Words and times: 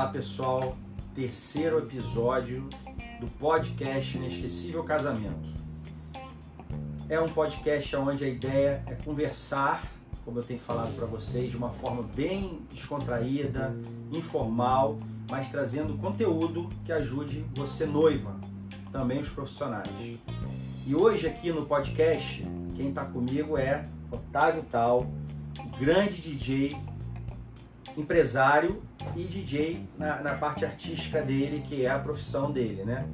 Olá 0.00 0.08
pessoal, 0.08 0.78
terceiro 1.14 1.78
episódio 1.78 2.66
do 3.20 3.26
podcast 3.38 4.16
Inesquecível 4.16 4.82
Casamento. 4.82 5.50
É 7.06 7.20
um 7.20 7.28
podcast 7.28 7.94
onde 7.96 8.24
a 8.24 8.28
ideia 8.28 8.82
é 8.86 8.94
conversar, 8.94 9.84
como 10.24 10.38
eu 10.38 10.42
tenho 10.42 10.58
falado 10.58 10.96
para 10.96 11.04
vocês, 11.04 11.50
de 11.50 11.56
uma 11.58 11.68
forma 11.68 12.02
bem 12.16 12.62
descontraída, 12.70 13.76
informal, 14.10 14.98
mas 15.30 15.50
trazendo 15.50 15.98
conteúdo 15.98 16.70
que 16.86 16.92
ajude 16.92 17.44
você 17.54 17.84
noiva, 17.84 18.40
também 18.90 19.20
os 19.20 19.28
profissionais. 19.28 20.18
E 20.86 20.94
hoje 20.94 21.26
aqui 21.26 21.52
no 21.52 21.66
podcast, 21.66 22.42
quem 22.74 22.88
está 22.88 23.04
comigo 23.04 23.58
é 23.58 23.86
Otávio 24.10 24.64
Tal, 24.70 25.06
grande 25.78 26.22
DJ, 26.22 26.74
empresário 27.96 28.82
e 29.16 29.24
DJ 29.24 29.86
na, 29.98 30.20
na, 30.20 30.34
parte 30.34 30.64
artística 30.64 31.22
dele, 31.22 31.62
que 31.66 31.84
é 31.84 31.90
a 31.90 31.98
profissão 31.98 32.50
dele, 32.50 32.84
né? 32.84 33.06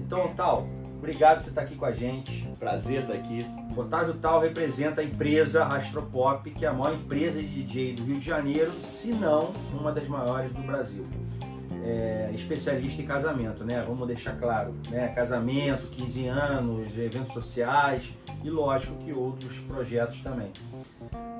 Então, 0.00 0.32
Tal, 0.34 0.66
obrigado 0.96 1.36
por 1.36 1.44
você 1.44 1.48
estar 1.50 1.62
aqui 1.62 1.74
com 1.74 1.84
a 1.84 1.92
gente. 1.92 2.48
Prazer 2.58 3.02
estar 3.02 3.14
aqui. 3.14 3.46
Otávio 3.76 4.14
Tal 4.14 4.40
representa 4.40 5.00
a 5.00 5.04
empresa 5.04 5.64
Rastropop, 5.64 6.50
que 6.50 6.64
é 6.64 6.68
a 6.68 6.72
maior 6.72 6.94
empresa 6.94 7.40
de 7.40 7.48
DJ 7.48 7.94
do 7.94 8.04
Rio 8.04 8.18
de 8.18 8.24
Janeiro, 8.24 8.72
se 8.84 9.12
não 9.12 9.52
uma 9.72 9.92
das 9.92 10.06
maiores 10.06 10.52
do 10.52 10.62
Brasil. 10.62 11.06
É, 11.84 12.30
especialista 12.32 13.02
em 13.02 13.04
casamento, 13.04 13.64
né? 13.64 13.82
Vamos 13.84 14.06
deixar 14.06 14.38
claro, 14.38 14.72
né? 14.88 15.08
Casamento, 15.08 15.88
15 15.88 16.26
anos, 16.28 16.86
eventos 16.96 17.32
sociais 17.32 18.12
e 18.44 18.50
lógico 18.50 18.94
que 18.98 19.12
outros 19.12 19.58
projetos 19.60 20.20
também. 20.20 20.52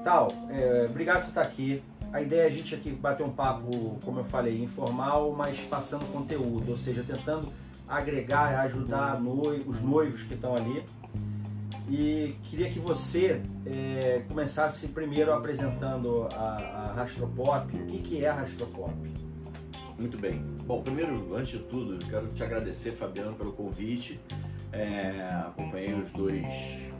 Tal, 0.02 0.32
é, 0.50 0.86
obrigado 0.88 1.18
por 1.18 1.22
você 1.22 1.28
estar 1.28 1.42
aqui. 1.42 1.82
A 2.12 2.20
ideia 2.20 2.42
é 2.42 2.46
a 2.46 2.50
gente 2.50 2.74
aqui 2.74 2.90
bater 2.90 3.24
um 3.24 3.30
papo, 3.30 3.98
como 4.04 4.20
eu 4.20 4.24
falei, 4.24 4.62
informal, 4.62 5.32
mas 5.32 5.58
passando 5.60 6.04
conteúdo, 6.12 6.70
ou 6.70 6.76
seja, 6.76 7.02
tentando 7.02 7.48
agregar, 7.88 8.60
ajudar 8.60 9.16
os 9.16 9.80
noivos 9.80 10.22
que 10.22 10.34
estão 10.34 10.54
ali. 10.54 10.84
E 11.88 12.34
queria 12.44 12.70
que 12.70 12.78
você 12.78 13.42
é, 13.66 14.22
começasse 14.28 14.88
primeiro 14.88 15.32
apresentando 15.32 16.28
a, 16.34 16.90
a 16.90 16.92
Rastropop. 16.94 17.74
O 17.74 17.86
que, 17.86 17.98
que 17.98 18.24
é 18.24 18.28
a 18.28 18.34
Rastropop? 18.34 18.92
Muito 19.98 20.18
bem. 20.18 20.42
Bom, 20.66 20.82
primeiro, 20.82 21.34
antes 21.34 21.52
de 21.52 21.58
tudo, 21.60 21.98
quero 22.06 22.28
te 22.28 22.42
agradecer, 22.42 22.92
Fabiano, 22.92 23.34
pelo 23.34 23.52
convite. 23.52 24.20
É, 24.70 25.30
acompanhei 25.46 25.94
os 25.94 26.10
dois 26.12 26.44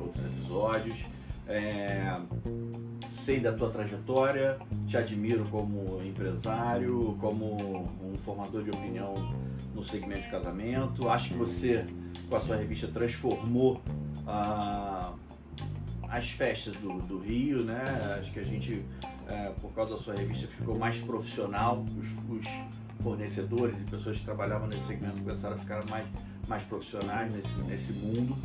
outros 0.01 0.25
episódios. 0.25 0.99
É, 1.47 2.17
sei 3.11 3.41
da 3.41 3.53
tua 3.53 3.71
trajetória, 3.71 4.59
te 4.87 4.97
admiro 4.97 5.45
como 5.47 6.03
empresário, 6.03 7.17
como 7.21 7.57
um 8.03 8.17
formador 8.17 8.63
de 8.65 8.71
opinião 8.71 9.35
no 9.75 9.85
segmento 9.85 10.23
de 10.23 10.31
casamento. 10.31 11.09
Acho 11.09 11.29
que 11.29 11.35
você, 11.35 11.85
com 12.29 12.37
a 12.37 12.41
sua 12.41 12.57
revista, 12.57 12.89
transformou 12.89 13.81
ah, 14.27 15.13
as 16.09 16.31
festas 16.31 16.77
do, 16.77 17.01
do, 17.03 17.19
Rio, 17.19 17.63
né? 17.65 18.19
Acho 18.21 18.33
que 18.33 18.41
a 18.41 18.45
gente, 18.45 18.85
é, 19.29 19.53
por 19.61 19.73
causa 19.73 19.95
da 19.95 20.01
sua 20.01 20.15
revista, 20.15 20.47
ficou 20.47 20.79
mais 20.79 20.99
profissional. 20.99 21.85
Os, 21.99 22.39
os, 22.39 22.47
fornecedores 23.03 23.75
e 23.81 23.91
pessoas 23.91 24.17
que 24.19 24.25
trabalhavam 24.25 24.69
nesse 24.69 24.87
segmento 24.87 25.17
começaram 25.19 25.57
a 25.57 25.59
ficar 25.59 25.85
mais, 25.91 26.07
mais 26.47 26.63
profissionais 26.63 27.35
nesse, 27.35 27.61
nesse 27.63 27.93
mundo. 27.93 28.37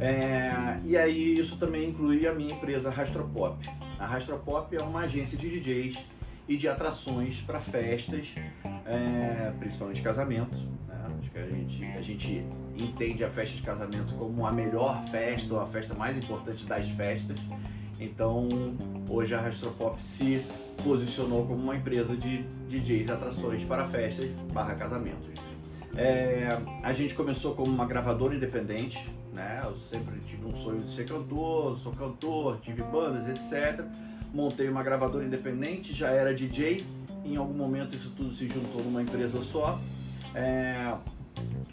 É, 0.00 0.78
e 0.84 0.96
aí 0.96 1.38
isso 1.38 1.56
também 1.56 1.90
inclui 1.90 2.26
a 2.26 2.34
minha 2.34 2.52
empresa 2.52 2.90
Rastropop. 2.90 3.68
A 3.98 4.06
Rastropop 4.06 4.74
é 4.74 4.82
uma 4.82 5.00
agência 5.00 5.36
de 5.38 5.48
DJs 5.48 5.96
e 6.48 6.56
de 6.56 6.68
atrações 6.68 7.40
para 7.40 7.60
festas, 7.60 8.28
é, 8.84 9.52
principalmente 9.58 10.02
casamentos. 10.02 10.60
Né? 10.86 11.06
Acho 11.20 11.30
que 11.30 11.38
a 11.38 11.46
gente, 11.46 11.84
a 11.84 12.02
gente 12.02 12.46
entende 12.76 13.24
a 13.24 13.30
festa 13.30 13.56
de 13.56 13.62
casamento 13.62 14.14
como 14.14 14.46
a 14.46 14.52
melhor 14.52 15.04
festa 15.10 15.54
ou 15.54 15.60
a 15.60 15.66
festa 15.66 15.94
mais 15.94 16.16
importante 16.16 16.64
das 16.66 16.90
festas. 16.90 17.38
Então, 18.00 18.48
hoje 19.08 19.34
a 19.34 19.40
Rastropop 19.40 20.00
se 20.02 20.44
posicionou 20.82 21.46
como 21.46 21.62
uma 21.62 21.76
empresa 21.76 22.16
de 22.16 22.42
DJs 22.68 23.08
e 23.08 23.12
atrações 23.12 23.62
para 23.64 23.88
festas 23.88 24.28
barra 24.52 24.74
casamentos. 24.74 25.28
É, 25.96 26.58
a 26.82 26.92
gente 26.92 27.14
começou 27.14 27.54
como 27.54 27.70
uma 27.72 27.86
gravadora 27.86 28.34
independente, 28.34 28.98
né? 29.34 29.60
Eu 29.64 29.76
sempre 29.90 30.18
tive 30.20 30.46
um 30.46 30.54
sonho 30.56 30.80
de 30.80 30.94
ser 30.94 31.04
cantor, 31.04 31.78
sou 31.80 31.92
cantor, 31.92 32.58
tive 32.60 32.82
bandas, 32.82 33.28
etc. 33.28 33.84
Montei 34.32 34.68
uma 34.68 34.82
gravadora 34.82 35.24
independente, 35.24 35.92
já 35.92 36.10
era 36.10 36.34
DJ. 36.34 36.84
Em 37.24 37.36
algum 37.36 37.54
momento 37.54 37.96
isso 37.96 38.10
tudo 38.16 38.32
se 38.34 38.48
juntou 38.48 38.82
numa 38.82 39.02
empresa 39.02 39.42
só. 39.42 39.78
É, 40.34 40.96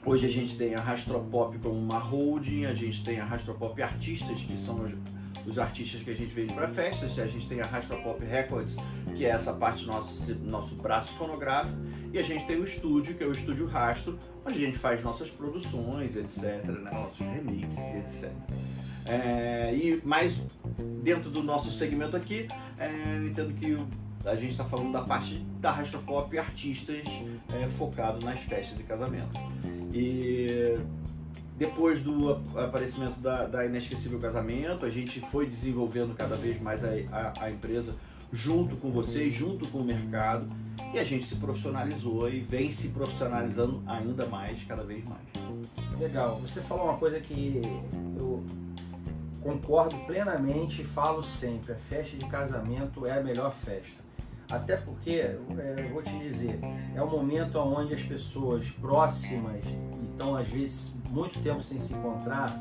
hoje 0.06 0.26
a 0.26 0.30
gente 0.30 0.58
tem 0.58 0.76
a 0.76 0.82
Rastropop 0.82 1.58
como 1.60 1.76
uma 1.76 1.98
holding, 1.98 2.66
a 2.66 2.74
gente 2.74 3.04
tem 3.04 3.20
a 3.20 3.26
Rastropop 3.26 3.82
Artistas, 3.82 4.40
que 4.40 4.60
são 4.60 4.76
os 4.84 4.94
os 5.46 5.58
artistas 5.58 6.02
que 6.02 6.12
a 6.12 6.14
gente 6.14 6.34
vende 6.34 6.54
para 6.54 6.68
festas. 6.68 7.18
A 7.18 7.28
gente 7.28 7.48
tem 7.48 7.62
a 7.62 7.66
Pop 8.04 8.24
Records, 8.24 8.76
que 9.16 9.26
é 9.26 9.30
essa 9.30 9.54
parte 9.54 9.86
nosso, 9.86 10.36
nosso 10.36 10.76
braço 10.76 11.12
fonográfico, 11.14 11.78
e 12.14 12.20
a 12.20 12.24
gente 12.24 12.46
tem 12.46 12.60
o 12.60 12.66
estúdio, 12.66 13.16
que 13.16 13.24
é 13.24 13.28
o 13.28 13.32
Estúdio 13.32 13.66
Rastro, 13.66 14.18
onde 14.46 14.58
a 14.58 14.66
gente 14.66 14.78
faz 14.78 15.04
nossas 15.04 15.30
produções, 15.30 16.16
etc., 16.16 16.66
né? 16.66 16.92
nossos 16.92 17.20
remixes, 17.20 17.80
etc. 17.80 18.32
É, 19.06 19.74
e 19.74 20.02
mais 20.06 20.42
dentro 21.04 21.30
do 21.30 21.42
nosso 21.42 21.72
segmento 21.72 22.16
aqui, 22.16 22.48
é, 22.78 23.18
eu 23.18 23.28
entendo 23.28 23.54
que 23.54 23.78
a 24.28 24.36
gente 24.36 24.52
está 24.52 24.64
falando 24.64 24.92
da 24.92 25.02
parte 25.02 25.36
da 25.60 25.76
Pop 26.06 26.38
artistas 26.38 27.04
é, 27.50 27.68
focado 27.78 28.24
nas 28.24 28.40
festas 28.42 28.78
de 28.78 28.84
casamento. 28.84 29.40
E 29.94 30.78
depois 31.62 32.02
do 32.02 32.32
aparecimento 32.60 33.20
da, 33.20 33.46
da 33.46 33.64
Inesquecível 33.64 34.18
Casamento, 34.18 34.84
a 34.84 34.90
gente 34.90 35.22
foi 35.22 35.46
desenvolvendo 35.46 36.16
cada 36.16 36.36
vez 36.36 36.60
mais 36.60 36.84
a, 36.84 36.90
a, 37.12 37.46
a 37.46 37.52
empresa 37.52 37.94
junto 38.34 38.76
com 38.78 38.90
vocês, 38.90 39.32
junto 39.32 39.68
com 39.68 39.78
o 39.78 39.84
mercado, 39.84 40.48
e 40.92 40.98
a 40.98 41.04
gente 41.04 41.28
se 41.28 41.36
profissionalizou 41.36 42.28
e 42.28 42.40
vem 42.40 42.72
se 42.72 42.88
profissionalizando 42.88 43.84
ainda 43.86 44.26
mais, 44.26 44.64
cada 44.64 44.84
vez 44.84 45.08
mais. 45.08 45.22
Legal. 46.00 46.40
Você 46.40 46.62
falou 46.62 46.86
uma 46.86 46.98
coisa 46.98 47.20
que 47.20 47.62
eu 48.18 48.44
concordo 49.44 49.96
plenamente 50.08 50.82
e 50.82 50.84
falo 50.84 51.22
sempre: 51.22 51.74
a 51.74 51.76
festa 51.76 52.18
de 52.18 52.26
casamento 52.26 53.06
é 53.06 53.20
a 53.20 53.22
melhor 53.22 53.52
festa. 53.52 54.02
Até 54.52 54.76
porque, 54.78 55.12
é, 55.12 55.90
vou 55.94 56.04
te 56.04 56.18
dizer, 56.20 56.60
é 56.94 57.02
um 57.02 57.10
momento 57.10 57.58
onde 57.58 57.94
as 57.94 58.04
pessoas 58.04 58.70
próximas, 58.70 59.64
então 60.14 60.36
às 60.36 60.48
vezes 60.48 60.94
muito 61.10 61.40
tempo 61.40 61.62
sem 61.62 61.80
se 61.80 61.94
encontrar, 61.94 62.54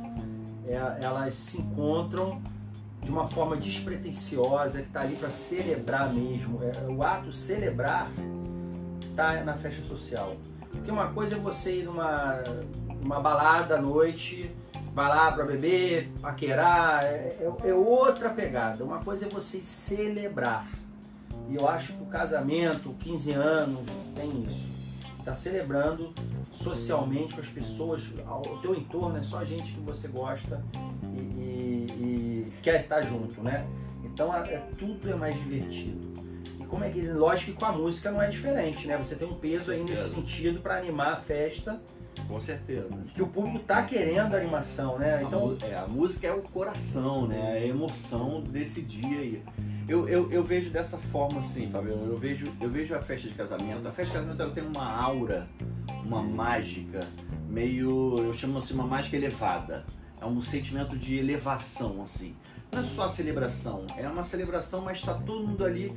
é, 0.66 0.74
elas 1.04 1.34
se 1.34 1.60
encontram 1.60 2.40
de 3.02 3.10
uma 3.10 3.26
forma 3.26 3.56
despretensiosa, 3.56 4.82
que 4.82 4.88
está 4.88 5.00
ali 5.00 5.16
para 5.16 5.30
celebrar 5.30 6.12
mesmo. 6.12 6.60
É, 6.62 6.90
o 6.90 7.02
ato 7.02 7.32
celebrar 7.32 8.10
está 9.10 9.42
na 9.42 9.54
festa 9.56 9.82
social. 9.82 10.36
Porque 10.70 10.90
uma 10.90 11.08
coisa 11.08 11.36
é 11.36 11.38
você 11.38 11.80
ir 11.80 11.84
numa, 11.84 12.42
numa 13.02 13.20
balada 13.20 13.76
à 13.76 13.82
noite, 13.82 14.54
vai 14.94 15.08
lá 15.08 15.32
para 15.32 15.44
beber, 15.44 16.12
paquerar, 16.20 17.04
é, 17.04 17.36
é, 17.40 17.68
é 17.68 17.74
outra 17.74 18.30
pegada. 18.30 18.84
Uma 18.84 18.98
coisa 18.98 19.26
é 19.26 19.28
você 19.28 19.58
celebrar. 19.58 20.68
E 21.50 21.56
eu 21.56 21.68
acho 21.68 21.92
que 21.94 22.02
o 22.02 22.06
casamento, 22.06 22.94
15 23.00 23.32
anos, 23.32 23.80
tem 24.14 24.44
isso. 24.44 24.70
Está 25.18 25.34
celebrando 25.34 26.14
socialmente 26.52 27.34
com 27.34 27.40
as 27.40 27.48
pessoas, 27.48 28.02
o 28.06 28.56
teu 28.58 28.72
entorno 28.72 29.18
é 29.18 29.22
só 29.22 29.44
gente 29.44 29.72
que 29.72 29.80
você 29.80 30.08
gosta 30.08 30.64
e, 31.12 31.18
e, 31.18 31.86
e 31.98 32.52
quer 32.62 32.82
estar 32.82 33.02
junto, 33.02 33.42
né? 33.42 33.66
Então 34.04 34.34
é, 34.34 34.62
tudo 34.78 35.10
é 35.10 35.14
mais 35.14 35.34
divertido. 35.34 36.08
E 36.60 36.64
como 36.64 36.84
é 36.84 36.90
que, 36.90 37.02
lógico 37.02 37.52
que 37.52 37.58
com 37.58 37.66
a 37.66 37.72
música 37.72 38.10
não 38.10 38.22
é 38.22 38.28
diferente, 38.28 38.86
né? 38.86 38.96
Você 38.96 39.16
tem 39.16 39.28
um 39.28 39.34
peso 39.34 39.72
aí 39.72 39.82
nesse 39.82 40.10
sentido 40.10 40.60
para 40.60 40.76
animar 40.76 41.14
a 41.14 41.16
festa. 41.16 41.80
Com 42.26 42.40
certeza. 42.40 42.88
Que 43.14 43.22
o 43.22 43.26
público 43.26 43.60
tá 43.60 43.82
querendo 43.82 44.34
a 44.34 44.38
animação, 44.38 44.98
né? 44.98 45.22
Então, 45.22 45.56
a, 45.62 45.66
é, 45.66 45.78
a 45.78 45.86
música 45.86 46.26
é 46.26 46.32
o 46.32 46.42
coração, 46.42 47.26
né? 47.26 47.52
A 47.52 47.66
emoção 47.66 48.40
desse 48.42 48.82
dia 48.82 49.18
aí. 49.20 49.42
Eu, 49.88 50.08
eu, 50.08 50.30
eu, 50.30 50.44
vejo 50.44 50.70
dessa 50.70 50.96
forma 50.96 51.40
assim, 51.40 51.68
Fabiano. 51.70 52.06
Eu 52.06 52.16
vejo, 52.16 52.46
eu 52.60 52.70
vejo 52.70 52.94
a 52.94 53.02
festa 53.02 53.28
de 53.28 53.34
casamento. 53.34 53.86
A 53.88 53.90
festa 53.90 54.12
de 54.12 54.18
casamento 54.18 54.42
ela 54.42 54.52
tem 54.52 54.64
uma 54.64 54.86
aura, 54.86 55.48
uma 56.04 56.22
mágica, 56.22 57.00
meio. 57.48 58.16
Eu 58.18 58.32
chamo 58.32 58.58
assim 58.58 58.74
uma 58.74 58.86
mágica 58.86 59.16
elevada. 59.16 59.84
É 60.20 60.26
um 60.26 60.40
sentimento 60.42 60.96
de 60.96 61.16
elevação, 61.16 62.02
assim. 62.02 62.36
Não 62.70 62.80
é 62.80 62.84
só 62.84 63.04
a 63.04 63.08
celebração, 63.08 63.84
é 63.96 64.06
uma 64.06 64.24
celebração, 64.24 64.80
mas 64.82 64.98
está 64.98 65.14
todo 65.14 65.44
mundo 65.44 65.64
ali 65.64 65.92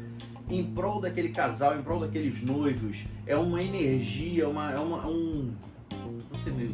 em 0.49 0.63
prol 0.73 0.99
daquele 0.99 1.29
casal, 1.29 1.77
em 1.77 1.83
prol 1.83 1.99
daqueles 1.99 2.41
noivos. 2.41 3.03
É 3.25 3.35
uma 3.35 3.61
energia, 3.61 4.47
uma, 4.47 4.71
é 4.71 4.79
uma, 4.79 5.07
um. 5.07 5.53
Não 6.31 6.39
sei 6.39 6.53
meio 6.53 6.73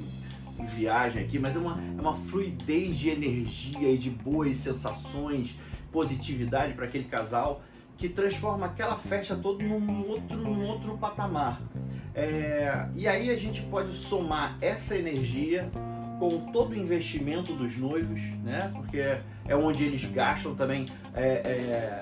viagem 0.76 1.24
aqui, 1.24 1.40
mas 1.40 1.56
é 1.56 1.60
uma, 1.60 1.82
é 1.98 2.02
uma 2.02 2.14
fluidez 2.14 2.98
de 2.98 3.10
energia 3.10 3.92
e 3.92 3.98
de 3.98 4.10
boas 4.10 4.58
sensações 4.58 5.58
positividade 5.92 6.74
para 6.74 6.86
aquele 6.86 7.06
casal 7.06 7.62
que 7.98 8.08
transforma 8.08 8.68
aquela 8.68 8.96
festa 8.96 9.36
toda 9.36 9.64
num 9.64 10.08
outro, 10.08 10.38
num 10.38 10.66
outro 10.66 10.98
patamar. 10.98 11.62
É, 12.16 12.88
e 12.96 13.08
aí 13.08 13.30
a 13.30 13.38
gente 13.38 13.62
pode 13.64 13.94
somar 13.94 14.58
essa 14.62 14.98
energia 14.98 15.70
com 16.18 16.52
todo 16.52 16.72
o 16.72 16.76
investimento 16.76 17.54
dos 17.54 17.78
noivos, 17.78 18.22
né? 18.44 18.72
Porque 18.74 19.00
é 19.00 19.56
onde 19.56 19.84
eles 19.84 20.04
gastam 20.06 20.56
também 20.56 20.86
é, 21.14 21.24
é, 21.24 22.02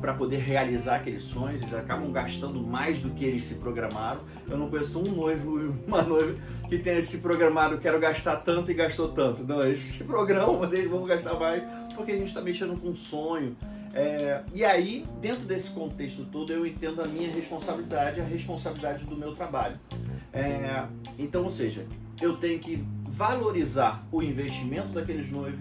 para 0.00 0.14
poder 0.14 0.38
realizar 0.38 0.96
aqueles 0.96 1.24
sonhos, 1.24 1.62
eles 1.62 1.74
acabam 1.74 2.10
gastando 2.10 2.60
mais 2.60 3.00
do 3.00 3.10
que 3.10 3.24
eles 3.24 3.44
se 3.44 3.54
programaram. 3.54 4.20
Eu 4.48 4.56
não 4.56 4.70
conheço 4.70 4.98
um 4.98 5.14
noivo 5.14 5.74
uma 5.86 6.02
noiva 6.02 6.34
que 6.68 6.78
tenha 6.78 7.02
se 7.02 7.18
programado, 7.18 7.78
quero 7.78 8.00
gastar 8.00 8.36
tanto 8.36 8.70
e 8.70 8.74
gastou 8.74 9.08
tanto. 9.08 9.44
Não, 9.44 9.62
eles 9.62 9.82
se 9.92 10.04
programam, 10.04 10.64
eles 10.72 10.90
vão 10.90 11.04
gastar 11.04 11.34
mais 11.34 11.62
porque 11.94 12.12
a 12.12 12.16
gente 12.16 12.28
está 12.28 12.40
mexendo 12.40 12.80
com 12.80 12.88
um 12.88 12.96
sonho. 12.96 13.56
É, 13.92 14.42
e 14.54 14.64
aí, 14.64 15.04
dentro 15.20 15.44
desse 15.44 15.70
contexto 15.70 16.24
todo, 16.24 16.52
eu 16.52 16.64
entendo 16.64 17.02
a 17.02 17.06
minha 17.06 17.30
responsabilidade, 17.30 18.20
a 18.20 18.24
responsabilidade 18.24 19.04
do 19.04 19.16
meu 19.16 19.32
trabalho. 19.32 19.78
É, 20.32 20.84
então, 21.18 21.44
ou 21.44 21.50
seja, 21.50 21.84
eu 22.20 22.36
tenho 22.36 22.58
que 22.58 22.82
valorizar 23.04 24.06
o 24.12 24.22
investimento 24.22 24.88
daqueles 24.88 25.30
noivos, 25.30 25.60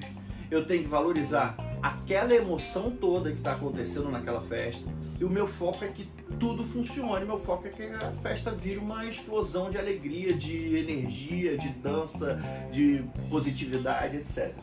eu 0.49 0.65
tenho 0.65 0.83
que 0.83 0.89
valorizar 0.89 1.55
aquela 1.81 2.33
emoção 2.33 2.91
toda 2.91 3.31
que 3.31 3.37
está 3.37 3.53
acontecendo 3.53 4.09
naquela 4.09 4.41
festa. 4.41 4.83
E 5.19 5.25
o 5.25 5.29
meu 5.29 5.47
foco 5.47 5.83
é 5.83 5.89
que 5.89 6.07
tudo 6.39 6.63
funcione, 6.63 7.25
meu 7.25 7.39
foco 7.39 7.67
é 7.67 7.69
que 7.69 7.83
a 7.83 8.11
festa 8.21 8.51
vire 8.51 8.77
uma 8.77 9.05
explosão 9.05 9.69
de 9.69 9.77
alegria, 9.77 10.33
de 10.33 10.77
energia, 10.77 11.57
de 11.57 11.69
dança, 11.69 12.39
de 12.71 13.03
positividade, 13.29 14.17
etc. 14.17 14.53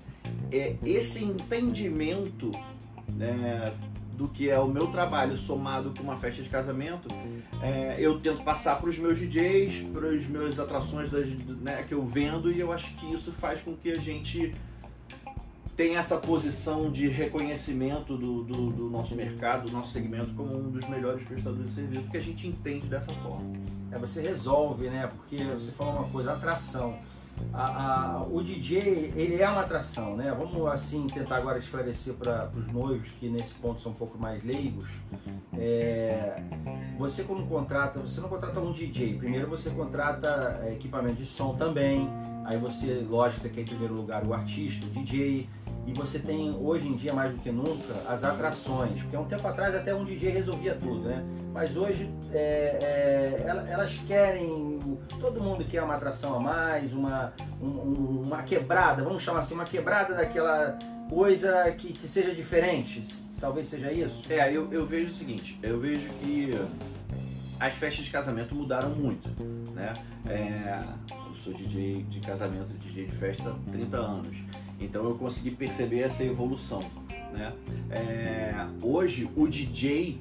É 0.50 0.74
esse 0.82 1.22
entendimento 1.22 2.50
né, 3.14 3.70
do 4.16 4.26
que 4.28 4.48
é 4.48 4.58
o 4.58 4.66
meu 4.66 4.86
trabalho 4.86 5.36
somado 5.36 5.92
com 5.96 6.02
uma 6.02 6.16
festa 6.16 6.42
de 6.42 6.48
casamento, 6.48 7.06
é, 7.62 7.96
eu 7.98 8.18
tento 8.20 8.42
passar 8.42 8.80
para 8.80 8.88
os 8.88 8.98
meus 8.98 9.18
DJs, 9.18 9.82
para 9.92 10.08
as 10.08 10.26
minhas 10.26 10.58
atrações 10.58 11.10
das, 11.10 11.26
né, 11.60 11.84
que 11.86 11.92
eu 11.92 12.04
vendo 12.06 12.50
e 12.50 12.58
eu 12.58 12.72
acho 12.72 12.94
que 12.96 13.12
isso 13.12 13.30
faz 13.32 13.60
com 13.60 13.76
que 13.76 13.92
a 13.92 13.98
gente 13.98 14.54
tem 15.76 15.96
essa 15.96 16.16
posição 16.16 16.90
de 16.90 17.06
reconhecimento 17.06 18.16
do, 18.16 18.42
do, 18.42 18.70
do, 18.70 18.90
nosso 18.90 19.14
mercado, 19.14 19.66
do 19.66 19.72
nosso 19.72 19.92
segmento, 19.92 20.32
como 20.34 20.56
um 20.56 20.70
dos 20.70 20.88
melhores 20.88 21.22
prestadores 21.26 21.68
de 21.68 21.74
serviço, 21.74 22.02
porque 22.02 22.16
a 22.16 22.22
gente 22.22 22.46
entende 22.46 22.86
dessa 22.86 23.12
forma. 23.12 23.52
É, 23.92 23.98
você 23.98 24.22
resolve, 24.22 24.88
né? 24.88 25.06
Porque 25.06 25.36
você 25.44 25.70
falou 25.72 25.96
uma 25.96 26.08
coisa, 26.08 26.32
atração. 26.32 26.98
A, 27.52 28.18
a, 28.18 28.22
o 28.22 28.42
DJ, 28.42 29.12
ele 29.16 29.40
é 29.40 29.48
uma 29.48 29.62
atração, 29.62 30.16
né? 30.16 30.34
Vamos, 30.36 30.66
assim, 30.68 31.06
tentar 31.06 31.36
agora 31.36 31.58
esclarecer 31.58 32.14
para 32.14 32.50
os 32.54 32.66
noivos 32.66 33.08
que 33.18 33.28
nesse 33.28 33.54
ponto 33.54 33.80
são 33.80 33.92
um 33.92 33.94
pouco 33.94 34.18
mais 34.18 34.44
leigos. 34.44 34.88
É, 35.56 36.42
você 36.98 37.24
quando 37.24 37.46
contrata, 37.48 37.98
você 38.00 38.20
não 38.20 38.28
contrata 38.28 38.60
um 38.60 38.72
DJ, 38.72 39.16
primeiro 39.16 39.48
você 39.48 39.70
contrata 39.70 40.60
é, 40.64 40.72
equipamento 40.74 41.16
de 41.16 41.24
som 41.24 41.54
também, 41.54 42.08
aí 42.44 42.58
você, 42.58 43.06
lógico, 43.08 43.40
você 43.40 43.48
quer 43.48 43.62
em 43.62 43.66
primeiro 43.66 43.94
lugar 43.94 44.26
o 44.26 44.34
artista, 44.34 44.86
o 44.86 44.90
DJ, 44.90 45.48
e 45.86 45.92
você 45.92 46.18
tem 46.18 46.52
hoje 46.60 46.88
em 46.88 46.96
dia 46.96 47.14
mais 47.14 47.32
do 47.32 47.40
que 47.40 47.50
nunca 47.50 47.94
as 48.08 48.24
atrações, 48.24 49.00
porque 49.00 49.14
há 49.14 49.20
um 49.20 49.24
tempo 49.24 49.46
atrás 49.46 49.74
até 49.74 49.94
um 49.94 50.04
DJ 50.04 50.30
resolvia 50.30 50.74
tudo, 50.74 51.08
né? 51.08 51.24
Mas 51.52 51.76
hoje 51.76 52.10
é, 52.32 52.78
é, 52.82 53.44
elas 53.46 53.94
querem, 54.06 54.78
todo 55.20 55.40
mundo 55.40 55.64
quer 55.64 55.82
uma 55.82 55.94
atração 55.94 56.34
a 56.34 56.40
mais, 56.40 56.92
uma, 56.92 57.32
um, 57.62 58.22
uma 58.26 58.42
quebrada, 58.42 59.04
vamos 59.04 59.22
chamar 59.22 59.40
assim, 59.40 59.54
uma 59.54 59.64
quebrada 59.64 60.14
daquela 60.14 60.76
coisa 61.08 61.70
que, 61.72 61.92
que 61.92 62.08
seja 62.08 62.34
diferente. 62.34 63.04
Talvez 63.40 63.68
seja 63.68 63.92
isso? 63.92 64.22
É, 64.28 64.52
eu, 64.52 64.72
eu 64.72 64.84
vejo 64.84 65.10
o 65.10 65.14
seguinte, 65.14 65.58
eu 65.62 65.78
vejo 65.78 66.08
que 66.14 66.50
as 67.60 67.74
festas 67.74 68.04
de 68.04 68.10
casamento 68.10 68.54
mudaram 68.54 68.90
muito, 68.90 69.28
né? 69.72 69.92
É, 70.26 70.78
eu 71.10 71.34
sou 71.36 71.54
DJ 71.54 72.02
de 72.04 72.20
casamento, 72.20 72.72
DJ 72.74 73.06
de 73.06 73.12
festa 73.12 73.50
há 73.50 73.70
30 73.70 73.96
anos. 73.96 74.36
Então 74.80 75.04
eu 75.04 75.14
consegui 75.16 75.50
perceber 75.50 76.00
essa 76.00 76.24
evolução. 76.24 76.82
Né? 77.32 77.52
É, 77.90 78.66
hoje 78.82 79.28
o 79.36 79.46
DJ 79.46 80.20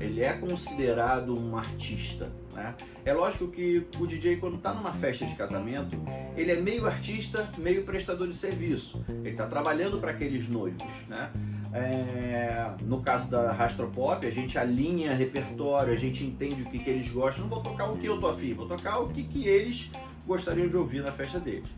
ele 0.00 0.22
é 0.22 0.34
considerado 0.34 1.38
um 1.38 1.56
artista. 1.56 2.30
Né? 2.54 2.74
É 3.04 3.12
lógico 3.12 3.48
que 3.48 3.86
o 3.98 4.06
DJ 4.06 4.36
quando 4.36 4.56
está 4.56 4.72
numa 4.72 4.92
festa 4.92 5.24
de 5.24 5.34
casamento 5.34 5.96
ele 6.36 6.52
é 6.52 6.60
meio 6.60 6.86
artista, 6.86 7.48
meio 7.56 7.84
prestador 7.84 8.28
de 8.28 8.36
serviço. 8.36 9.04
Ele 9.08 9.30
está 9.30 9.46
trabalhando 9.46 9.98
para 9.98 10.10
aqueles 10.10 10.48
noivos. 10.48 10.86
Né? 11.08 11.30
É, 11.72 12.70
no 12.82 13.02
caso 13.02 13.28
da 13.28 13.52
Rastropop, 13.52 14.26
a 14.26 14.30
gente 14.30 14.56
alinha 14.58 15.14
repertório, 15.14 15.92
a 15.92 15.96
gente 15.96 16.24
entende 16.24 16.62
o 16.62 16.66
que, 16.66 16.78
que 16.78 16.90
eles 16.90 17.10
gostam. 17.10 17.44
Não 17.44 17.50
vou 17.50 17.62
tocar 17.62 17.90
o 17.90 17.96
que 17.96 18.06
eu 18.06 18.20
tô 18.20 18.28
afim, 18.28 18.54
vou 18.54 18.66
tocar 18.66 18.98
o 19.00 19.08
que, 19.08 19.22
que 19.22 19.46
eles 19.46 19.90
gostariam 20.26 20.68
de 20.68 20.76
ouvir 20.76 21.02
na 21.02 21.12
festa 21.12 21.38
deles. 21.38 21.68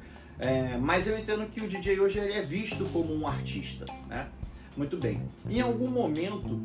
É, 0.40 0.78
mas 0.78 1.06
eu 1.06 1.18
entendo 1.18 1.46
que 1.50 1.60
o 1.60 1.68
DJ 1.68 2.00
hoje 2.00 2.18
ele 2.18 2.32
é 2.32 2.42
visto 2.42 2.84
como 2.92 3.14
um 3.14 3.26
artista, 3.26 3.84
né? 4.08 4.28
Muito 4.76 4.96
bem. 4.96 5.22
Em 5.48 5.60
algum 5.60 5.88
momento, 5.90 6.60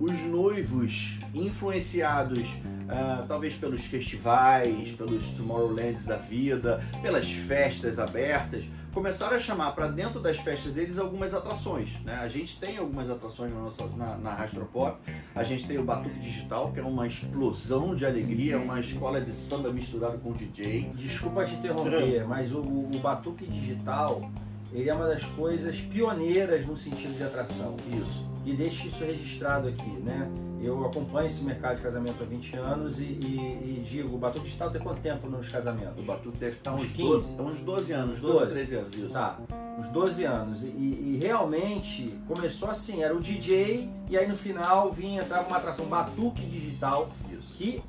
os 0.00 0.12
noivos 0.22 1.18
influenciados 1.34 2.48
uh, 2.48 3.26
talvez 3.26 3.54
pelos 3.54 3.82
festivais, 3.84 4.90
pelos 4.96 5.28
Tomorrowlands 5.30 6.04
da 6.04 6.16
vida, 6.16 6.82
pelas 7.02 7.30
festas 7.30 7.98
abertas, 7.98 8.64
começaram 8.92 9.36
a 9.36 9.40
chamar 9.40 9.72
para 9.72 9.88
dentro 9.88 10.20
das 10.20 10.38
festas 10.38 10.72
deles 10.72 10.98
algumas 10.98 11.34
atrações. 11.34 11.90
Né? 12.04 12.14
A 12.14 12.28
gente 12.28 12.58
tem 12.58 12.78
algumas 12.78 13.10
atrações 13.10 13.52
na, 13.52 13.60
nossa, 13.60 13.86
na, 13.96 14.16
na 14.16 14.34
Rastropop, 14.34 14.98
a 15.34 15.44
gente 15.44 15.66
tem 15.66 15.78
o 15.78 15.84
Batuque 15.84 16.18
Digital, 16.18 16.72
que 16.72 16.80
é 16.80 16.82
uma 16.82 17.06
explosão 17.06 17.94
de 17.94 18.06
alegria, 18.06 18.58
uma 18.58 18.80
escola 18.80 19.20
de 19.20 19.32
samba 19.32 19.72
misturada 19.72 20.16
com 20.18 20.32
DJ. 20.32 20.90
Desculpa 20.94 21.44
te 21.44 21.54
interromper, 21.54 22.26
mas 22.26 22.52
o, 22.52 22.60
o 22.60 22.98
Batuque 23.00 23.46
Digital 23.46 24.30
ele 24.72 24.88
é 24.88 24.94
uma 24.94 25.06
das 25.06 25.24
coisas 25.24 25.80
pioneiras 25.80 26.66
no 26.66 26.76
sentido 26.76 27.16
de 27.16 27.22
atração. 27.22 27.76
Isso. 27.90 28.26
E 28.44 28.54
deixe 28.54 28.88
isso 28.88 29.04
registrado 29.04 29.68
aqui, 29.68 29.90
né? 30.04 30.30
Eu 30.60 30.84
acompanho 30.84 31.28
esse 31.28 31.42
mercado 31.44 31.76
de 31.76 31.82
casamento 31.82 32.22
há 32.22 32.26
20 32.26 32.56
anos 32.56 32.98
e, 32.98 33.04
e, 33.04 33.78
e 33.78 33.84
digo, 33.88 34.16
o 34.16 34.18
Batuque 34.18 34.44
Digital 34.44 34.70
tem 34.70 34.80
quanto 34.80 35.00
tempo 35.00 35.28
nos 35.28 35.48
casamentos? 35.48 35.98
O 35.98 36.02
Batuque 36.02 36.36
deve 36.38 36.56
estar 36.56 36.74
uns, 36.74 36.82
uns 36.82 36.92
15, 36.92 37.36
12, 37.36 37.40
uns 37.40 37.60
12 37.60 37.92
anos, 37.92 38.20
12, 38.20 38.38
12 38.38 38.52
13 38.52 38.74
anos, 38.74 38.96
isso. 38.96 39.10
Tá, 39.10 39.38
uns 39.78 39.88
12 39.88 40.24
anos. 40.24 40.62
E, 40.64 40.66
e, 40.66 41.18
realmente 41.22 42.18
começou 42.26 42.70
assim, 42.70 43.02
era 43.02 43.14
o 43.14 43.20
DJ 43.20 43.88
e 44.10 44.18
aí 44.18 44.26
no 44.26 44.34
final 44.34 44.90
vinha, 44.90 45.22
entrava 45.22 45.46
uma 45.46 45.58
atração 45.58 45.86
Batuque 45.86 46.44
Digital, 46.44 47.08
isso. 47.30 47.56
que 47.56 47.80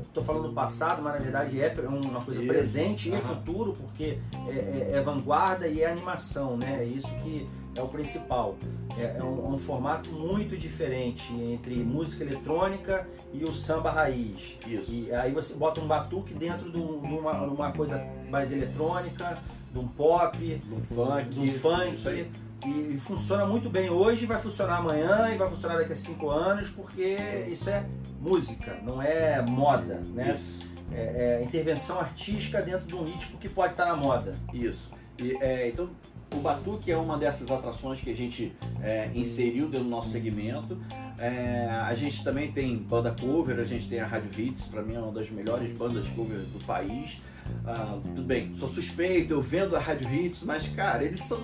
estou 0.00 0.22
falando 0.22 0.52
passado, 0.52 1.02
mas 1.02 1.14
na 1.14 1.20
verdade 1.20 1.60
é 1.60 1.72
uma 1.88 2.22
coisa 2.22 2.40
isso. 2.40 2.48
presente 2.48 3.10
uhum. 3.10 3.16
e 3.16 3.20
futuro, 3.20 3.72
porque 3.72 4.18
é, 4.48 4.50
é, 4.50 4.90
é, 4.94 5.00
vanguarda 5.00 5.66
e 5.66 5.82
é 5.82 5.90
animação, 5.90 6.56
né? 6.56 6.82
É 6.82 6.84
isso 6.84 7.08
que 7.22 7.46
é 7.74 7.82
o 7.82 7.88
principal. 7.88 8.56
É, 8.98 9.18
é, 9.18 9.22
um, 9.22 9.46
é, 9.46 9.48
um, 9.48 9.58
formato 9.58 10.10
muito 10.10 10.56
diferente 10.56 11.30
entre 11.32 11.74
música 11.76 12.24
eletrônica 12.24 13.06
e 13.32 13.44
o 13.44 13.54
samba 13.54 13.90
raiz. 13.90 14.56
Isso. 14.66 14.90
E 14.90 15.12
aí 15.12 15.32
você 15.32 15.54
bota 15.54 15.80
um 15.80 15.86
batuque 15.86 16.32
dentro 16.32 16.70
de, 16.70 16.78
uma, 16.78 17.42
uma 17.42 17.72
coisa 17.72 18.02
mais 18.30 18.50
eletrônica, 18.52 19.38
de 19.72 19.78
um 19.78 19.86
pop, 19.86 20.38
de 20.38 20.74
um 20.74 20.82
funk, 20.82 21.28
de 21.28 21.40
um 21.40 21.52
funk 21.58 22.30
e 22.66 22.98
funciona 22.98 23.46
muito 23.46 23.70
bem 23.70 23.88
hoje, 23.88 24.26
vai 24.26 24.38
funcionar 24.38 24.78
amanhã 24.78 25.30
e 25.32 25.38
vai 25.38 25.48
funcionar 25.48 25.76
daqui 25.76 25.92
a 25.92 25.96
cinco 25.96 26.30
anos, 26.30 26.68
porque 26.68 27.16
isso 27.48 27.70
é 27.70 27.84
música, 28.20 28.78
não 28.82 29.00
é 29.00 29.40
moda, 29.42 30.00
né? 30.12 30.40
É, 30.92 31.40
é, 31.40 31.44
intervenção 31.44 31.98
artística 31.98 32.62
dentro 32.62 32.86
de 32.86 32.94
um 32.94 33.04
ritmo 33.04 33.38
que 33.38 33.48
pode 33.48 33.72
estar 33.72 33.86
na 33.86 33.96
moda. 33.96 34.32
Isso. 34.52 34.88
E, 35.20 35.36
é, 35.40 35.68
então, 35.68 35.90
o 36.32 36.36
Batuque 36.36 36.90
é 36.90 36.96
uma 36.96 37.16
dessas 37.16 37.50
atrações 37.50 38.00
que 38.00 38.10
a 38.10 38.16
gente 38.16 38.54
é, 38.82 39.10
inseriu 39.14 39.68
dentro 39.68 39.84
do 39.84 39.90
nosso 39.90 40.10
segmento. 40.10 40.78
É, 41.18 41.68
a 41.68 41.94
gente 41.94 42.22
também 42.22 42.52
tem 42.52 42.76
banda 42.76 43.14
cover, 43.18 43.58
a 43.58 43.64
gente 43.64 43.88
tem 43.88 44.00
a 44.00 44.06
Rádio 44.06 44.30
Hits, 44.40 44.66
para 44.66 44.82
mim 44.82 44.94
é 44.94 44.98
uma 44.98 45.12
das 45.12 45.30
melhores 45.30 45.76
bandas 45.76 46.06
cover 46.08 46.38
do 46.38 46.64
país. 46.64 47.18
Ah, 47.66 47.98
tudo 48.02 48.22
bem, 48.22 48.54
sou 48.58 48.68
suspeito, 48.68 49.34
eu 49.34 49.42
vendo 49.42 49.74
a 49.76 49.80
Rádio 49.80 50.12
Hits, 50.12 50.42
mas 50.42 50.68
cara, 50.68 51.04
eles 51.04 51.20
são 51.20 51.42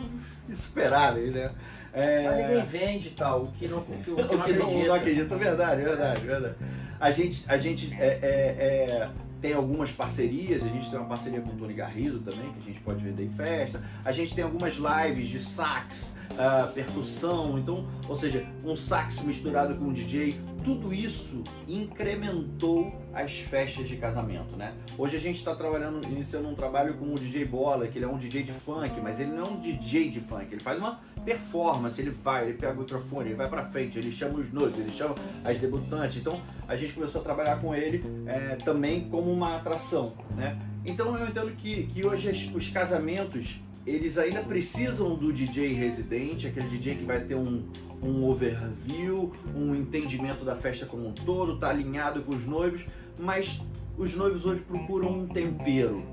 insuperáveis, 0.49 1.33
né? 1.33 1.51
É... 1.93 2.23
Mas 2.25 2.37
ninguém 2.37 2.65
vende 2.65 3.11
tal, 3.11 3.43
o 3.43 3.53
que 3.53 3.69
não, 3.69 3.79
o 3.79 3.85
que, 3.85 4.11
o 4.11 4.17
que, 4.17 4.23
não, 4.23 4.41
acredita. 4.41 4.65
Não, 4.65 4.87
não 4.87 4.95
acredita, 4.95 5.37
verdade, 5.37 5.83
verdade, 5.83 6.21
verdade. 6.21 6.55
A 7.01 7.11
gente, 7.11 7.45
a 7.49 7.59
gente 7.59 7.93
é, 7.95 8.07
é, 8.07 8.21
é, 8.23 9.11
tem 9.43 9.53
algumas 9.53 9.91
parcerias, 9.91 10.63
a 10.63 10.69
gente 10.69 10.89
tem 10.89 10.99
uma 10.99 11.09
parceria 11.09 11.41
com 11.41 11.51
o 11.51 11.57
Tony 11.57 11.75
Garrido 11.75 12.21
também, 12.21 12.53
que 12.53 12.59
a 12.59 12.63
gente 12.63 12.81
pode 12.81 13.03
vender 13.03 13.25
em 13.25 13.31
festa. 13.31 13.85
A 14.05 14.13
gente 14.13 14.33
tem 14.35 14.45
algumas 14.45 14.75
lives 14.77 15.29
de 15.29 15.41
sax, 15.41 16.15
uh, 16.31 16.73
percussão, 16.73 17.59
então, 17.59 17.89
ou 18.09 18.17
seja, 18.17 18.47
um 18.65 18.77
sax 18.77 19.21
misturado 19.23 19.75
com 19.75 19.87
um 19.87 19.93
DJ, 19.93 20.41
tudo 20.65 20.95
isso 20.95 21.43
incrementou 21.67 22.95
as 23.13 23.33
festas 23.33 23.89
de 23.89 23.97
casamento, 23.97 24.57
né? 24.57 24.73
Hoje 24.97 25.17
a 25.17 25.21
gente 25.21 25.39
está 25.39 25.57
trabalhando, 25.57 26.07
iniciando 26.07 26.49
um 26.49 26.55
trabalho 26.55 26.95
com 26.95 27.13
o 27.13 27.19
DJ 27.19 27.45
Bola, 27.45 27.89
que 27.89 27.99
ele 27.99 28.05
é 28.05 28.09
um 28.09 28.17
DJ 28.17 28.45
de 28.45 28.53
funk, 28.53 29.01
mas 29.01 29.19
ele 29.19 29.33
não 29.33 29.45
é 29.45 29.49
um 29.49 29.61
DJ 29.61 30.09
de 30.09 30.21
funk, 30.21 30.47
ele 30.53 30.61
faz 30.61 30.79
uma 30.79 31.01
performance, 31.25 32.01
ele 32.01 32.11
vai, 32.11 32.49
ele 32.49 32.59
pega 32.59 32.75
o 32.75 32.81
microfone, 32.81 33.29
ele 33.29 33.35
vai 33.35 33.49
pra 33.49 33.65
frente, 33.67 33.99
ele 33.99 34.13
chama 34.13 34.39
os 34.39 34.53
noivos, 34.53 34.79
ele 34.79 34.93
chama 34.93 35.15
as 35.45 35.59
debutantes. 35.59 36.19
Então 36.19 36.41
a 36.69 36.77
gente 36.77 36.93
começou 36.95 37.21
a 37.21 37.25
trabalhar 37.25 37.61
com 37.61 37.75
ele 37.75 38.03
é, 38.27 38.57
também 38.57 39.09
como 39.09 39.31
uma 39.31 39.57
atração, 39.57 40.13
né? 40.37 40.59
Então 40.85 41.17
eu 41.17 41.29
entendo 41.29 41.51
que, 41.57 41.85
que 41.85 42.07
hoje 42.07 42.53
os 42.55 42.69
casamentos 42.71 43.61
eles 43.87 44.17
ainda 44.17 44.41
precisam 44.43 45.15
do 45.17 45.33
DJ 45.33 45.73
residente, 45.73 46.47
aquele 46.47 46.69
DJ 46.69 46.97
que 46.97 47.05
vai 47.05 47.21
ter 47.21 47.35
um, 47.35 47.65
um 48.03 48.25
overview, 48.25 49.33
um 49.57 49.75
entendimento 49.75 50.45
da 50.45 50.55
festa 50.55 50.87
como 50.87 51.09
um 51.09 51.13
todo, 51.13 51.59
tá 51.59 51.71
alinhado 51.71 52.23
com 52.23 52.35
os 52.35 52.47
noivos, 52.47 52.85
mas 53.19 53.61
os 53.97 54.15
noivos 54.15 54.47
hoje 54.47 54.61
procuram 54.63 55.21
um 55.21 55.27
tempero. 55.27 56.05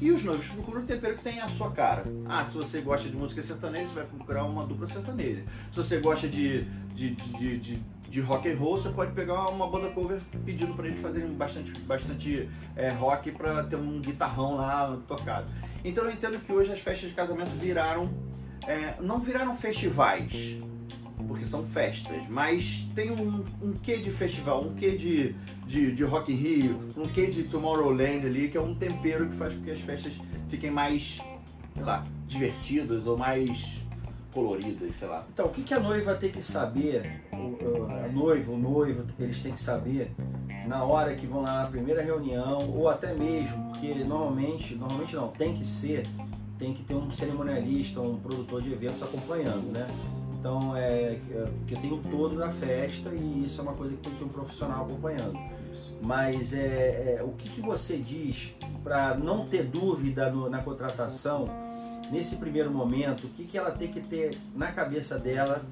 E 0.00 0.10
os 0.10 0.22
noivos 0.22 0.46
procuram 0.46 0.82
um 0.82 0.86
tempero 0.86 1.16
que 1.16 1.22
tenha 1.22 1.44
a 1.44 1.48
sua 1.48 1.70
cara. 1.70 2.04
Ah, 2.26 2.44
se 2.44 2.56
você 2.56 2.80
gosta 2.80 3.08
de 3.08 3.16
música 3.16 3.42
sertaneja, 3.42 3.88
você 3.88 3.94
vai 3.94 4.04
procurar 4.04 4.44
uma 4.44 4.64
dupla 4.66 4.86
sertaneja. 4.86 5.42
Se 5.72 5.76
você 5.76 5.98
gosta 5.98 6.28
de, 6.28 6.64
de, 6.94 7.14
de, 7.14 7.58
de, 7.58 7.78
de 8.08 8.20
rock 8.20 8.50
and 8.50 8.56
roll, 8.56 8.82
você 8.82 8.90
pode 8.90 9.12
pegar 9.12 9.48
uma 9.48 9.66
banda 9.66 9.88
cover 9.90 10.20
pedindo 10.44 10.74
para 10.74 10.86
eles 10.86 11.00
fazerem 11.00 11.32
bastante, 11.32 11.72
bastante 11.80 12.48
é, 12.76 12.90
rock 12.90 13.30
para 13.32 13.64
ter 13.64 13.76
um 13.76 14.00
guitarrão 14.00 14.56
lá 14.56 14.98
tocado. 15.08 15.50
Então 15.84 16.04
eu 16.04 16.10
entendo 16.10 16.38
que 16.38 16.52
hoje 16.52 16.72
as 16.72 16.80
festas 16.80 17.08
de 17.08 17.14
casamento 17.14 17.50
viraram, 17.58 18.08
é, 18.66 18.96
não 19.00 19.18
viraram 19.18 19.56
festivais, 19.56 20.58
porque 21.26 21.44
são 21.46 21.64
festas, 21.64 22.16
mas 22.30 22.86
tem 22.94 23.10
um, 23.10 23.44
um 23.62 23.72
quê 23.72 23.98
de 23.98 24.10
festival, 24.10 24.62
um 24.62 24.74
quê 24.74 24.96
de, 24.96 25.34
de, 25.66 25.92
de 25.92 26.04
Rock 26.04 26.32
in 26.32 26.36
Rio, 26.36 26.80
um 26.96 27.08
quê 27.08 27.26
de 27.26 27.44
Tomorrowland 27.44 28.26
ali, 28.26 28.48
que 28.48 28.56
é 28.56 28.60
um 28.60 28.74
tempero 28.74 29.28
que 29.28 29.36
faz 29.36 29.54
com 29.54 29.62
que 29.62 29.70
as 29.70 29.80
festas 29.80 30.12
fiquem 30.48 30.70
mais, 30.70 31.18
sei 31.74 31.84
lá, 31.84 32.04
divertidas 32.26 33.06
ou 33.06 33.16
mais 33.16 33.76
coloridas, 34.32 34.94
sei 34.96 35.08
lá. 35.08 35.26
Então, 35.32 35.46
o 35.46 35.48
que, 35.48 35.62
que 35.62 35.72
a 35.72 35.80
noiva 35.80 36.14
tem 36.14 36.30
que 36.30 36.42
saber, 36.42 37.22
a 37.32 38.08
noiva, 38.08 38.52
o 38.52 38.58
noivo, 38.58 39.04
eles 39.18 39.40
têm 39.40 39.52
que 39.52 39.62
saber 39.62 40.14
na 40.66 40.84
hora 40.84 41.14
que 41.14 41.26
vão 41.26 41.42
lá 41.42 41.62
na 41.62 41.68
primeira 41.68 42.02
reunião, 42.02 42.70
ou 42.70 42.88
até 42.88 43.14
mesmo, 43.14 43.70
porque 43.70 43.94
normalmente, 43.94 44.74
normalmente 44.74 45.14
não, 45.14 45.28
tem 45.28 45.54
que 45.54 45.64
ser, 45.64 46.06
tem 46.58 46.74
que 46.74 46.82
ter 46.82 46.94
um 46.94 47.10
cerimonialista, 47.10 48.00
um 48.00 48.18
produtor 48.18 48.60
de 48.60 48.72
eventos 48.72 49.02
acompanhando, 49.02 49.72
né? 49.72 49.86
Então, 50.46 50.76
é, 50.76 51.18
porque 51.58 51.74
tem 51.74 51.92
o 51.92 51.98
todo 51.98 52.38
da 52.38 52.48
festa 52.48 53.10
e 53.12 53.42
isso 53.44 53.60
é 53.60 53.64
uma 53.64 53.74
coisa 53.74 53.96
que 53.96 54.02
tem 54.02 54.12
que 54.12 54.18
ter 54.20 54.24
um 54.24 54.28
profissional 54.28 54.84
acompanhando. 54.84 55.36
Mas 56.04 56.52
é, 56.52 57.16
é 57.18 57.22
o 57.24 57.32
que, 57.32 57.48
que 57.48 57.60
você 57.60 57.96
diz 57.96 58.54
para 58.84 59.16
não 59.16 59.44
ter 59.44 59.64
dúvida 59.64 60.30
no, 60.30 60.48
na 60.48 60.62
contratação, 60.62 61.46
nesse 62.12 62.36
primeiro 62.36 62.70
momento, 62.70 63.24
o 63.24 63.30
que, 63.30 63.42
que 63.42 63.58
ela 63.58 63.72
tem 63.72 63.88
que 63.88 64.00
ter 64.00 64.38
na 64.54 64.70
cabeça 64.70 65.18
dela 65.18 65.66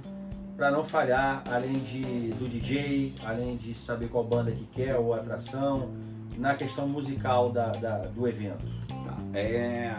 para 0.57 0.73
não 0.73 0.83
falhar, 0.83 1.45
além 1.49 1.79
de, 1.79 2.33
do 2.33 2.49
DJ, 2.49 3.15
além 3.25 3.57
de 3.57 3.77
saber 3.77 4.09
qual 4.09 4.25
banda 4.25 4.51
que 4.51 4.65
quer 4.65 4.97
ou 4.97 5.15
atração, 5.15 5.91
na 6.37 6.57
questão 6.57 6.89
musical 6.89 7.49
da, 7.51 7.69
da 7.69 7.99
do 7.99 8.27
evento? 8.27 8.67
Tá. 8.89 9.17
É, 9.39 9.95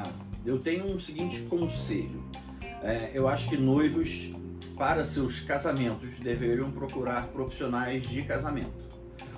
eu 0.46 0.60
tenho 0.60 0.86
um 0.86 1.00
seguinte 1.00 1.40
conselho. 1.44 2.26
É, 2.84 3.12
eu 3.14 3.30
acho 3.30 3.48
que 3.48 3.56
noivos 3.56 4.36
para 4.78 5.06
seus 5.06 5.40
casamentos 5.40 6.10
deveriam 6.20 6.72
procurar 6.72 7.28
profissionais 7.28 8.08
de 8.08 8.24
casamento. 8.24 8.86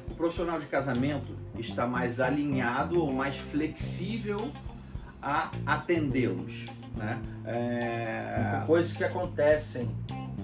O 0.09 0.15
profissional 0.15 0.59
de 0.59 0.65
casamento 0.65 1.35
está 1.59 1.85
mais 1.85 2.19
alinhado 2.19 2.99
ou 2.99 3.13
mais 3.13 3.37
flexível 3.37 4.51
a 5.21 5.51
atendê-los. 5.65 6.65
Né? 6.95 7.21
É... 7.45 8.63
Coisas 8.65 8.95
que 8.95 9.03
acontecem 9.03 9.89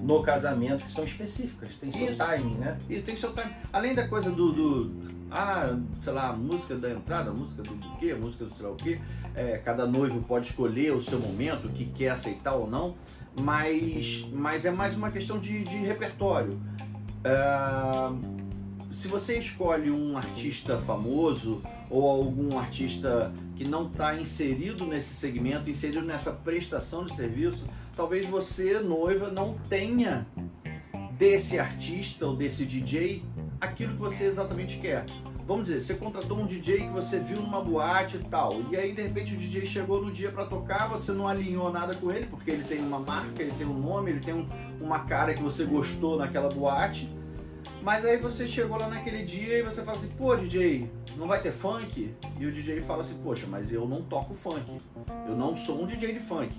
no 0.01 0.21
casamento 0.23 0.85
que 0.85 0.91
são 0.91 1.03
específicas, 1.03 1.69
tem 1.79 1.91
seu 1.91 2.07
Isso. 2.07 2.17
timing, 2.17 2.55
né? 2.55 2.77
E 2.89 3.01
tem 3.01 3.15
seu 3.15 3.31
timing. 3.31 3.53
Além 3.71 3.93
da 3.93 4.07
coisa 4.07 4.31
do, 4.31 4.51
do 4.51 5.13
ah, 5.31 5.77
sei 6.03 6.13
lá, 6.13 6.29
a 6.29 6.33
música 6.33 6.75
da 6.75 6.91
entrada, 6.91 7.29
a 7.29 7.33
música 7.33 7.61
do, 7.63 7.75
do 7.75 7.97
quê, 7.97 8.11
a 8.11 8.17
música 8.17 8.45
do 8.45 8.53
sei 8.55 8.65
lá 8.65 8.71
o 8.71 8.75
quê, 8.75 8.99
é, 9.35 9.57
cada 9.57 9.85
noivo 9.85 10.21
pode 10.21 10.47
escolher 10.47 10.93
o 10.93 11.01
seu 11.01 11.19
momento, 11.19 11.67
o 11.67 11.69
que 11.69 11.85
quer 11.85 12.09
aceitar 12.09 12.53
ou 12.53 12.69
não 12.69 12.95
mas, 13.39 14.25
mas 14.31 14.65
é 14.65 14.71
mais 14.71 14.95
uma 14.95 15.09
questão 15.11 15.39
de, 15.39 15.63
de 15.63 15.77
repertório. 15.77 16.59
Uh, 17.23 18.93
se 18.93 19.07
você 19.07 19.37
escolhe 19.37 19.89
um 19.89 20.17
artista 20.17 20.79
famoso 20.81 21.61
ou 21.89 22.07
algum 22.07 22.57
artista 22.57 23.31
que 23.55 23.65
não 23.65 23.87
está 23.87 24.15
inserido 24.15 24.85
nesse 24.85 25.15
segmento, 25.15 25.69
inserido 25.69 26.01
nessa 26.01 26.31
prestação 26.31 27.05
de 27.05 27.15
serviço, 27.15 27.65
talvez 27.95 28.25
você, 28.25 28.79
noiva, 28.79 29.29
não 29.29 29.57
tenha 29.69 30.27
desse 31.17 31.59
artista 31.59 32.25
ou 32.25 32.35
desse 32.35 32.65
DJ 32.65 33.23
aquilo 33.61 33.93
que 33.93 33.99
você 33.99 34.25
exatamente 34.25 34.77
quer 34.79 35.05
vamos 35.45 35.65
dizer, 35.65 35.81
você 35.81 35.93
contratou 35.93 36.39
um 36.39 36.45
DJ 36.45 36.87
que 36.87 36.89
você 36.89 37.19
viu 37.19 37.37
numa 37.41 37.61
boate 37.61 38.17
e 38.17 38.19
tal, 38.21 38.61
e 38.71 38.77
aí 38.77 38.93
de 38.93 39.01
repente 39.01 39.33
o 39.33 39.37
DJ 39.37 39.65
chegou 39.65 40.01
no 40.01 40.11
dia 40.11 40.31
para 40.31 40.45
tocar, 40.45 40.87
você 40.87 41.11
não 41.11 41.27
alinhou 41.27 41.71
nada 41.71 41.93
com 41.95 42.11
ele, 42.11 42.25
porque 42.27 42.51
ele 42.51 42.63
tem 42.63 42.79
uma 42.79 42.99
marca, 42.99 43.41
ele 43.41 43.51
tem 43.57 43.67
um 43.67 43.77
nome, 43.77 44.11
ele 44.11 44.19
tem 44.19 44.33
um, 44.33 44.47
uma 44.79 44.99
cara 44.99 45.33
que 45.33 45.41
você 45.41 45.65
gostou 45.65 46.17
naquela 46.17 46.49
boate, 46.49 47.09
mas 47.81 48.05
aí 48.05 48.17
você 48.17 48.47
chegou 48.47 48.77
lá 48.77 48.87
naquele 48.87 49.23
dia 49.23 49.59
e 49.59 49.63
você 49.63 49.83
fala 49.83 49.97
assim, 49.97 50.09
pô 50.17 50.35
DJ, 50.35 50.89
não 51.17 51.27
vai 51.27 51.41
ter 51.41 51.51
funk? 51.51 52.13
E 52.39 52.45
o 52.45 52.51
DJ 52.51 52.81
fala 52.81 53.03
assim, 53.03 53.19
poxa, 53.21 53.45
mas 53.45 53.71
eu 53.71 53.85
não 53.85 54.01
toco 54.01 54.33
funk, 54.33 54.77
eu 55.27 55.35
não 55.35 55.57
sou 55.57 55.83
um 55.83 55.85
DJ 55.85 56.13
de 56.13 56.19
funk. 56.21 56.55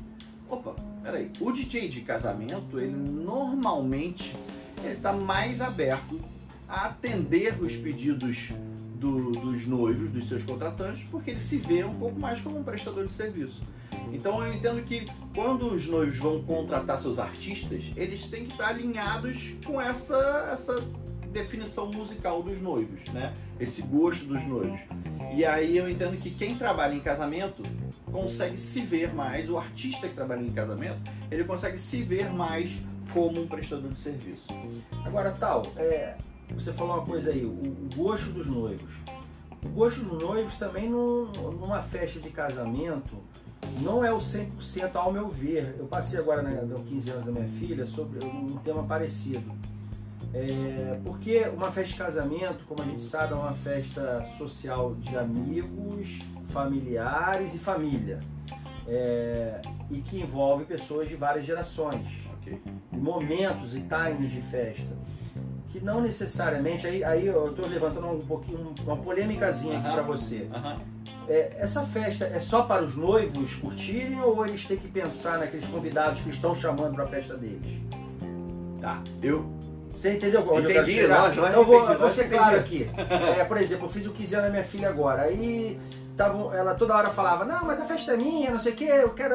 Opa, 0.48 0.74
peraí, 1.02 1.30
o 1.40 1.50
DJ 1.50 1.88
de 1.88 2.02
casamento, 2.02 2.78
ele 2.78 2.94
normalmente 2.94 4.34
ele 4.82 4.96
tá 4.96 5.12
mais 5.12 5.60
aberto 5.60 6.20
a 6.68 6.86
atender 6.86 7.60
os 7.62 7.74
pedidos 7.76 8.50
do, 8.96 9.32
dos 9.32 9.66
noivos, 9.66 10.10
dos 10.10 10.28
seus 10.28 10.42
contratantes, 10.44 11.04
porque 11.10 11.30
ele 11.30 11.40
se 11.40 11.58
vê 11.58 11.84
um 11.84 11.94
pouco 11.94 12.18
mais 12.18 12.40
como 12.40 12.58
um 12.58 12.62
prestador 12.62 13.06
de 13.06 13.12
serviço. 13.12 13.62
Então 14.12 14.44
eu 14.44 14.52
entendo 14.52 14.82
que 14.84 15.04
quando 15.34 15.74
os 15.74 15.86
noivos 15.86 16.16
vão 16.16 16.42
contratar 16.42 17.00
seus 17.00 17.18
artistas, 17.18 17.84
eles 17.96 18.28
têm 18.28 18.44
que 18.44 18.52
estar 18.52 18.68
alinhados 18.68 19.54
com 19.64 19.80
essa, 19.80 20.50
essa 20.52 20.82
definição 21.35 21.91
musical 21.91 22.43
dos 22.43 22.62
noivos, 22.62 23.05
né? 23.12 23.35
Esse 23.61 23.83
gosto 23.83 24.25
dos 24.25 24.43
noivos. 24.47 24.81
E 25.37 25.45
aí 25.45 25.76
eu 25.76 25.91
entendo 25.91 26.17
que 26.21 26.31
quem 26.31 26.57
trabalha 26.57 26.95
em 26.95 27.00
casamento 27.00 27.62
consegue 28.11 28.57
se 28.57 28.81
ver 28.81 29.12
mais, 29.12 29.50
o 29.50 29.59
artista 29.59 30.09
que 30.09 30.14
trabalha 30.14 30.41
em 30.41 30.53
casamento, 30.53 31.11
ele 31.31 31.43
consegue 31.45 31.76
se 31.79 32.03
ver 32.03 32.33
mais 32.33 32.71
como 33.12 33.43
um 33.43 33.47
prestador 33.47 33.91
de 33.91 33.99
serviço. 33.99 34.47
Agora, 35.05 35.33
tal, 35.33 35.64
é, 35.76 36.17
você 36.50 36.73
falou 36.73 36.95
uma 36.97 37.05
coisa 37.05 37.31
aí, 37.33 37.45
o, 37.45 37.50
o 37.50 37.88
gosto 37.97 38.31
dos 38.31 38.47
noivos. 38.47 38.95
O 39.64 39.69
gosto 39.71 40.03
dos 40.03 40.23
noivos 40.23 40.55
também 40.55 40.88
num, 40.88 41.26
numa 41.33 41.83
festa 41.83 42.21
de 42.21 42.31
casamento 42.31 43.17
não 43.81 44.05
é 44.05 44.12
o 44.12 44.19
100% 44.19 44.95
ao 44.95 45.12
meu 45.12 45.29
ver. 45.29 45.75
Eu 45.79 45.87
passei 45.87 46.19
agora, 46.19 46.43
né, 46.43 46.62
nos 46.62 46.83
15 46.83 47.11
anos 47.11 47.25
da 47.25 47.33
minha 47.33 47.49
filha, 47.49 47.85
sobre 47.85 48.25
um 48.25 48.57
tema 48.59 48.85
parecido. 48.85 49.43
É, 50.35 50.99
porque 51.05 51.49
uma 51.55 51.71
festa 51.71 51.93
de 51.93 51.99
casamento, 51.99 52.64
como 52.67 52.83
a 52.83 52.85
gente 52.85 53.03
sabe, 53.03 53.33
é 53.33 53.37
uma 53.37 53.53
festa 53.53 54.25
social 54.37 54.95
de 54.97 55.17
amigos, 55.17 56.19
familiares 56.49 57.55
e 57.55 57.59
família. 57.59 58.19
É, 58.87 59.62
e 59.91 60.00
que 60.00 60.21
envolve 60.21 60.64
pessoas 60.64 61.09
de 61.09 61.17
várias 61.17 61.47
gerações. 61.47 62.26
Okay. 62.41 62.61
Momentos 62.93 63.75
e 63.75 63.81
times 63.81 64.31
de 64.31 64.41
festa 64.43 64.95
que 65.75 65.81
não 65.81 66.00
necessariamente, 66.00 66.87
aí, 66.87 67.03
aí 67.03 67.26
eu 67.26 67.50
estou 67.50 67.67
levantando 67.67 68.07
um 68.07 68.21
pouquinho, 68.21 68.73
uma 68.85 68.97
polêmicazinha 68.97 69.81
aqui 69.81 69.88
para 69.88 70.03
você. 70.03 70.49
É, 71.26 71.57
essa 71.59 71.83
festa 71.83 72.26
é 72.26 72.38
só 72.38 72.62
para 72.62 72.85
os 72.85 72.95
noivos 72.95 73.57
curtirem 73.57 74.21
ou 74.21 74.47
eles 74.47 74.64
têm 74.67 74.76
que 74.76 74.87
pensar 74.87 75.38
naqueles 75.38 75.67
convidados 75.67 76.21
que 76.21 76.31
estão 76.31 76.55
chamando 76.55 76.95
para 76.95 77.03
a 77.03 77.07
festa 77.09 77.37
deles? 77.37 77.81
Tá, 78.81 79.03
eu. 79.21 79.50
Você 79.94 80.14
entendeu 80.14 80.40
onde 80.40 80.64
Entendi, 80.64 80.68
eu 80.68 80.84
quero 80.84 80.86
chegar? 80.86 81.32
Então 81.32 81.46
eu 81.46 81.64
vou, 81.64 81.98
vou 81.98 82.10
ser 82.10 82.28
claro 82.28 82.56
aqui. 82.56 82.90
É, 83.38 83.44
por 83.44 83.56
exemplo, 83.56 83.86
eu 83.86 83.88
fiz 83.88 84.06
o 84.06 84.12
15 84.12 84.34
anos 84.34 84.46
da 84.46 84.50
minha 84.50 84.64
filha 84.64 84.88
agora. 84.88 85.22
Aí 85.22 85.78
Tava, 86.16 86.56
ela 86.56 86.74
toda 86.74 86.94
hora 86.94 87.10
falava, 87.10 87.44
não, 87.44 87.64
mas 87.64 87.80
a 87.80 87.84
festa 87.84 88.12
é 88.12 88.16
minha, 88.16 88.50
não 88.52 88.58
sei 88.58 88.72
o 88.72 88.76
que, 88.76 88.84
eu 88.84 89.10
quero. 89.10 89.34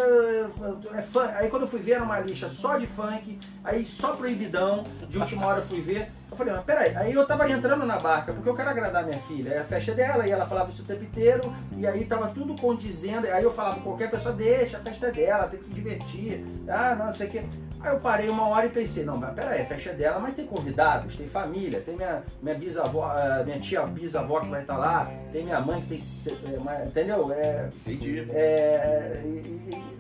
É 0.94 1.02
fã. 1.02 1.30
Aí 1.36 1.50
quando 1.50 1.64
eu 1.64 1.68
fui 1.68 1.80
ver 1.80 1.94
era 1.94 2.04
uma 2.04 2.20
lista 2.20 2.48
só 2.48 2.78
de 2.78 2.88
funk, 2.88 3.38
aí 3.66 3.84
só 3.84 4.14
proibidão, 4.16 4.86
de 5.10 5.18
última 5.18 5.46
hora 5.46 5.60
eu 5.60 5.66
fui 5.66 5.82
ver. 5.82 6.10
Eu 6.32 6.38
falei, 6.38 6.54
mas 6.54 6.64
peraí, 6.64 6.96
aí 6.96 7.14
eu 7.14 7.26
tava 7.26 7.50
entrando 7.50 7.86
na 7.86 7.98
barca, 7.98 8.32
porque 8.32 8.48
eu 8.48 8.56
quero 8.56 8.70
agradar 8.70 9.04
minha 9.04 9.18
filha. 9.20 9.54
É 9.54 9.60
a 9.60 9.66
festa 9.66 9.94
dela, 9.94 10.28
e 10.28 10.32
ela 10.32 10.46
falava 10.46 10.70
isso 10.70 10.84
o 10.84 10.86
tempo 10.86 11.04
inteiro, 11.04 11.54
e 11.76 11.88
aí 11.88 12.06
tava 12.06 12.28
tudo 12.30 12.56
condizendo. 12.60 13.28
Aí 13.28 13.44
eu 13.44 13.52
falava, 13.52 13.80
qualquer 13.82 14.12
pessoa, 14.12 14.34
deixa, 14.34 14.78
a 14.78 14.80
festa 14.80 15.08
é 15.08 15.12
dela, 15.12 15.48
tem 15.48 15.60
que 15.60 15.66
se 15.66 15.74
divertir. 15.74 16.46
Ah, 16.68 16.96
não, 16.96 17.08
não 17.08 17.14
sei 17.14 17.28
o 17.28 17.32
que. 17.32 17.40
Aí 17.82 17.94
eu 17.94 18.00
parei 18.00 18.30
uma 18.30 18.48
hora 18.48 18.66
e 18.66 18.70
pensei, 18.70 19.06
não, 19.06 19.18
mas 19.18 19.34
peraí, 19.34 19.62
a 19.62 19.66
festa 19.66 19.90
é 19.90 19.94
dela, 19.94 20.20
mas 20.20 20.36
tem 20.36 20.46
convidados, 20.46 21.16
tem 21.16 21.26
família, 21.26 21.80
tem 21.80 21.96
minha, 21.96 22.22
minha 22.42 22.56
bisavó, 22.56 23.12
eh, 23.16 23.44
minha 23.46 23.60
tia 23.60 23.86
bisavó 23.86 24.42
que 24.42 24.50
vai 24.50 24.62
estar 24.62 24.78
lá, 24.78 25.10
tem 25.32 25.46
minha 25.46 25.62
mãe 25.62 25.82
que 25.82 25.88
tem. 25.88 26.04
Eh, 26.36 26.86
entendeu? 26.86 27.32
É, 27.32 27.70
Entendi. 27.86 28.28
É, 28.32 29.22
e, 29.24 30.00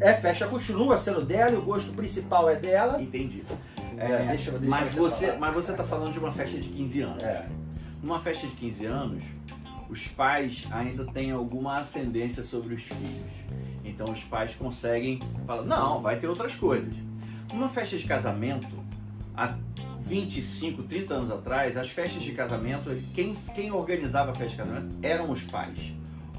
é 0.00 0.14
festa, 0.14 0.46
continua 0.46 0.96
sendo 0.96 1.22
dela 1.22 1.50
e 1.50 1.56
o 1.56 1.62
gosto 1.62 1.92
principal 1.92 2.48
é 2.48 2.56
dela. 2.56 3.00
Entendi. 3.00 3.44
É, 3.98 4.12
É, 4.12 4.26
deixa 4.28 4.50
deixa 4.52 4.66
mas, 4.68 4.94
você 4.94 5.26
falar. 5.26 5.38
mas 5.38 5.54
você 5.54 5.72
tá 5.72 5.84
falando 5.84 6.12
de 6.12 6.18
uma 6.18 6.32
festa 6.32 6.58
de 6.58 6.68
15 6.68 7.00
anos. 7.00 7.22
É. 7.22 7.46
Numa 8.02 8.20
festa 8.20 8.46
de 8.46 8.54
15 8.54 8.86
anos, 8.86 9.22
os 9.88 10.06
pais 10.08 10.66
ainda 10.70 11.04
têm 11.06 11.30
alguma 11.32 11.78
ascendência 11.78 12.44
sobre 12.44 12.74
os 12.74 12.82
filhos. 12.82 13.32
Então 13.84 14.12
os 14.12 14.22
pais 14.24 14.54
conseguem 14.54 15.18
falar, 15.46 15.62
não, 15.62 16.00
vai 16.00 16.18
ter 16.18 16.28
outras 16.28 16.54
coisas. 16.54 16.94
Numa 17.52 17.68
festa 17.68 17.96
de 17.96 18.04
casamento, 18.04 18.68
há 19.34 19.54
25, 20.02 20.82
30 20.84 21.14
anos 21.14 21.30
atrás, 21.30 21.76
as 21.76 21.90
festas 21.90 22.22
de 22.22 22.32
casamento, 22.32 22.90
quem, 23.14 23.36
quem 23.54 23.72
organizava 23.72 24.30
a 24.30 24.34
festa 24.34 24.50
de 24.50 24.56
casamento 24.56 24.94
eram 25.02 25.30
os 25.30 25.42
pais. 25.44 25.78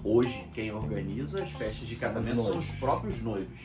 Hoje, 0.04 0.46
quem 0.54 0.72
organiza 0.72 1.44
as 1.44 1.52
festas 1.52 1.88
de 1.88 1.96
casamento 1.96 2.42
são 2.44 2.58
os 2.58 2.70
próprios 2.72 3.22
noivos. 3.22 3.60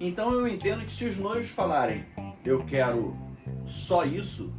Então 0.00 0.32
eu 0.32 0.46
entendo 0.48 0.84
que 0.84 0.94
se 0.94 1.04
os 1.04 1.16
noivos 1.16 1.50
falarem, 1.50 2.04
eu 2.44 2.64
quero 2.64 3.16
só 3.66 4.04
isso, 4.04 4.52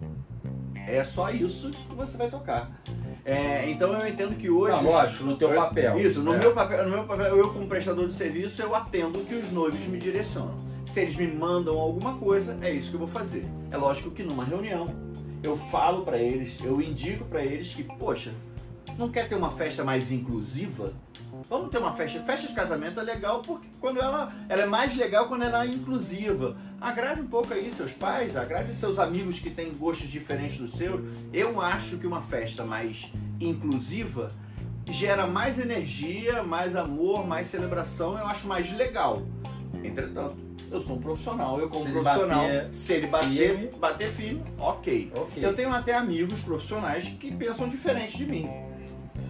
é 0.88 1.04
só 1.04 1.30
isso 1.32 1.70
que 1.70 1.96
você 1.96 2.18
vai 2.18 2.30
tocar. 2.30 2.72
É, 3.26 3.70
então 3.70 3.94
eu 3.94 4.08
entendo 4.08 4.36
que 4.38 4.50
hoje. 4.50 4.72
Não, 4.76 4.84
lógico, 4.92 5.24
no 5.26 5.36
teu 5.38 5.54
papel. 5.54 6.00
Isso, 6.00 6.22
no, 6.22 6.34
É. 6.34 6.40
meu 6.40 6.54
papel, 6.54 6.86
no 6.86 6.92
meu 6.92 7.04
papel, 7.04 7.38
eu 7.38 7.54
como 7.54 7.68
prestador 7.68 8.08
de 8.08 8.14
serviço, 8.14 8.62
eu 8.62 8.74
atendo 8.76 9.20
o 9.20 9.26
que 9.26 9.36
os 9.36 9.52
noivos 9.52 9.80
me 9.88 9.98
direcionam. 9.98 10.56
Se 10.92 11.02
eles 11.02 11.16
me 11.16 11.28
mandam 11.28 11.78
alguma 11.78 12.16
coisa, 12.18 12.58
é 12.62 12.72
isso 12.72 12.90
que 12.90 12.96
eu 12.96 13.00
vou 13.00 13.08
fazer. 13.08 13.46
É 13.70 13.78
lógico 13.78 14.10
que 14.12 14.24
numa 14.24 14.44
reunião, 14.44 14.88
eu 15.44 15.56
falo 15.56 16.04
pra 16.04 16.18
eles, 16.18 16.58
eu 16.64 16.82
indico 16.82 17.24
pra 17.26 17.44
eles 17.44 17.74
que, 17.74 17.84
poxa, 17.84 18.32
não 19.00 19.10
quer 19.10 19.30
ter 19.30 19.36
uma 19.36 19.52
festa 19.52 19.82
mais 19.82 20.12
inclusiva? 20.12 20.92
Vamos 21.50 21.72
ter 21.72 21.78
uma 21.78 21.94
festa. 21.94 22.20
Festa 22.22 22.48
de 22.48 22.54
casamento 22.54 23.00
é 23.00 23.04
legal 23.04 23.42
porque 23.42 23.68
quando 23.80 24.00
ela, 24.00 24.28
ela 24.50 24.64
é 24.64 24.66
mais 24.66 24.94
legal 24.96 25.28
quando 25.28 25.44
ela 25.44 25.64
é 25.64 25.70
inclusiva. 25.70 26.58
Agrade 26.82 27.22
um 27.22 27.28
pouco 27.28 27.54
aí 27.54 27.72
seus 27.72 27.94
pais, 27.94 28.36
agrade 28.36 28.76
seus 28.76 29.00
amigos 29.00 29.40
que 29.40 29.50
têm 29.50 29.72
gostos 29.74 30.10
diferentes 30.10 30.58
do 30.58 30.68
seu. 30.68 31.08
Eu 31.32 31.62
acho 31.62 31.98
que 31.98 32.06
uma 32.06 32.22
festa 32.24 32.66
mais 32.66 33.10
inclusiva 33.40 34.30
gera 34.90 35.26
mais 35.26 35.58
energia, 35.58 36.44
mais 36.44 36.76
amor, 36.76 37.26
mais 37.26 37.48
celebração. 37.48 38.18
Eu 38.18 38.28
acho 38.28 38.48
mais 38.48 38.70
legal. 38.76 39.24
Entretanto, 39.82 40.38
eu 40.70 40.82
sou 40.82 40.98
um 40.98 41.02
profissional. 41.02 41.58
Eu 41.58 41.70
como 41.70 41.86
Se 41.86 41.92
profissional, 41.92 42.42
bater 42.42 42.70
se 42.74 42.94
ele 42.94 43.08
bater, 43.08 43.30
firme. 43.30 43.70
bater 43.80 44.10
firme, 44.10 44.44
ok. 44.58 45.12
Ok. 45.16 45.46
Eu 45.46 45.56
tenho 45.56 45.72
até 45.72 45.96
amigos 45.96 46.42
profissionais 46.42 47.06
que 47.06 47.34
pensam 47.34 47.70
diferente 47.70 48.18
de 48.18 48.26
mim. 48.26 48.69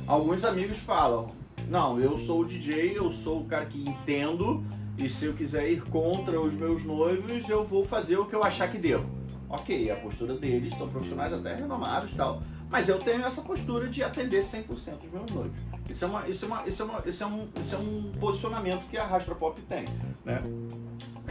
Alguns 0.08 0.44
amigos 0.44 0.78
falam: 0.78 1.28
Não, 1.68 2.00
eu 2.00 2.18
sou 2.20 2.42
o 2.42 2.46
DJ, 2.46 2.98
eu 2.98 3.12
sou 3.14 3.42
o 3.42 3.46
cara 3.46 3.66
que 3.66 3.82
entendo, 3.82 4.64
e 4.98 5.08
se 5.08 5.26
eu 5.26 5.34
quiser 5.34 5.72
ir 5.72 5.82
contra 5.84 6.40
os 6.40 6.54
meus 6.54 6.84
noivos, 6.84 7.48
eu 7.48 7.66
vou 7.66 7.86
fazer 7.86 8.18
o 8.18 8.26
que 8.26 8.36
eu 8.36 8.44
achar 8.44 8.70
que 8.70 8.78
devo. 8.78 9.10
Ok, 9.50 9.90
a 9.90 9.96
postura 9.96 10.36
deles 10.36 10.78
são 10.78 10.88
profissionais 10.90 11.34
até 11.34 11.56
renomados 11.56 12.12
e 12.12 12.16
tal. 12.16 12.42
Mas 12.70 12.88
eu 12.88 13.00
tenho 13.00 13.26
essa 13.26 13.42
postura 13.42 13.88
de 13.88 14.04
atender 14.04 14.44
100% 14.44 14.68
dos 14.68 15.12
meus 15.12 15.32
noivos. 15.32 15.60
Isso 15.90 16.06
é, 16.06 16.08
uma, 16.08 16.28
isso, 16.28 16.46
é 16.46 16.48
uma, 16.48 16.68
isso, 16.68 16.84
é 16.84 16.86
uma, 16.86 17.00
isso, 17.08 17.24
é 17.24 17.28
um, 17.28 18.12
é 18.14 18.20
posicionamento 18.20 18.88
que 18.90 18.98
a 18.98 19.06
Rastra 19.06 19.34
Pop 19.34 19.60
tem. 19.62 19.86
Né? 20.24 20.40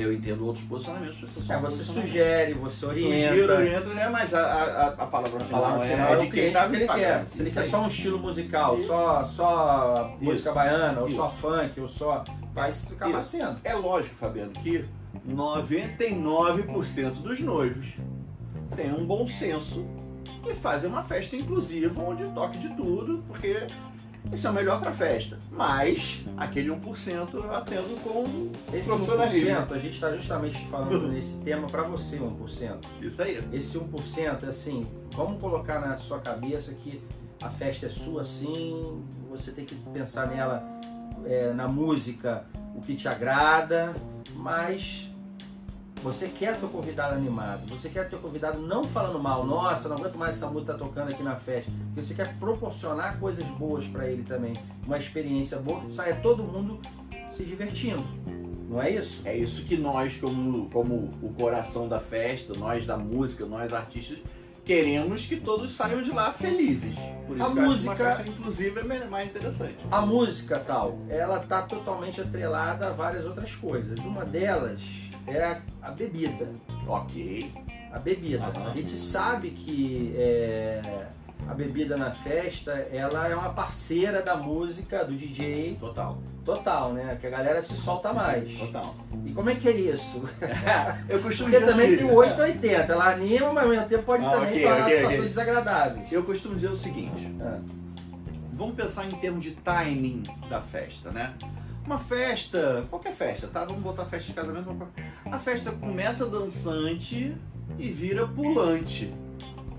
Eu 0.03 0.13
entendo 0.13 0.47
outros 0.47 0.65
posicionamentos. 0.65 1.17
é 1.37 1.43
só 1.43 1.55
É, 1.55 1.61
você 1.61 1.83
sugere, 1.85 2.55
você 2.55 2.87
orienta. 2.87 3.29
Sugiro, 3.29 3.53
oriento, 3.55 3.89
né? 3.89 4.09
Mas 4.09 4.35
a, 4.35 4.41
a, 4.41 4.87
a 4.89 5.07
palavra 5.07 5.41
A 5.41 5.45
final, 5.45 5.63
palavra 5.63 5.87
é, 5.87 5.91
final 5.91 6.09
é 6.09 6.13
é 6.13 6.17
de 6.25 6.31
quem 6.31 6.53
tá 6.53 6.69
que 6.69 6.77
ele 6.77 6.89
quer. 6.89 7.29
Se 7.29 7.43
ele 7.43 7.51
quer 7.51 7.65
só 7.67 7.83
um 7.83 7.89
estilo 7.89 8.19
musical, 8.19 8.79
só, 8.83 9.25
só 9.25 10.17
Isso. 10.21 10.31
música 10.31 10.53
baiana, 10.53 11.01
ou 11.01 11.09
Isso. 11.09 11.17
só 11.17 11.29
funk, 11.31 11.81
ou 11.81 11.89
só. 11.89 12.25
Vai 12.53 12.71
acabar 12.71 13.21
Isso. 13.21 13.31
sendo. 13.31 13.61
É 13.65 13.75
lógico, 13.75 14.15
Fabiano, 14.17 14.53
que 14.53 14.85
99% 15.29 17.23
dos 17.23 17.41
noivos 17.41 17.87
têm 18.75 18.93
um 18.93 19.05
bom 19.07 19.27
senso 19.27 19.87
e 20.47 20.55
fazem 20.55 20.89
uma 20.89 21.03
festa 21.03 21.37
inclusiva 21.37 22.01
onde 22.03 22.25
toque 22.31 22.59
de 22.59 22.69
tudo, 22.75 23.23
porque 23.27 23.67
isso 24.33 24.47
é 24.47 24.51
o 24.51 24.53
melhor 24.53 24.81
pra 24.81 24.93
festa. 24.93 25.39
Mas 25.51 26.25
aquele 26.37 26.71
1% 26.71 27.35
eu 27.35 27.55
atendo 27.55 27.97
com 28.03 28.51
Esse 28.73 28.89
Profissionalismo. 28.89 29.51
1%, 29.51 29.73
a 29.73 29.79
gente 29.79 29.95
está 29.95 30.13
justamente 30.13 30.67
falando 30.67 31.09
nesse 31.13 31.35
tema 31.39 31.67
para 31.67 31.83
você, 31.83 32.19
1%. 32.19 32.79
isso 33.01 33.23
aí. 33.23 33.43
Esse 33.53 33.79
1% 33.79 34.45
é 34.45 34.47
assim, 34.47 34.87
vamos 35.15 35.41
colocar 35.41 35.81
na 35.81 35.97
sua 35.97 36.19
cabeça 36.21 36.75
que 36.75 37.03
a 37.43 37.51
festa 37.51 37.87
é 37.87 37.89
sua 37.89 38.25
sim, 38.25 39.03
você 39.31 39.53
tem 39.53 39.65
que 39.65 39.75
pensar 39.93 40.27
nela, 40.27 40.63
é, 41.25 41.53
na 41.53 41.69
música, 41.69 42.45
o 42.75 42.81
que 42.81 42.95
te 42.95 43.09
agrada, 43.09 43.95
mas 44.35 45.09
você 46.03 46.29
quer 46.29 46.59
teu 46.59 46.69
convidado 46.69 47.15
animado, 47.15 47.67
você 47.69 47.89
quer 47.89 48.09
teu 48.09 48.19
convidado 48.19 48.59
não 48.61 48.85
falando 48.85 49.19
mal, 49.19 49.45
nossa, 49.45 49.89
não 49.89 49.97
aguento 49.97 50.17
mais 50.17 50.37
essa 50.37 50.47
música 50.47 50.73
tá 50.73 50.79
tocando 50.79 51.11
aqui 51.11 51.23
na 51.23 51.37
festa, 51.37 51.71
porque 51.89 52.03
você 52.03 52.15
quer 52.15 52.35
proporcionar 52.39 53.19
coisas 53.19 53.45
boas 53.47 53.85
para 53.87 54.07
ele 54.07 54.23
também, 54.23 54.53
uma 54.87 54.97
experiência 54.99 55.59
boa 55.59 55.81
que 55.81 55.93
saia 55.93 56.15
todo 56.17 56.43
mundo 56.43 56.79
se 57.31 57.45
divertindo, 57.45 58.05
não 58.69 58.81
é 58.83 58.91
isso? 58.91 59.21
É 59.25 59.37
isso 59.37 59.63
que 59.65 59.77
nós, 59.77 60.17
como, 60.19 60.69
como 60.71 61.09
o 61.23 61.33
coração 61.39 61.89
da 61.89 61.99
festa, 61.99 62.53
nós 62.57 62.87
da 62.87 62.97
música, 62.97 63.45
nós 63.47 63.73
artistas, 63.73 64.19
queremos 64.65 65.25
que 65.25 65.37
todos 65.41 65.75
saiam 65.75 66.03
de 66.03 66.11
lá 66.11 66.31
felizes. 66.31 66.95
Por 67.27 67.37
isso 67.39 67.43
A 67.43 67.49
acho 67.49 67.61
música- 67.61 67.91
uma 68.05 68.15
festa 68.17 68.29
inclusiva 68.31 68.81
é 68.81 69.07
mais 69.07 69.31
interessante. 69.31 69.77
A 69.91 70.03
música 70.03 70.59
tal, 70.59 70.99
ela 71.09 71.39
tá 71.41 71.63
totalmente 71.63 72.21
atrelada 72.21 72.89
a 72.89 72.91
várias 72.91 73.25
outras 73.25 73.55
coisas. 73.55 73.99
Uma 74.01 74.27
delas 74.27 74.83
é 75.27 75.61
a, 75.83 75.91
bebida. 75.91 76.49
Ok. 76.87 77.53
A 77.93 77.99
bebida. 77.99 78.45
Aham. 78.45 78.71
A 78.71 78.75
gente 78.75 78.97
sabe 78.97 79.51
que 79.51 80.15
é, 80.17 80.81
a 81.49 81.55
bebida 81.55 81.97
na 81.97 82.11
festa, 82.11 82.73
ela 82.93 83.29
é 83.29 83.35
uma 83.35 83.51
parceira 83.51 84.21
da 84.23 84.37
música, 84.37 85.05
do 85.05 85.15
DJ, 85.15 85.77
Total. 85.81 86.19
total, 86.45 86.93
né? 86.93 87.17
Que 87.21 87.27
a 87.27 87.31
galera 87.31 87.63
se 87.63 87.77
solta 87.77 88.13
mais. 88.13 88.53
Total. 88.59 88.95
E 89.25 89.33
como 89.33 89.49
é 89.49 89.55
que 89.55 89.69
é 89.69 89.73
isso? 89.73 90.23
eu 91.09 91.19
costumo 91.21 91.51
Porque 91.51 91.61
dizer 91.61 91.73
também 91.73 91.95
assim, 91.95 92.05
tem 92.05 92.15
o 92.15 92.15
880, 92.15 92.93
ela 92.93 93.13
anima, 93.13 93.53
mas 93.53 93.65
ao 93.65 93.71
mesmo 93.71 93.87
tempo 93.87 94.03
pode 94.05 94.25
Ah, 94.25 94.31
também 94.31 94.51
ok, 94.51 94.63
tornar 94.63 94.81
ok, 94.83 94.95
situações 94.95 95.19
ok. 95.19 95.29
desagradáveis. 95.29 96.13
Eu 96.13 96.23
costumo 96.25 96.55
dizer 96.55 96.71
o 96.71 96.77
seguinte: 96.77 97.37
Ah, 97.41 97.59
vamos 98.53 98.75
pensar 98.75 99.07
em 99.07 99.11
termos 99.13 99.43
de 99.43 99.53
timing 99.53 100.23
da 100.51 100.61
festa, 100.61 101.11
né? 101.11 101.33
Uma 101.89 101.99
festa, 101.99 102.85
qualquer 102.91 103.15
festa, 103.15 103.47
tá? 103.47 103.65
Vamos 103.65 103.83
botar 103.83 104.05
festa 104.05 104.27
de 104.27 104.35
casamento. 104.35 104.77
A 105.25 105.39
festa 105.39 105.73
começa 105.73 106.27
dançante 106.27 107.35
e 107.79 107.91
vira 107.91 108.29
pulante. 108.29 109.11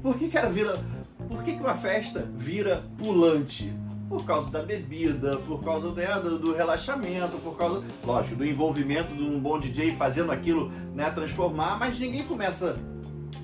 Por 0.01 0.17
que, 0.17 0.27
que 0.27 0.35
ela 0.35 0.49
vira. 0.49 0.83
Por 1.27 1.43
que, 1.43 1.53
que 1.53 1.59
uma 1.59 1.75
festa 1.75 2.27
vira 2.35 2.81
pulante? 2.97 3.71
Por 4.09 4.25
causa 4.25 4.49
da 4.49 4.63
bebida, 4.63 5.37
por 5.37 5.63
causa 5.63 5.91
né, 5.91 6.07
do, 6.15 6.39
do 6.39 6.55
relaxamento, 6.55 7.37
por 7.43 7.55
causa, 7.55 7.85
lógico, 8.03 8.37
do 8.37 8.45
envolvimento 8.47 9.13
de 9.13 9.21
um 9.21 9.39
bom 9.39 9.59
DJ 9.59 9.95
fazendo 9.95 10.31
aquilo, 10.31 10.71
né, 10.95 11.11
transformar, 11.11 11.77
mas 11.77 11.99
ninguém 11.99 12.25
começa 12.25 12.75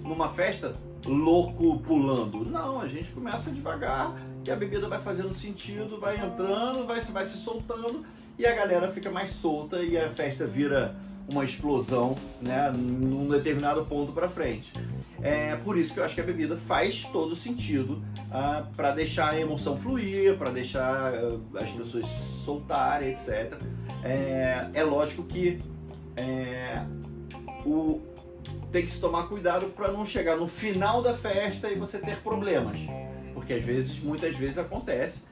numa 0.01 0.29
festa 0.29 0.73
louco 1.05 1.79
pulando. 1.81 2.43
Não, 2.49 2.81
a 2.81 2.87
gente 2.87 3.11
começa 3.11 3.51
devagar 3.51 4.15
e 4.43 4.49
a 4.49 4.55
bebida 4.55 4.89
vai 4.89 4.99
fazendo 4.99 5.35
sentido, 5.35 5.99
vai 5.99 6.17
entrando, 6.17 6.87
vai, 6.87 6.99
vai 7.01 7.27
se 7.27 7.37
soltando 7.37 8.03
e 8.37 8.45
a 8.45 8.53
galera 8.53 8.91
fica 8.91 9.09
mais 9.09 9.31
solta 9.31 9.81
e 9.83 9.97
a 9.97 10.09
festa 10.09 10.45
vira 10.45 10.95
uma 11.27 11.43
explosão, 11.43 12.15
né, 12.41 12.71
num 12.71 13.27
determinado 13.27 13.83
ponto 13.85 14.11
para 14.11 14.29
frente. 14.29 14.71
É 15.21 15.55
por 15.55 15.77
isso 15.77 15.93
que 15.93 15.99
eu 15.99 16.03
acho 16.03 16.13
que 16.13 16.21
a 16.21 16.23
bebida 16.23 16.55
faz 16.55 17.03
todo 17.05 17.35
sentido 17.35 18.03
para 18.75 18.91
deixar 18.91 19.31
a 19.31 19.39
emoção 19.39 19.77
fluir, 19.77 20.37
para 20.37 20.51
deixar 20.51 21.13
ah, 21.13 21.39
as 21.59 21.69
pessoas 21.71 22.05
soltarem, 22.43 23.11
etc. 23.11 23.53
É, 24.03 24.67
é 24.73 24.83
lógico 24.83 25.23
que 25.23 25.59
é, 26.15 26.83
o, 27.65 28.01
tem 28.71 28.83
que 28.83 28.91
se 28.91 28.99
tomar 28.99 29.27
cuidado 29.27 29.67
para 29.67 29.91
não 29.91 30.05
chegar 30.05 30.35
no 30.35 30.47
final 30.47 31.01
da 31.01 31.15
festa 31.15 31.69
e 31.69 31.75
você 31.75 31.97
ter 31.97 32.17
problemas. 32.17 32.79
Porque 33.33 33.53
às 33.53 33.63
vezes, 33.63 33.97
muitas 33.99 34.35
vezes 34.37 34.57
acontece 34.57 35.23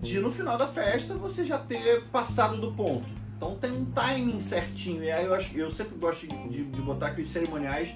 de 0.00 0.18
no 0.20 0.30
final 0.30 0.56
da 0.56 0.66
festa 0.66 1.14
você 1.14 1.44
já 1.44 1.58
ter 1.58 2.02
passado 2.04 2.60
do 2.60 2.72
ponto. 2.72 3.06
Então 3.36 3.54
tem 3.56 3.70
um 3.70 3.84
timing 3.84 4.40
certinho. 4.40 5.02
E 5.02 5.10
aí 5.10 5.24
eu, 5.24 5.34
acho, 5.34 5.56
eu 5.56 5.72
sempre 5.72 5.96
gosto 5.96 6.26
de, 6.26 6.64
de 6.64 6.80
botar 6.80 7.10
que 7.10 7.22
os 7.22 7.30
cerimoniais 7.30 7.90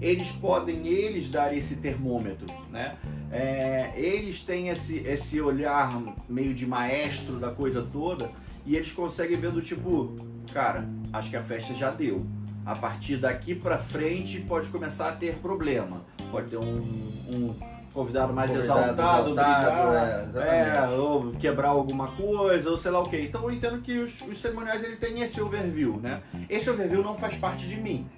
eles 0.00 0.30
podem 0.32 0.86
eles 0.86 1.30
dar 1.30 1.56
esse 1.56 1.76
termômetro, 1.76 2.46
né? 2.70 2.96
É, 3.30 3.92
eles 3.96 4.42
têm 4.42 4.68
esse, 4.68 4.98
esse 4.98 5.40
olhar 5.40 5.90
meio 6.28 6.54
de 6.54 6.66
maestro 6.66 7.36
da 7.36 7.50
coisa 7.50 7.82
toda 7.90 8.30
e 8.66 8.76
eles 8.76 8.92
conseguem 8.92 9.38
ver 9.38 9.50
do 9.50 9.62
tipo, 9.62 10.14
cara, 10.52 10.86
acho 11.12 11.30
que 11.30 11.36
a 11.36 11.42
festa 11.42 11.74
já 11.74 11.90
deu. 11.90 12.26
A 12.66 12.76
partir 12.76 13.16
daqui 13.16 13.54
pra 13.54 13.78
frente 13.78 14.40
pode 14.40 14.68
começar 14.68 15.08
a 15.08 15.12
ter 15.12 15.36
problema. 15.36 16.04
Pode 16.30 16.50
ter 16.50 16.58
um, 16.58 16.82
um 17.30 17.54
convidado 17.98 18.32
mais 18.32 18.48
Convidado 18.48 18.80
exaltado, 18.80 19.30
exaltado, 19.30 20.30
brigar, 20.30 20.46
é, 20.46 20.76
é, 20.76 20.88
ou 20.96 21.32
quebrar 21.32 21.70
alguma 21.70 22.08
coisa, 22.12 22.70
ou 22.70 22.78
sei 22.78 22.92
lá 22.92 23.00
o 23.00 23.08
que. 23.08 23.20
Então 23.20 23.42
eu 23.42 23.50
entendo 23.50 23.80
que 23.82 23.98
os, 23.98 24.20
os 24.22 24.40
cerimoniais 24.40 24.84
ele 24.84 24.94
tem 24.96 25.20
esse 25.20 25.40
overview, 25.40 25.98
né? 26.00 26.22
Esse 26.48 26.70
overview 26.70 27.02
não 27.02 27.16
faz 27.16 27.36
parte 27.36 27.66
de 27.66 27.76
mim. 27.76 28.08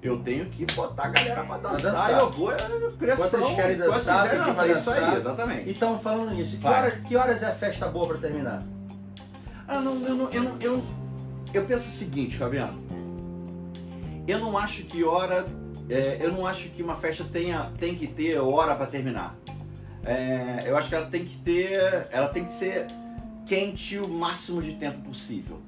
Eu 0.00 0.20
tenho 0.22 0.46
que 0.46 0.64
botar 0.74 1.06
a 1.06 1.08
galera 1.08 1.42
pra 1.42 1.58
dançar, 1.58 1.80
dançar. 1.92 2.10
e 2.12 2.18
eu 2.20 2.30
vou 2.30 2.52
é, 2.52 2.56
pressão. 2.96 3.16
Quanto 3.16 3.36
eles 3.36 3.56
querem 3.56 3.76
dançar, 3.78 4.28
quiser 4.30 4.44
dançar, 4.44 4.70
isso 4.70 4.90
aí, 4.90 5.16
exatamente. 5.16 5.70
Então, 5.70 5.98
falando 5.98 6.30
nisso, 6.30 6.58
que, 6.58 6.66
hora- 6.68 6.90
que 6.92 7.16
horas 7.16 7.42
é 7.42 7.46
a 7.48 7.52
festa 7.52 7.88
boa 7.88 8.06
pra 8.06 8.18
terminar? 8.18 8.62
Ah, 9.66 9.80
não, 9.80 9.94
eu 10.06 10.14
não, 10.14 10.30
eu 10.30 10.42
não, 10.44 10.56
eu, 10.60 10.84
eu 11.52 11.64
penso 11.64 11.88
o 11.88 11.92
seguinte, 11.92 12.36
Fabiano. 12.36 12.80
Eu 14.28 14.38
não 14.38 14.56
acho 14.56 14.84
que 14.84 15.02
hora, 15.02 15.44
é, 15.88 16.18
eu 16.20 16.32
não 16.32 16.46
acho 16.46 16.68
que 16.70 16.82
uma 16.82 16.96
festa 16.96 17.24
tenha, 17.24 17.70
tem 17.78 17.94
que 17.94 18.06
ter 18.06 18.38
hora 18.38 18.74
para 18.74 18.86
terminar. 18.86 19.36
É, 20.04 20.64
eu 20.66 20.76
acho 20.76 20.88
que 20.88 20.94
ela 20.94 21.06
tem 21.06 21.24
que 21.24 21.36
ter, 21.38 22.06
ela 22.10 22.28
tem 22.28 22.44
que 22.44 22.52
ser 22.52 22.86
quente 23.46 23.98
o 23.98 24.08
máximo 24.08 24.62
de 24.62 24.72
tempo 24.74 24.98
possível. 25.00 25.60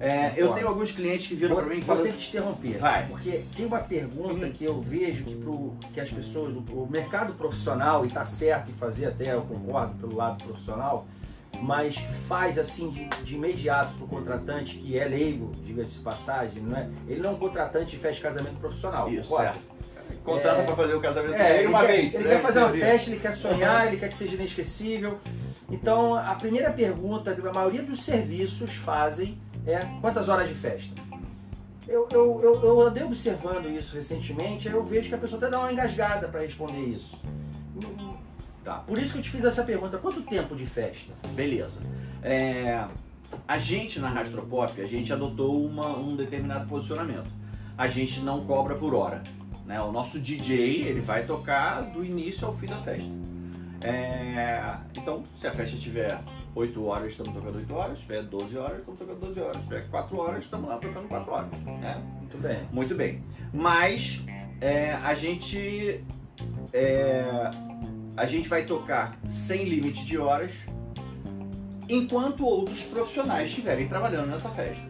É, 0.00 0.34
eu 0.36 0.52
tenho 0.52 0.68
alguns 0.68 0.90
clientes 0.92 1.28
que 1.28 1.34
viram 1.34 1.54
Vou, 1.54 1.64
para 1.64 1.72
mim 1.72 1.80
e 1.80 1.84
vou 1.84 1.96
falam, 1.96 2.02
ter 2.02 2.12
que 2.12 2.18
te 2.18 2.28
interromper. 2.28 2.78
Vai. 2.78 3.06
Porque 3.06 3.42
tem 3.56 3.64
uma 3.64 3.78
pergunta 3.78 4.48
que 4.50 4.64
eu 4.64 4.80
vejo 4.80 5.24
que, 5.24 5.36
pro, 5.36 5.74
que 5.92 6.00
as 6.00 6.10
pessoas, 6.10 6.54
o, 6.54 6.60
o 6.72 6.88
mercado 6.90 7.32
profissional, 7.34 8.04
e 8.04 8.10
tá 8.10 8.24
certo 8.24 8.70
em 8.70 8.74
fazer 8.74 9.06
até, 9.06 9.32
eu 9.32 9.42
concordo 9.42 9.94
pelo 9.94 10.16
lado 10.16 10.42
profissional, 10.44 11.06
mas 11.62 11.96
faz 12.28 12.58
assim 12.58 12.90
de, 12.90 13.04
de 13.24 13.34
imediato 13.34 13.94
pro 13.96 14.06
contratante, 14.06 14.76
que 14.76 14.98
é 14.98 15.04
leigo, 15.06 15.52
diga-se 15.64 15.94
de 15.94 16.00
passagem, 16.00 16.62
não 16.62 16.76
é? 16.76 16.88
ele 17.08 17.20
não 17.20 17.30
é 17.30 17.32
um 17.34 17.38
contratante 17.38 17.92
de 17.92 17.96
festa 17.96 18.16
de 18.16 18.22
casamento 18.22 18.56
profissional, 18.58 19.08
isso, 19.10 19.28
concorda? 19.28 19.52
certo. 19.52 19.74
Contrata 20.22 20.60
É. 20.60 20.64
para 20.64 20.76
fazer 20.76 20.94
o 20.94 21.00
casamento 21.00 21.34
É, 21.34 21.44
dele 21.48 21.58
ele 21.60 21.66
uma 21.68 21.80
quer, 21.80 21.86
vez. 21.86 22.14
ele 22.14 22.24
né? 22.24 22.30
quer 22.30 22.40
fazer 22.40 22.58
uma 22.58 22.70
festa, 22.70 23.10
ele 23.10 23.20
quer 23.20 23.32
sonhar, 23.34 23.86
ele 23.86 23.96
quer 23.96 24.08
que 24.08 24.14
seja 24.14 24.34
inesquecível. 24.34 25.18
Então, 25.70 26.14
a 26.14 26.34
primeira 26.34 26.70
pergunta 26.72 27.34
que 27.34 27.46
a 27.46 27.52
maioria 27.52 27.82
dos 27.82 28.02
serviços 28.04 28.70
fazem 28.74 29.38
é 29.66 29.80
quantas 30.00 30.28
horas 30.28 30.46
de 30.48 30.54
festa? 30.54 30.90
Eu, 31.86 32.08
eu, 32.12 32.40
eu, 32.42 32.62
eu 32.64 32.80
andei 32.80 33.02
observando 33.02 33.66
isso 33.68 33.94
recentemente, 33.94 34.68
aí 34.68 34.74
eu 34.74 34.82
vejo 34.82 35.08
que 35.10 35.14
a 35.14 35.18
pessoa 35.18 35.38
até 35.38 35.50
dá 35.50 35.58
uma 35.60 35.70
engasgada 35.72 36.28
para 36.28 36.40
responder 36.40 36.80
isso. 36.80 37.18
Tá. 38.64 38.76
Por 38.86 38.98
isso 38.98 39.12
que 39.12 39.18
eu 39.18 39.22
te 39.22 39.30
fiz 39.30 39.44
essa 39.44 39.62
pergunta, 39.62 39.98
quanto 39.98 40.22
tempo 40.22 40.56
de 40.56 40.64
festa? 40.64 41.12
Beleza. 41.34 41.78
É, 42.22 42.82
a 43.46 43.58
gente 43.58 44.00
na 44.00 44.08
Rastropop, 44.08 44.80
a 44.80 44.86
gente 44.86 45.12
adotou 45.12 45.66
uma- 45.66 45.96
um 45.98 46.16
determinado 46.16 46.66
posicionamento. 46.66 47.28
A 47.76 47.88
gente 47.88 48.20
não 48.20 48.44
cobra 48.44 48.74
por 48.76 48.94
hora. 48.94 49.22
Né? 49.66 49.80
O 49.82 49.92
nosso 49.92 50.18
DJ 50.18 50.82
ele 50.82 51.00
vai 51.00 51.24
tocar 51.24 51.82
do 51.82 52.04
início 52.04 52.46
ao 52.46 52.56
fim 52.56 52.66
da 52.66 52.76
festa. 52.78 53.04
É, 53.82 54.76
então, 54.96 55.22
se 55.40 55.46
a 55.46 55.50
festa 55.52 55.76
tiver 55.76 56.18
8 56.54 56.82
horas, 56.86 57.10
estamos 57.10 57.34
tocando 57.34 57.56
8 57.56 57.74
horas. 57.74 57.96
Se 57.98 58.02
tiver 58.04 58.22
12 58.22 58.56
horas, 58.56 58.78
estamos 58.78 58.98
tocando 58.98 59.20
12 59.20 59.40
horas. 59.40 59.56
Se 59.56 59.62
tiver 59.64 59.88
4 59.90 60.18
horas, 60.18 60.44
estamos 60.44 60.68
lá 60.70 60.76
tocando 60.78 61.08
4 61.08 61.32
horas. 61.32 61.50
Né? 61.50 62.02
Muito 62.18 62.38
bem. 62.38 62.68
Muito 62.72 62.94
bem. 62.94 63.22
Mas 63.52 64.22
é, 64.60 64.92
a 64.94 65.14
gente 65.14 66.02
é, 66.72 67.24
a 68.16 68.26
gente 68.26 68.48
vai 68.48 68.64
tocar 68.64 69.16
sem 69.28 69.64
limite 69.64 70.04
de 70.04 70.16
horas 70.18 70.50
enquanto 71.88 72.46
outros 72.46 72.82
profissionais 72.82 73.50
estiverem 73.50 73.88
trabalhando 73.88 74.28
nessa 74.28 74.48
festa. 74.50 74.82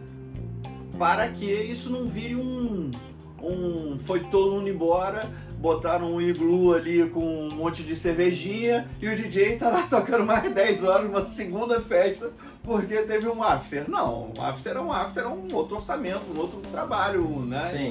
Para 0.97 1.27
que 1.29 1.45
isso 1.45 1.89
não 1.89 2.07
vire 2.07 2.35
um, 2.35 2.89
um 3.41 3.99
foi 4.05 4.21
todo 4.21 4.53
mundo 4.53 4.69
embora, 4.69 5.29
botaram 5.57 6.13
um 6.13 6.21
iglu 6.21 6.73
ali 6.73 7.09
com 7.09 7.25
um 7.25 7.51
monte 7.53 7.83
de 7.83 7.95
cervejinha 7.95 8.87
e 9.01 9.07
o 9.07 9.15
DJ 9.15 9.57
tá 9.57 9.69
lá 9.69 9.81
tocando 9.89 10.23
mais 10.23 10.53
10 10.53 10.83
horas 10.83 11.09
uma 11.09 11.25
segunda 11.25 11.81
festa 11.81 12.31
porque 12.63 12.95
teve 13.03 13.27
um 13.27 13.43
after. 13.43 13.89
Não, 13.89 14.31
um 14.37 14.41
after 14.41 14.75
é 14.75 14.79
um 14.79 14.91
after, 14.91 15.23
é 15.23 15.27
um 15.27 15.53
outro 15.53 15.77
orçamento, 15.77 16.23
um 16.33 16.39
outro 16.39 16.61
trabalho, 16.71 17.27
né? 17.41 17.69
Sim. 17.71 17.89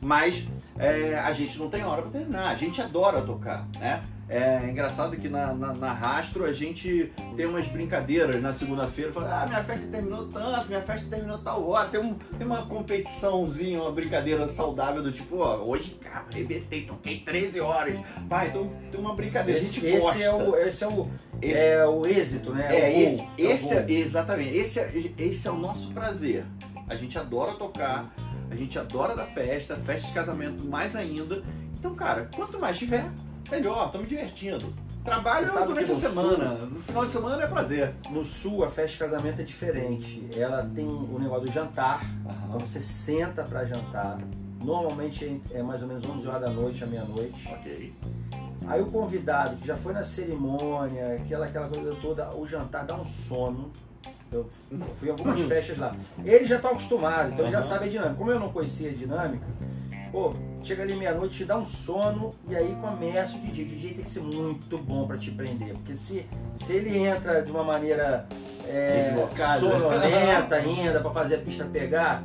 Mas 0.00 0.46
é, 0.78 1.18
a 1.18 1.32
gente 1.32 1.58
não 1.58 1.70
tem 1.70 1.84
hora 1.84 2.02
para 2.02 2.10
terminar, 2.10 2.50
a 2.50 2.54
gente 2.56 2.80
adora 2.82 3.22
tocar, 3.22 3.66
né? 3.78 4.02
É 4.28 4.64
engraçado 4.70 5.16
que 5.18 5.28
na, 5.28 5.52
na, 5.52 5.74
na 5.74 5.92
Rastro 5.92 6.44
a 6.44 6.52
gente 6.52 7.12
tem 7.36 7.44
umas 7.44 7.66
brincadeiras 7.68 8.40
na 8.40 8.54
segunda-feira, 8.54 9.12
fala, 9.12 9.42
ah, 9.42 9.46
minha 9.46 9.62
festa 9.62 9.86
terminou 9.86 10.26
tanto, 10.28 10.66
minha 10.68 10.80
festa 10.80 11.06
terminou 11.10 11.36
tal 11.38 11.68
hora, 11.68 11.88
tem, 11.90 12.00
um, 12.00 12.14
tem 12.14 12.46
uma 12.46 12.62
competiçãozinha, 12.64 13.82
uma 13.82 13.92
brincadeira 13.92 14.48
saudável 14.48 15.02
do 15.02 15.12
tipo, 15.12 15.36
ó, 15.38 15.56
hoje, 15.58 15.98
cara, 16.00 16.24
arrebentei, 16.32 16.82
toquei 16.86 17.18
13 17.20 17.60
horas. 17.60 18.00
Pai, 18.28 18.48
então 18.48 18.70
tem 18.90 18.98
uma 18.98 19.14
brincadeira, 19.14 19.60
a 19.60 19.62
Esse, 19.62 19.74
gente 19.74 19.86
esse 19.88 20.00
gosta. 20.00 20.22
é, 20.22 20.32
o, 20.32 20.56
esse 20.56 20.84
é, 20.84 20.88
o, 20.88 21.08
Esse- 21.42 21.58
é 21.58 21.86
o 21.86 22.06
êxito, 22.06 22.54
né? 22.54 22.76
é, 22.76 23.02
esse, 23.02 23.20
é 23.20 23.24
o 23.24 23.50
esse 23.50 23.72
é, 23.74 23.80
gol. 23.82 23.90
exatamente, 23.90 24.56
esse 24.56 24.80
é, 24.80 25.12
esse 25.18 25.46
é 25.46 25.50
o 25.50 25.56
nosso 25.58 25.90
prazer. 25.92 26.44
A 26.88 26.94
gente 26.96 27.18
adora 27.18 27.52
tocar, 27.52 28.10
a 28.50 28.54
gente 28.56 28.78
adora 28.78 29.14
dar 29.14 29.26
festa, 29.26 29.76
festa 29.76 30.08
de 30.08 30.14
casamento 30.14 30.64
mais 30.64 30.96
ainda. 30.96 31.42
Então, 31.78 31.94
cara, 31.94 32.28
quanto 32.34 32.58
mais 32.58 32.78
tiver, 32.78 33.04
melhor, 33.50 33.90
tô 33.90 33.98
me 33.98 34.06
divertindo. 34.06 34.72
Trabalho 35.04 35.46
durante 35.66 35.92
a 35.92 35.96
semana, 35.96 36.54
no 36.54 36.80
final 36.80 37.04
de 37.04 37.12
semana 37.12 37.42
é 37.42 37.46
prazer. 37.46 37.94
No 38.10 38.24
sul, 38.24 38.64
a 38.64 38.68
festa 38.68 38.92
de 38.92 38.98
casamento 38.98 39.40
é 39.42 39.44
diferente. 39.44 40.26
Ela 40.34 40.68
tem 40.74 40.86
o 40.86 41.18
negócio 41.18 41.44
do 41.44 41.52
jantar. 41.52 42.02
Então 42.46 42.58
você 42.58 42.80
senta 42.80 43.42
para 43.42 43.66
jantar. 43.66 44.18
Normalmente 44.62 45.42
é 45.50 45.62
mais 45.62 45.82
ou 45.82 45.88
menos 45.88 46.06
11 46.06 46.26
horas 46.26 46.40
da 46.40 46.48
noite 46.48 46.82
à 46.82 46.86
meia-noite. 46.86 47.48
Ok. 47.52 47.94
Aí 48.66 48.80
o 48.80 48.86
convidado 48.86 49.56
que 49.56 49.66
já 49.66 49.76
foi 49.76 49.92
na 49.92 50.06
cerimônia, 50.06 51.16
aquela, 51.16 51.44
aquela 51.44 51.68
coisa 51.68 51.94
toda, 52.00 52.34
o 52.34 52.46
jantar 52.46 52.86
dá 52.86 52.94
um 52.94 53.04
sono. 53.04 53.70
Eu 54.32 54.48
fui 54.96 55.08
em 55.08 55.10
algumas 55.10 55.38
festas 55.46 55.76
lá. 55.76 55.94
Ele 56.24 56.46
já 56.46 56.56
está 56.56 56.70
acostumado, 56.70 57.32
então 57.32 57.44
ele 57.44 57.52
já 57.52 57.60
sabe 57.60 57.84
a 57.84 57.88
dinâmica. 57.88 58.14
Como 58.14 58.30
eu 58.30 58.40
não 58.40 58.50
conhecia 58.50 58.88
a 58.90 58.94
dinâmica, 58.94 59.44
pô, 60.14 60.32
chega 60.62 60.84
ali 60.84 60.94
meia-noite, 60.94 61.38
te 61.38 61.44
dá 61.44 61.58
um 61.58 61.66
sono 61.66 62.30
e 62.48 62.54
aí 62.54 62.76
começa 62.80 63.36
o 63.36 63.40
DJ. 63.40 63.64
O 63.64 63.68
DJ 63.68 63.94
tem 63.94 64.04
que 64.04 64.10
ser 64.10 64.20
muito 64.20 64.78
bom 64.78 65.08
para 65.08 65.18
te 65.18 65.32
prender, 65.32 65.74
porque 65.74 65.96
se, 65.96 66.24
se 66.54 66.72
ele 66.72 66.96
entra 66.96 67.42
de 67.42 67.50
uma 67.50 67.64
maneira 67.64 68.24
é, 68.64 69.12
sonolenta 69.58 70.54
ainda 70.54 71.00
para 71.00 71.10
fazer 71.10 71.34
a 71.34 71.38
pista 71.38 71.64
pegar, 71.64 72.22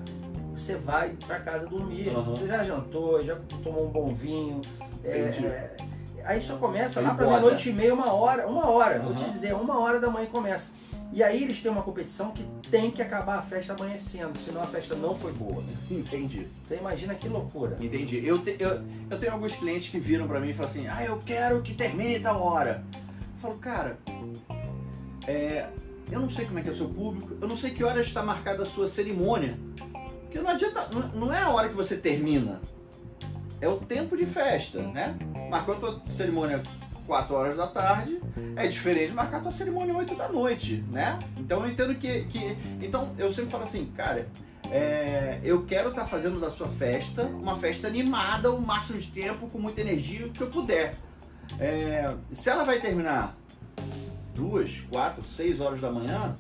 você 0.56 0.76
vai 0.76 1.16
para 1.26 1.40
casa 1.40 1.66
dormir. 1.66 2.10
Uhum. 2.10 2.36
Você 2.36 2.46
já 2.46 2.64
jantou, 2.64 3.20
já 3.24 3.36
tomou 3.64 3.88
um 3.88 3.90
bom 3.90 4.14
vinho. 4.14 4.62
é, 5.04 5.10
é, 5.10 5.78
aí 6.24 6.40
só 6.40 6.58
começa 6.58 7.00
Ele 7.00 7.08
lá 7.08 7.16
para 7.16 7.26
meia-noite 7.26 7.70
e 7.72 7.74
meia, 7.74 7.92
uma 7.94 8.14
hora, 8.14 8.46
uma 8.48 8.70
hora, 8.70 9.00
vou 9.00 9.10
Uhum. 9.10 9.16
te 9.16 9.32
dizer, 9.32 9.56
uma 9.56 9.80
hora 9.80 10.00
da 10.00 10.12
manhã 10.12 10.28
começa. 10.28 10.72
E 11.12 11.24
aí 11.24 11.44
eles 11.44 11.60
têm 11.62 11.72
uma 11.72 11.82
competição 11.82 12.32
que 12.32 12.44
tem 12.70 12.92
que 12.92 13.02
acabar 13.02 13.40
a 13.40 13.42
festa 13.42 13.74
amanhecendo, 13.74 14.38
senão 14.38 14.62
a 14.62 14.68
festa 14.68 14.96
não 14.96 15.16
foi 15.16 15.32
boa. 15.34 15.64
Entendi. 15.90 16.48
Você 16.64 16.76
imagina 16.78 17.16
que 17.16 17.28
loucura. 17.28 17.76
Entendi. 17.80 18.24
Eu, 18.26 18.38
te- 18.38 18.56
eu, 18.60 18.82
eu 19.10 19.18
tenho 19.20 19.34
alguns 19.34 19.56
clientes 19.56 19.90
que 19.90 20.00
viram 20.00 20.28
pra 20.28 20.40
mim 20.40 20.50
e 20.50 20.54
falam 20.54 20.72
assim, 20.72 20.88
ah, 20.88 21.04
eu 21.04 21.18
quero 21.26 21.62
que 21.64 21.74
termine 21.74 22.20
tal 22.20 22.42
hora. 22.42 22.84
Eu 22.94 23.42
falo, 23.42 23.56
cara, 23.58 23.98
é, 25.28 25.68
eu 26.12 26.20
não 26.20 26.30
sei 26.30 26.46
como 26.46 26.60
é 26.60 26.62
que 26.62 26.70
é 26.70 26.72
o 26.72 26.76
seu 26.76 26.88
público, 26.90 27.36
eu 27.42 27.48
não 27.48 27.58
sei 27.58 27.72
que 27.72 27.84
horas 27.84 28.06
está 28.08 28.22
marcada 28.24 28.64
a 28.64 28.66
sua 28.66 28.88
cerimônia. 28.88 29.58
Porque 30.22 30.40
não 30.40 30.50
adianta, 30.50 30.90
não, 30.94 31.08
não 31.28 31.34
é 31.34 31.42
a 31.42 31.50
hora 31.50 31.70
que 31.70 31.76
você 31.76 31.96
termina, 31.98 32.62
é 33.60 33.68
o 33.68 33.78
tempo 33.78 34.16
de 34.16 34.28
festa, 34.28 34.82
né? 34.84 35.18
Marcou 35.50 35.76
a 35.76 35.80
tua 35.80 36.02
cerimônia 36.16 36.62
4 37.10 37.36
horas 37.36 37.58
da 37.58 37.66
tarde, 37.66 38.22
é 38.56 38.68
diferente 38.68 39.08
de 39.08 39.16
marcar 39.16 39.42
tua 39.42 39.52
cerimônia 39.52 39.96
8 39.96 40.14
da 40.14 40.30
noite, 40.30 40.84
né? 40.92 41.18
Então 41.38 41.66
eu 41.66 41.72
entendo 41.72 41.96
que. 41.96 42.26
que 42.26 42.56
então 42.80 43.16
eu 43.18 43.34
sempre 43.34 43.50
falo 43.50 43.64
assim, 43.64 43.88
cara, 43.98 44.30
é, 44.70 45.40
eu 45.44 45.66
quero 45.66 45.90
estar 45.90 46.06
fazendo 46.06 46.40
da 46.40 46.52
sua 46.52 46.68
festa 46.68 47.24
uma 47.24 47.58
festa 47.58 47.88
animada 47.88 48.52
o 48.52 48.62
máximo 48.62 49.00
de 49.00 49.08
tempo, 49.08 49.48
com 49.48 49.58
muita 49.58 49.82
energia, 49.82 50.28
o 50.28 50.30
que 50.30 50.42
eu 50.42 50.52
puder. 50.52 50.94
É, 51.60 52.14
se 52.32 52.48
ela 52.48 52.64
vai 52.64 52.80
terminar 52.80 53.36
duas, 54.36 54.82
quatro, 54.92 55.24
seis 55.24 55.60
horas 55.60 55.82
da 55.82 55.92
manhã, 55.92 56.38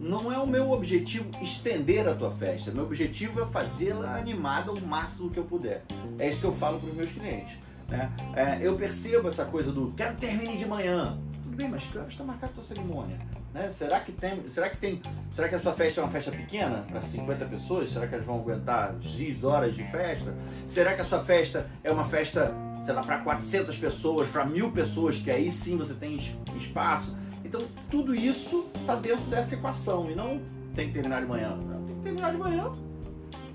não 0.00 0.32
é 0.32 0.38
o 0.38 0.46
meu 0.46 0.70
objetivo 0.70 1.28
estender 1.42 2.06
a 2.08 2.14
tua 2.14 2.30
festa. 2.30 2.70
Meu 2.70 2.84
objetivo 2.84 3.42
é 3.42 3.46
fazê-la 3.46 4.16
animada 4.16 4.70
o 4.70 4.80
máximo 4.86 5.30
que 5.30 5.38
eu 5.38 5.44
puder. 5.44 5.82
É 6.20 6.30
isso 6.30 6.38
que 6.38 6.46
eu 6.46 6.54
falo 6.54 6.78
para 6.78 6.90
os 6.90 6.94
meus 6.94 7.10
clientes. 7.10 7.65
Né? 7.88 8.10
É, 8.34 8.58
eu 8.60 8.74
percebo 8.76 9.28
essa 9.28 9.44
coisa 9.44 9.70
do 9.70 9.92
quero 9.92 10.14
que 10.14 10.20
termine 10.22 10.56
de 10.56 10.66
manhã. 10.66 11.16
Tudo 11.44 11.56
bem, 11.56 11.68
mas 11.68 11.84
que 11.84 11.96
horas 11.96 12.10
está 12.12 12.24
marcada 12.24 12.52
a 12.52 12.54
tua 12.56 12.64
cerimônia? 12.64 13.16
Né? 13.54 13.72
Será 13.78 14.00
que 14.00 14.12
tem. 14.12 14.42
Será 14.48 14.68
que 14.68 14.76
tem. 14.76 15.00
Será 15.30 15.48
que 15.48 15.54
a 15.54 15.60
sua 15.60 15.72
festa 15.72 16.00
é 16.00 16.04
uma 16.04 16.10
festa 16.10 16.30
pequena? 16.30 16.84
Para 16.90 17.00
50 17.02 17.44
pessoas? 17.46 17.92
Será 17.92 18.06
que 18.06 18.14
elas 18.14 18.26
vão 18.26 18.36
aguentar 18.40 18.94
X 19.02 19.44
horas 19.44 19.74
de 19.74 19.84
festa? 19.84 20.34
Será 20.66 20.94
que 20.94 21.00
a 21.02 21.04
sua 21.04 21.22
festa 21.24 21.70
é 21.84 21.90
uma 21.92 22.04
festa, 22.06 22.52
sei 22.84 22.92
lá, 22.92 23.02
para 23.02 23.18
400 23.18 23.76
pessoas, 23.78 24.28
para 24.28 24.44
mil 24.44 24.70
pessoas, 24.72 25.16
que 25.18 25.30
aí 25.30 25.50
sim 25.50 25.76
você 25.78 25.94
tem 25.94 26.16
es- 26.16 26.34
espaço? 26.56 27.16
Então 27.44 27.62
tudo 27.90 28.14
isso 28.14 28.66
está 28.80 28.96
dentro 28.96 29.24
dessa 29.26 29.54
equação 29.54 30.10
e 30.10 30.14
não 30.14 30.40
tem 30.74 30.88
que 30.88 30.94
terminar 30.94 31.20
de 31.20 31.26
manhã. 31.28 31.50
Não, 31.56 31.82
tem 31.86 31.96
que 31.96 32.02
terminar 32.02 32.32
de 32.32 32.36
manhã, 32.38 32.70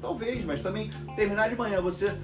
talvez, 0.01 0.43
mas 0.45 0.61
também 0.61 0.89
terminar 1.15 1.49
de 1.49 1.55
manhã 1.55 1.81
você 1.81 2.17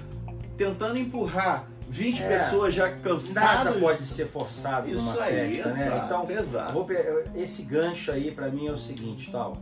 tentando 0.56 0.98
empurrar 0.98 1.68
20 1.88 2.22
É. 2.22 2.38
pessoas 2.38 2.74
já 2.74 2.88
Nada 2.88 3.00
cansadas. 3.00 3.80
pode 3.80 4.04
ser 4.06 4.26
forçado 4.26 4.88
Isso 4.88 5.02
numa 5.02 5.22
aí, 5.22 5.56
festa, 5.56 5.72
né? 5.72 5.86
exato, 5.86 6.04
Então, 6.06 6.30
exato. 6.30 6.72
vou 6.72 6.86
esse 7.34 7.62
gancho 7.62 8.12
aí 8.12 8.30
pra 8.30 8.48
mim 8.48 8.66
é 8.66 8.72
o 8.72 8.78
seguinte, 8.78 9.30
tal. 9.30 9.56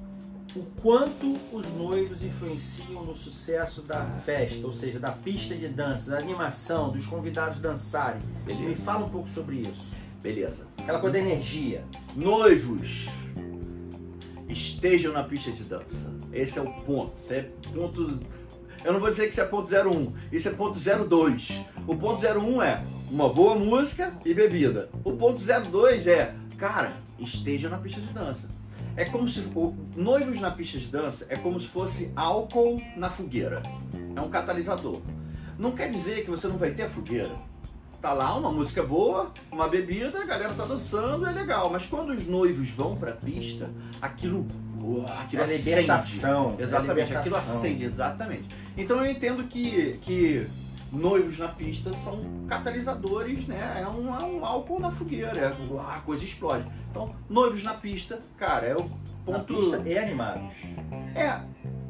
O 0.55 0.63
quanto 0.81 1.37
os 1.53 1.67
noivos 1.75 2.23
influenciam 2.23 3.05
no 3.05 3.15
sucesso 3.15 3.83
da 3.83 4.05
festa, 4.25 4.67
ou 4.67 4.73
seja, 4.73 4.99
da 4.99 5.13
pista 5.13 5.55
de 5.55 5.69
dança, 5.69 6.11
da 6.13 6.19
animação, 6.19 6.91
dos 6.91 7.07
convidados 7.07 7.59
dançarem. 7.59 8.21
Me 8.47 8.55
Beleza. 8.55 8.83
fala 8.83 9.05
um 9.05 9.11
pouco 9.11 9.29
sobre 9.29 9.57
isso. 9.57 9.85
Beleza. 10.23 10.67
Aquela 10.79 10.99
coisa 10.99 11.13
da 11.15 11.19
energia. 11.21 11.85
Noivos 12.15 13.07
estejam 14.49 15.13
na 15.13 15.23
pista 15.25 15.53
de 15.53 15.63
dança. 15.65 16.15
Esse 16.33 16.59
é 16.59 16.63
o 16.63 16.71
ponto. 16.83 17.13
Isso 17.23 17.33
é 17.33 17.49
ponto. 17.75 18.19
Eu 18.87 18.93
não 18.93 19.01
vou 19.01 19.11
dizer 19.11 19.25
que 19.25 19.31
isso 19.31 19.41
é 19.41 19.45
ponto 19.45 19.69
01, 19.69 20.13
isso 20.31 20.49
é 20.49 20.53
ponto 20.53 20.79
02. 20.79 21.61
O 21.89 21.97
ponto 21.97 22.25
01 22.25 22.63
é 22.63 22.85
uma 23.11 23.29
boa 23.29 23.57
música 23.57 24.13
e 24.25 24.33
bebida. 24.33 24.89
O 25.03 25.17
ponto 25.17 25.43
02 25.45 26.07
é, 26.07 26.33
cara, 26.57 26.93
estejam 27.19 27.69
na 27.69 27.79
pista 27.79 28.01
de 28.01 28.13
dança. 28.13 28.49
É 28.97 29.05
como 29.05 29.29
se 29.29 29.43
noivos 29.97 30.41
na 30.41 30.53
pista 30.53 30.79
de 30.79 30.87
dança 30.87 31.27
é 31.29 31.35
como 31.35 31.61
se 31.61 31.67
fosse 31.67 32.13
álcool 32.15 32.81
na 32.97 33.11
fogueira. 33.11 33.61
É 34.15 34.21
um 34.21 34.31
catalisador. 34.31 35.01
Não 35.59 35.73
quer 35.73 35.91
dizer 35.91 36.25
que 36.25 36.31
você 36.31 36.47
não 36.47 36.57
vai 36.57 36.71
ter 36.71 36.85
a 36.85 36.89
fogueira. 36.89 37.35
Tá 38.07 38.13
lá 38.13 38.37
uma 38.37 38.53
música 38.53 38.85
boa, 38.85 39.33
uma 39.51 39.67
bebida, 39.67 40.21
a 40.21 40.25
galera 40.25 40.55
tá 40.55 40.65
dançando, 40.65 41.27
é 41.27 41.33
legal. 41.33 41.69
Mas 41.73 41.87
quando 41.87 42.11
os 42.11 42.25
noivos 42.25 42.71
vão 42.71 42.95
pra 42.95 43.11
pista, 43.11 43.69
aquilo, 44.01 44.47
uau, 44.81 45.05
aquilo 45.23 45.43
É 45.43 45.45
acende. 45.47 45.59
libertação. 45.71 46.55
Exatamente, 46.57 47.13
é 47.13 47.17
a 47.17 47.19
aquilo 47.19 47.35
libertação. 47.35 47.59
acende, 47.59 47.85
exatamente. 47.85 48.49
Então 48.77 49.05
eu 49.05 49.11
entendo 49.11 49.43
que, 49.49 49.99
que 50.03 50.47
noivos 50.93 51.37
na 51.37 51.49
pista 51.49 51.93
são 52.05 52.21
catalisadores, 52.47 53.45
né? 53.49 53.83
É 53.85 53.89
um, 53.89 54.15
é 54.15 54.23
um 54.25 54.45
álcool 54.45 54.79
na 54.79 54.93
fogueira, 54.93 55.37
é, 55.41 55.57
uau, 55.69 55.81
a 55.91 55.99
coisa 55.99 56.23
explode. 56.25 56.65
Então, 56.89 57.13
noivos 57.29 57.65
na 57.65 57.75
pista, 57.75 58.21
cara, 58.37 58.69
é 58.69 58.77
o 58.77 58.89
Na 59.29 59.41
ponto. 59.41 59.53
pista 59.53 59.83
e 59.85 59.99
animados. 59.99 60.55
É, 61.13 61.41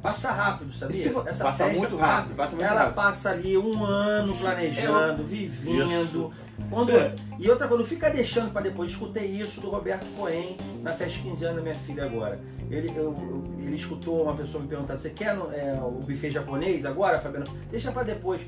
Passa 0.06 0.30
rápido, 0.32 0.72
sabia? 0.74 1.06
Essa 1.26 1.44
passa 1.44 1.64
festa, 1.64 1.78
muito 1.78 1.96
rápido, 1.96 2.34
passa 2.36 2.50
muito 2.52 2.64
ela 2.64 2.80
rápido. 2.80 2.94
passa 2.94 3.30
ali 3.30 3.56
um 3.58 3.84
ano 3.84 4.34
planejando, 4.36 5.22
vivendo. 5.24 6.30
Quando, 6.70 6.90
É. 6.92 7.14
E 7.38 7.50
outra 7.50 7.68
coisa, 7.68 7.82
não 7.82 7.88
fica 7.88 8.08
deixando 8.10 8.50
para 8.50 8.62
depois. 8.62 8.90
Escutei 8.90 9.26
isso 9.26 9.60
do 9.60 9.68
Roberto 9.68 10.06
Cohen 10.16 10.56
na 10.82 10.92
festa 10.92 11.18
de 11.18 11.22
15 11.28 11.44
anos 11.44 11.56
da 11.58 11.62
minha 11.62 11.74
filha 11.74 12.04
agora. 12.04 12.40
Ele, 12.70 12.88
eu- 12.96 13.14
eu- 13.18 13.44
ele 13.58 13.76
escutou 13.76 14.22
uma 14.22 14.34
pessoa 14.34 14.62
me 14.62 14.68
perguntar: 14.68 14.96
Você 14.96 15.10
quer 15.10 15.36
é, 15.52 15.78
o 15.82 15.90
buffet 15.92 16.30
japonês 16.30 16.84
agora, 16.86 17.18
Fabiano? 17.18 17.46
Deixa 17.70 17.92
para 17.92 18.02
depois. 18.04 18.40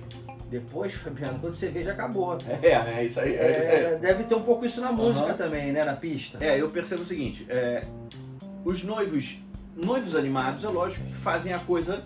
Depois, 0.51 0.93
Fabiano, 0.95 1.39
quando 1.39 1.53
você 1.55 1.69
vê, 1.69 1.83
já 1.83 1.93
acabou. 1.93 2.39
É, 2.63 2.69
é 2.73 3.05
isso 3.05 3.21
aí. 3.21 3.35
É, 3.37 3.51
isso 3.51 3.61
aí. 3.61 3.95
É, 3.95 3.99
deve 4.01 4.25
ter 4.25 4.35
um 4.35 4.43
pouco 4.43 4.65
isso 4.65 4.81
na 4.81 4.91
música 4.91 5.27
Aham. 5.27 5.35
também, 5.37 5.71
né? 5.73 5.85
Na 5.85 5.93
pista. 5.95 6.39
É, 6.43 6.59
eu 6.61 6.69
percebo 6.71 7.03
o 7.03 7.07
seguinte, 7.07 7.47
é, 7.51 7.83
os 8.65 8.83
noivos, 8.83 9.39
noivos 9.79 10.15
animados, 10.15 10.65
é 10.65 10.69
lógico 10.69 11.05
que 11.07 11.15
fazem 11.15 11.53
a 11.53 11.59
coisa 11.59 12.05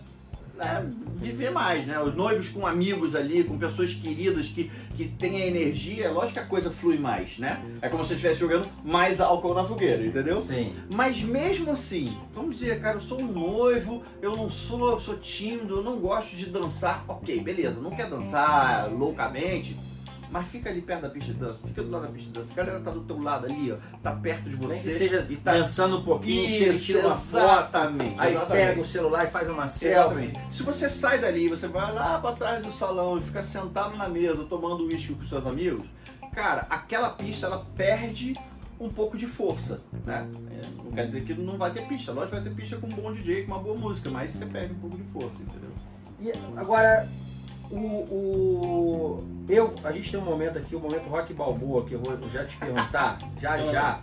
né, 0.56 0.87
viver 1.16 1.50
mais, 1.50 1.87
né? 1.87 1.98
Os 2.00 2.14
noivos 2.14 2.48
com 2.48 2.66
amigos 2.66 3.14
ali, 3.14 3.44
com 3.44 3.58
pessoas 3.58 3.94
queridas 3.94 4.48
que, 4.48 4.70
que 4.96 5.08
têm 5.08 5.42
a 5.42 5.46
energia, 5.46 6.06
é 6.06 6.08
lógico 6.08 6.35
que 6.35 6.38
a 6.40 6.46
coisa 6.46 6.70
flui 6.70 6.98
mais, 6.98 7.38
né? 7.38 7.64
É 7.80 7.88
como 7.88 8.02
se 8.02 8.08
você 8.08 8.14
estivesse 8.14 8.40
jogando 8.40 8.68
mais 8.85 9.20
álcool 9.20 9.54
na 9.54 9.64
fogueira, 9.64 10.04
entendeu? 10.04 10.38
Sim. 10.38 10.72
Mas 10.92 11.22
mesmo 11.22 11.72
assim, 11.72 12.16
vamos 12.32 12.58
dizer, 12.58 12.80
cara, 12.80 12.98
eu 12.98 13.00
sou 13.00 13.20
um 13.20 13.26
noivo, 13.26 14.02
eu 14.20 14.37
não 14.37 14.50
sou, 14.50 14.90
eu 14.90 15.00
sou 15.00 15.16
tímido, 15.16 15.76
eu 15.76 15.82
não 15.82 15.98
gosto 15.98 16.37
de 16.37 16.46
dançar. 16.46 17.04
Ok, 17.08 17.40
beleza, 17.40 17.80
não 17.80 17.90
quer 17.90 18.08
dançar 18.08 18.90
loucamente, 18.92 19.76
mas 20.33 20.49
fica 20.49 20.71
ali 20.71 20.81
perto 20.81 21.03
da 21.03 21.11
pista 21.11 21.31
de 21.31 21.38
dança, 21.38 21.59
fica 21.66 21.83
do 21.83 21.90
lado 21.90 22.07
da 22.07 22.09
pista 22.09 22.33
de 22.33 22.38
dança. 22.40 22.53
A 22.53 22.57
galera 22.57 22.81
tá 22.81 22.90
do 22.90 23.01
teu 23.01 23.23
lado 23.23 23.45
ali, 23.45 23.71
ó, 23.71 23.77
tá 24.03 24.12
perto 24.12 24.49
de 24.49 24.57
você. 24.57 24.73
Nem 24.73 24.83
que 24.83 24.90
seja 24.90 25.27
e 25.29 25.37
tá 25.37 25.53
dançando 25.53 25.99
um 25.99 26.05
pouquinho, 26.05 26.73
Isso, 26.73 26.85
tira 26.87 27.07
uma 27.07 27.14
foto, 27.14 27.45
exatamente, 27.45 28.14
aí 28.18 28.35
exatamente. 28.35 28.66
pega 28.66 28.81
o 28.81 28.85
celular 28.85 29.25
e 29.25 29.31
faz 29.31 29.51
uma 29.51 29.68
selfie. 29.68 30.33
Se 30.51 30.62
você 30.62 30.88
sai 30.88 31.18
dali, 31.18 31.49
você 31.49 31.68
vai 31.68 31.92
lá 31.92 32.18
pra 32.18 32.33
trás 32.33 32.64
do 32.64 32.73
salão 32.73 33.18
e 33.18 33.21
fica 33.21 33.42
sentado 33.42 33.95
na 33.95 34.09
mesa 34.09 34.45
tomando 34.45 34.87
uísque 34.87 35.14
com 35.14 35.29
seus 35.29 35.47
amigos, 35.47 35.87
cara, 36.33 36.66
aquela 36.71 37.11
pista 37.11 37.47
ela 37.47 37.66
perde 37.77 38.35
um 38.81 38.88
pouco 38.88 39.18
de 39.18 39.27
força, 39.27 39.83
né? 40.07 40.27
É, 40.51 40.66
não 40.83 40.92
quer 40.92 41.07
dizer 41.07 41.25
que 41.25 41.35
não 41.35 41.59
vai 41.59 41.71
ter 41.73 41.83
pista, 41.83 42.11
lógico 42.11 42.37
vai 42.37 42.42
ter 42.42 42.55
pista 42.55 42.79
com 42.79 42.87
um 42.87 42.90
bom 42.90 43.12
DJ, 43.12 43.45
com 43.45 43.53
uma 43.53 43.62
boa 43.62 43.77
música, 43.77 44.11
mas 44.11 44.33
você 44.33 44.47
perde 44.47 44.73
um 44.73 44.79
pouco 44.79 44.97
de 44.97 45.05
força, 45.12 45.37
entendeu? 45.42 45.71
E 46.21 46.33
agora, 46.59 47.07
o, 47.72 48.14
o- 48.14 49.24
eu, 49.48 49.74
a 49.85 49.92
gente 49.92 50.11
tem 50.11 50.20
um 50.20 50.24
momento 50.24 50.58
aqui, 50.58 50.74
o 50.76 50.80
momento 50.80 51.08
rock 51.08 51.32
balboa, 51.35 51.85
que 51.85 51.94
eu 51.94 52.00
vou 52.00 52.16
já 52.30 52.44
te 52.44 52.56
perguntar, 52.56 53.18
já 53.40 53.58
já. 53.72 54.00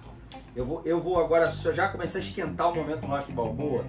Eu 0.56 0.66
vou, 0.66 0.82
eu 0.86 1.00
vou 1.02 1.20
agora 1.20 1.50
só 1.52 1.72
já 1.72 1.88
começar 1.88 2.20
a 2.20 2.22
esquentar 2.22 2.72
o 2.72 2.76
momento 2.76 3.06
rock 3.06 3.32
balboa 3.32 3.86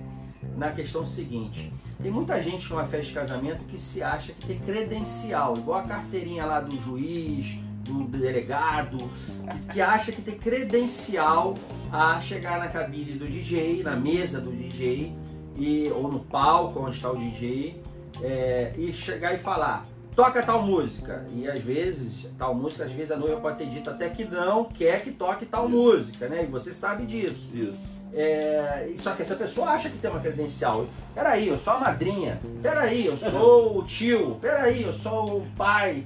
na 0.57 0.71
questão 0.71 1.05
seguinte. 1.05 1.73
Tem 2.03 2.11
muita 2.11 2.41
gente 2.41 2.71
numa 2.71 2.85
festa 2.85 3.07
de 3.09 3.13
casamento 3.15 3.65
que 3.65 3.79
se 3.79 4.03
acha 4.03 4.33
que 4.33 4.47
tem 4.47 4.59
credencial, 4.59 5.57
igual 5.57 5.81
a 5.81 5.83
carteirinha 5.83 6.45
lá 6.47 6.61
do 6.61 6.79
juiz, 6.81 7.59
do 7.85 8.05
delegado, 8.05 8.99
que, 8.99 9.73
que 9.75 9.81
acha 9.81 10.13
que 10.13 10.23
tem 10.23 10.37
credencial 10.39 11.55
a 11.93 12.21
chegar 12.21 12.59
na 12.59 12.69
cabine 12.69 13.13
do 13.19 13.27
DJ, 13.27 13.83
na 13.83 13.97
mesa 13.97 14.41
do 14.41 14.51
DJ, 14.53 15.13
e, 15.57 15.91
ou 15.91 16.11
no 16.11 16.21
palco 16.21 16.81
onde 16.81 16.97
está 16.97 17.11
o 17.11 17.17
DJ, 17.19 17.81
é, 18.23 18.73
e 18.77 18.93
chegar 18.93 19.35
e 19.35 19.39
falar, 19.39 19.85
toca 20.15 20.43
tal 20.43 20.63
música. 20.63 21.25
E 21.35 21.49
às 21.49 21.61
vezes, 21.61 22.27
tal 22.39 22.55
música, 22.55 22.85
às 22.85 22.93
vezes 22.93 23.11
a 23.11 23.17
noiva 23.17 23.41
pode 23.41 23.59
ter 23.59 23.67
dito 23.67 23.91
até 23.91 24.09
que 24.09 24.25
não 24.25 24.65
quer 24.65 25.03
que 25.03 25.11
toque 25.11 25.47
tal 25.47 25.67
Isso. 25.67 25.77
música, 25.77 26.29
né? 26.29 26.45
E 26.45 26.47
você 26.47 26.73
sabe 26.73 27.07
disso. 27.07 27.51
Isso. 27.55 27.79
É, 28.13 28.93
só 28.97 29.13
que 29.13 29.23
essa 29.23 29.37
pessoa 29.37 29.69
acha 29.71 29.89
que 29.89 29.99
tem 29.99 30.11
uma 30.11 30.21
credencial. 30.21 30.87
Peraí, 31.15 31.49
eu 31.49 31.57
sou 31.57 31.75
a 31.75 31.79
madrinha. 31.79 32.41
Peraí, 32.61 33.07
eu 33.07 33.17
sou 33.17 33.79
o 33.79 33.85
tio. 33.85 34.37
Peraí, 34.41 34.83
eu 34.83 34.93
sou 34.93 35.39
o 35.39 35.47
pai. 35.57 36.05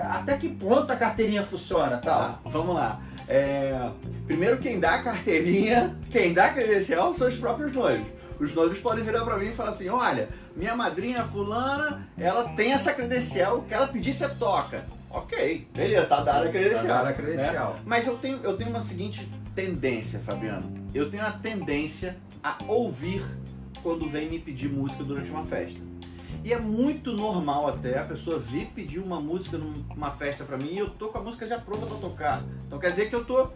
Até 0.00 0.36
que 0.36 0.48
ponto 0.48 0.92
a 0.92 0.96
carteirinha 0.96 1.42
funciona, 1.42 1.98
tal? 1.98 2.20
Tá, 2.20 2.38
vamos 2.44 2.76
lá. 2.76 3.00
É, 3.28 3.90
primeiro, 4.26 4.58
quem 4.58 4.78
dá 4.78 4.96
a 4.96 5.02
carteirinha, 5.02 5.96
quem 6.10 6.32
dá 6.32 6.46
a 6.46 6.52
credencial 6.52 7.12
são 7.14 7.28
os 7.28 7.36
próprios 7.36 7.74
noivos. 7.74 8.06
Os 8.42 8.52
noivos 8.56 8.80
podem 8.80 9.04
virar 9.04 9.24
pra 9.24 9.38
mim 9.38 9.50
e 9.50 9.54
falar 9.54 9.70
assim: 9.70 9.88
olha, 9.88 10.28
minha 10.56 10.74
madrinha 10.74 11.22
fulana, 11.24 12.08
ela 12.18 12.48
tem 12.50 12.72
essa 12.72 12.92
credencial, 12.92 13.58
o 13.58 13.62
que 13.62 13.72
ela 13.72 13.86
pedir 13.86 14.12
você 14.12 14.28
toca. 14.30 14.84
Ok, 15.08 15.68
beleza, 15.72 16.06
tá 16.06 16.24
dada 16.24 16.48
a 16.48 16.50
credencial. 16.50 16.82
Tá 16.82 16.88
dada 16.88 17.00
a 17.00 17.04
né? 17.04 17.12
credencial. 17.12 17.76
Mas 17.86 18.04
eu 18.04 18.18
tenho, 18.18 18.40
eu 18.42 18.56
tenho 18.56 18.70
uma 18.70 18.82
seguinte 18.82 19.28
tendência, 19.54 20.18
Fabiano. 20.20 20.68
Eu 20.92 21.08
tenho 21.08 21.24
a 21.24 21.30
tendência 21.30 22.16
a 22.42 22.56
ouvir 22.66 23.22
quando 23.80 24.10
vem 24.10 24.28
me 24.28 24.40
pedir 24.40 24.68
música 24.68 25.04
durante 25.04 25.30
uma 25.30 25.44
festa. 25.44 25.78
E 26.42 26.52
é 26.52 26.58
muito 26.58 27.12
normal 27.12 27.68
até 27.68 28.00
a 28.00 28.04
pessoa 28.04 28.40
vir 28.40 28.66
pedir 28.74 28.98
uma 28.98 29.20
música 29.20 29.56
numa 29.56 30.10
festa 30.12 30.42
pra 30.42 30.56
mim 30.56 30.72
e 30.72 30.78
eu 30.78 30.90
tô 30.90 31.10
com 31.10 31.18
a 31.18 31.22
música 31.22 31.46
já 31.46 31.60
pronta 31.60 31.86
pra 31.86 31.98
tocar. 31.98 32.42
Então 32.66 32.80
quer 32.80 32.90
dizer 32.90 33.08
que 33.08 33.14
eu 33.14 33.24
tô 33.24 33.50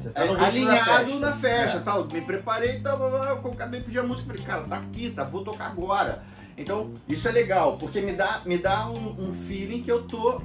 Você 0.00 0.10
é, 0.14 0.24
no 0.26 0.34
ritmo 0.34 0.66
da 0.66 0.72
alinhado 0.72 1.18
na 1.20 1.32
festa, 1.36 1.78
É. 1.78 1.80
tal. 1.80 2.04
Me 2.06 2.20
preparei, 2.20 2.80
tal, 2.80 2.98
eu 3.00 3.52
acabei 3.52 3.80
de 3.80 3.86
pedir 3.86 3.98
a 3.98 4.02
música, 4.02 4.26
falei, 4.26 4.42
cara, 4.42 4.62
tá 4.64 4.76
aqui, 4.76 5.10
tá, 5.10 5.24
vou 5.24 5.44
tocar 5.44 5.66
agora. 5.66 6.22
Então, 6.56 6.92
isso 7.08 7.26
é 7.28 7.30
legal, 7.32 7.76
porque 7.78 8.00
me 8.00 8.12
dá, 8.12 8.40
me 8.44 8.58
dá 8.58 8.86
um, 8.86 9.28
um 9.28 9.32
feeling 9.32 9.82
que 9.82 9.90
eu 9.90 10.02
tô 10.02 10.40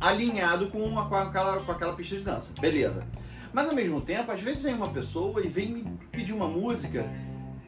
alinhado 0.00 0.68
com, 0.68 0.78
uma, 0.78 1.08
com, 1.08 1.14
aquela, 1.14 1.58
com 1.60 1.72
aquela 1.72 1.94
pista 1.94 2.16
de 2.16 2.22
dança. 2.22 2.46
Beleza. 2.60 3.04
Mas 3.52 3.68
ao 3.68 3.74
mesmo 3.74 4.00
tempo, 4.00 4.30
às 4.32 4.40
vezes 4.40 4.62
vem 4.62 4.74
uma 4.74 4.88
pessoa 4.88 5.40
e 5.40 5.48
vem 5.48 5.70
me 5.70 5.82
pedir 6.10 6.32
uma 6.32 6.48
música 6.48 7.06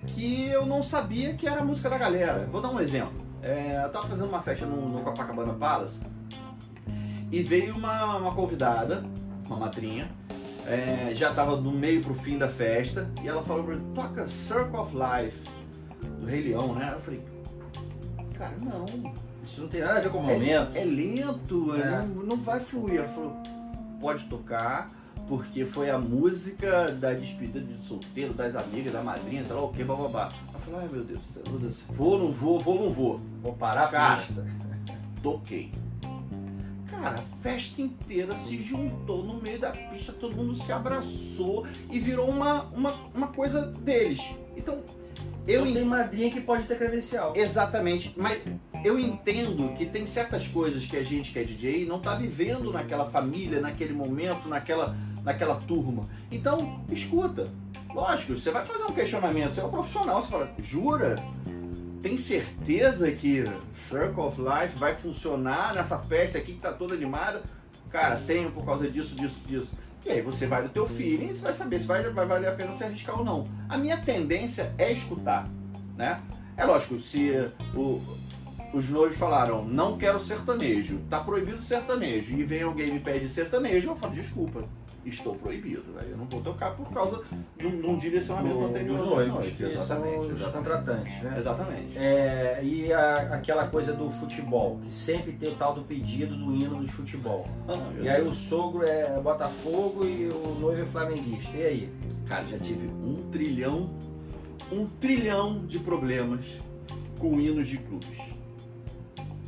que 0.08 0.46
eu 0.48 0.66
não 0.66 0.82
sabia 0.82 1.34
que 1.34 1.46
era 1.46 1.60
a 1.60 1.64
música 1.64 1.88
da 1.88 1.96
galera. 1.96 2.48
Vou 2.50 2.60
dar 2.60 2.70
um 2.70 2.80
exemplo. 2.80 3.24
É, 3.42 3.82
eu 3.84 3.90
tava 3.90 4.08
fazendo 4.08 4.28
uma 4.28 4.42
festa 4.42 4.66
no, 4.66 4.88
no 4.88 5.00
Copacabana 5.02 5.52
Palace 5.54 5.98
e 7.30 7.42
veio 7.42 7.76
uma, 7.76 8.16
uma 8.16 8.32
convidada, 8.34 9.04
uma 9.46 9.56
madrinha, 9.56 10.08
é, 10.66 11.14
já 11.14 11.32
tava 11.32 11.56
do 11.56 11.70
meio 11.70 12.02
pro 12.02 12.14
fim 12.14 12.38
da 12.38 12.48
festa 12.48 13.08
e 13.22 13.28
ela 13.28 13.42
falou 13.42 13.64
pra 13.64 13.76
mim, 13.76 13.92
toca 13.94 14.28
Circle 14.28 14.78
of 14.78 14.92
Life 14.94 15.38
do 16.20 16.26
Rei 16.26 16.42
Leão, 16.42 16.74
né? 16.74 16.90
Eu 16.92 17.00
falei, 17.00 17.22
cara, 18.36 18.54
não, 18.60 18.84
Isso 19.44 19.60
não 19.60 19.68
tem 19.68 19.80
nada 19.80 19.98
a 19.98 20.00
ver 20.00 20.10
com 20.10 20.18
o 20.18 20.22
momento. 20.22 20.76
é, 20.76 20.82
é 20.82 20.84
lento, 20.84 21.74
é, 21.74 21.80
É. 21.80 21.90
Não, 21.98 22.06
não 22.06 22.36
vai 22.36 22.58
fluir. 22.60 22.98
Ela 22.98 23.08
falou, 23.08 23.36
pode 24.00 24.24
tocar, 24.24 24.90
porque 25.28 25.64
foi 25.64 25.88
a 25.88 25.98
música 25.98 26.90
da 26.92 27.12
despedida 27.12 27.60
de 27.60 27.74
solteiro, 27.86 28.34
das 28.34 28.54
amigas, 28.56 28.92
da 28.92 29.02
madrinha, 29.02 29.44
sei 29.44 29.54
lá 29.54 29.62
o 29.62 29.72
que, 29.72 29.84
bababá. 29.84 30.30
Ela 30.50 30.58
falou, 30.60 30.80
ai 30.80 30.88
meu 30.90 31.04
Deus, 31.04 31.20
meu 31.48 31.58
Deus, 31.58 31.76
vou, 31.90 32.18
não 32.18 32.30
vou, 32.30 32.58
vou, 32.58 32.84
não 32.84 32.92
vou. 32.92 33.20
Vou 33.42 33.52
parar 33.54 33.94
a 33.94 34.16
pista. 34.16 34.44
Toquei. 35.22 35.72
Cara, 37.00 37.16
a 37.18 37.42
festa 37.42 37.80
inteira 37.82 38.34
se 38.46 38.56
juntou 38.62 39.22
no 39.22 39.34
meio 39.40 39.58
da 39.58 39.70
pista, 39.70 40.12
todo 40.12 40.34
mundo 40.36 40.54
se 40.54 40.72
abraçou 40.72 41.66
e 41.90 41.98
virou 41.98 42.28
uma, 42.28 42.62
uma, 42.72 42.94
uma 43.14 43.28
coisa 43.28 43.62
deles. 43.66 44.20
Então, 44.56 44.82
eu 45.46 45.60
Não 45.60 45.70
en- 45.70 45.74
tem 45.74 45.84
madrinha 45.84 46.30
que 46.30 46.40
pode 46.40 46.64
ter 46.64 46.76
credencial. 46.78 47.36
Exatamente, 47.36 48.12
mas 48.16 48.40
eu 48.84 48.98
entendo 48.98 49.72
que 49.76 49.86
tem 49.86 50.06
certas 50.06 50.48
coisas 50.48 50.86
que 50.86 50.96
a 50.96 51.02
gente 51.04 51.32
que 51.32 51.38
é 51.38 51.44
DJ 51.44 51.86
não 51.86 52.00
tá 52.00 52.14
vivendo 52.14 52.72
naquela 52.72 53.06
família, 53.10 53.60
naquele 53.60 53.92
momento, 53.92 54.48
naquela, 54.48 54.96
naquela 55.22 55.56
turma. 55.56 56.04
Então, 56.30 56.82
escuta. 56.90 57.48
Lógico, 57.94 58.34
você 58.34 58.50
vai 58.50 58.64
fazer 58.64 58.84
um 58.84 58.92
questionamento, 58.92 59.54
você 59.54 59.60
é 59.60 59.64
um 59.64 59.70
profissional, 59.70 60.22
você 60.22 60.28
fala, 60.30 60.50
jura? 60.58 61.16
Tem 62.06 62.16
certeza 62.16 63.10
que 63.10 63.42
Circle 63.88 64.22
of 64.22 64.40
Life 64.40 64.78
vai 64.78 64.94
funcionar 64.94 65.74
nessa 65.74 65.98
festa 65.98 66.38
aqui 66.38 66.52
que 66.52 66.60
tá 66.60 66.72
toda 66.72 66.94
animada? 66.94 67.42
Cara, 67.90 68.22
tenho 68.24 68.52
por 68.52 68.64
causa 68.64 68.88
disso, 68.88 69.16
disso, 69.16 69.40
disso. 69.44 69.72
E 70.04 70.10
aí 70.10 70.22
você 70.22 70.46
vai 70.46 70.62
do 70.62 70.68
teu 70.68 70.86
feeling 70.86 71.30
e 71.30 71.34
você 71.34 71.40
vai 71.40 71.52
saber 71.52 71.80
se 71.80 71.86
vai, 71.88 72.08
vai 72.10 72.24
valer 72.24 72.48
a 72.48 72.52
pena 72.52 72.76
se 72.76 72.84
arriscar 72.84 73.18
ou 73.18 73.24
não. 73.24 73.48
A 73.68 73.76
minha 73.76 73.96
tendência 73.96 74.72
é 74.78 74.92
escutar, 74.92 75.48
né? 75.96 76.22
É 76.56 76.64
lógico, 76.64 77.02
se 77.02 77.32
o, 77.74 78.00
os 78.72 78.88
noivos 78.88 79.18
falaram, 79.18 79.64
não 79.64 79.98
quero 79.98 80.22
sertanejo, 80.22 81.00
tá 81.10 81.24
proibido 81.24 81.60
sertanejo, 81.62 82.30
e 82.30 82.44
vem 82.44 82.62
alguém 82.62 82.86
e 82.86 82.92
me 82.92 83.00
pede 83.00 83.28
sertanejo, 83.28 83.88
eu 83.88 83.96
falo, 83.96 84.14
desculpa, 84.14 84.62
estou 85.08 85.34
proibido, 85.36 85.84
aí 86.00 86.10
eu 86.10 86.16
não 86.16 86.24
vou 86.26 86.40
tocar 86.40 86.72
por 86.76 86.90
causa 86.92 87.22
de 87.56 87.66
um, 87.66 87.80
de 87.80 87.86
um 87.86 87.98
direcionamento 87.98 88.58
Do- 88.58 88.64
anterior. 88.66 88.96
dos 88.98 89.06
noivos, 89.06 89.34
noite. 89.34 89.62
Exatamente, 89.64 90.32
os 90.32 90.42
contratantes, 90.42 91.22
né? 91.22 91.36
Exatamente. 91.38 91.98
É, 91.98 92.60
e 92.62 92.92
a- 92.92 93.34
aquela 93.34 93.66
coisa 93.68 93.92
do 93.92 94.10
futebol, 94.10 94.78
que 94.82 94.92
sempre 94.92 95.32
tem 95.32 95.50
o 95.52 95.54
tal 95.56 95.74
do 95.74 95.82
pedido 95.82 96.34
do 96.36 96.54
hino 96.54 96.84
de 96.84 96.90
futebol. 96.92 97.46
E 98.02 98.08
aí 98.08 98.22
o 98.22 98.34
sogro 98.34 98.84
é 98.84 99.18
Botafogo 99.20 100.04
e 100.04 100.28
o 100.28 100.56
noivo 100.60 100.82
é 100.82 100.84
flamenguista. 100.84 101.56
E 101.56 101.64
aí? 101.66 101.90
Cara, 102.28 102.44
já 102.46 102.58
tive 102.58 102.86
um 102.86 103.14
trilhão, 103.30 103.90
um 104.72 104.86
trilhão 104.86 105.64
de 105.66 105.78
problemas 105.78 106.40
com 107.18 107.40
hinos 107.40 107.68
de 107.68 107.78
clubes. 107.78 108.18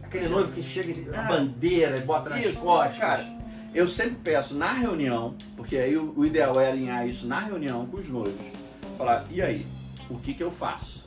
Aquele 0.02 0.28
noivo 0.28 0.50
que 0.52 0.62
chega 0.62 0.92
de 0.92 1.06
Ah, 1.14 1.22
bandeira 1.28 1.98
e 1.98 2.00
bota 2.00 2.30
nas 2.30 2.40
Isso, 2.44 2.60
costas. 2.60 2.96
cara. 2.98 3.37
Eu 3.74 3.88
sempre 3.88 4.16
peço 4.24 4.54
na 4.54 4.72
reunião, 4.72 5.34
porque 5.56 5.76
aí 5.76 5.96
o, 5.96 6.12
o 6.16 6.24
ideal 6.24 6.58
é 6.60 6.70
alinhar 6.70 7.06
isso 7.06 7.26
na 7.26 7.38
reunião 7.40 7.86
com 7.86 7.98
os 7.98 8.08
noivos. 8.08 8.34
Falar, 8.96 9.24
e 9.30 9.40
aí, 9.42 9.66
o 10.10 10.16
que 10.18 10.34
que 10.34 10.42
eu 10.42 10.50
faço? 10.50 11.06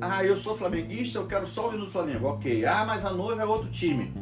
Ah, 0.00 0.24
eu 0.24 0.36
sou 0.38 0.56
flamenguista, 0.56 1.18
eu 1.18 1.26
quero 1.26 1.46
só 1.46 1.70
o 1.70 1.74
hino 1.74 1.84
do 1.86 1.90
Flamengo. 1.90 2.26
Ok. 2.26 2.64
Ah, 2.66 2.84
mas 2.86 3.04
a 3.04 3.10
noiva 3.10 3.42
é 3.42 3.46
outro 3.46 3.68
time. 3.70 4.12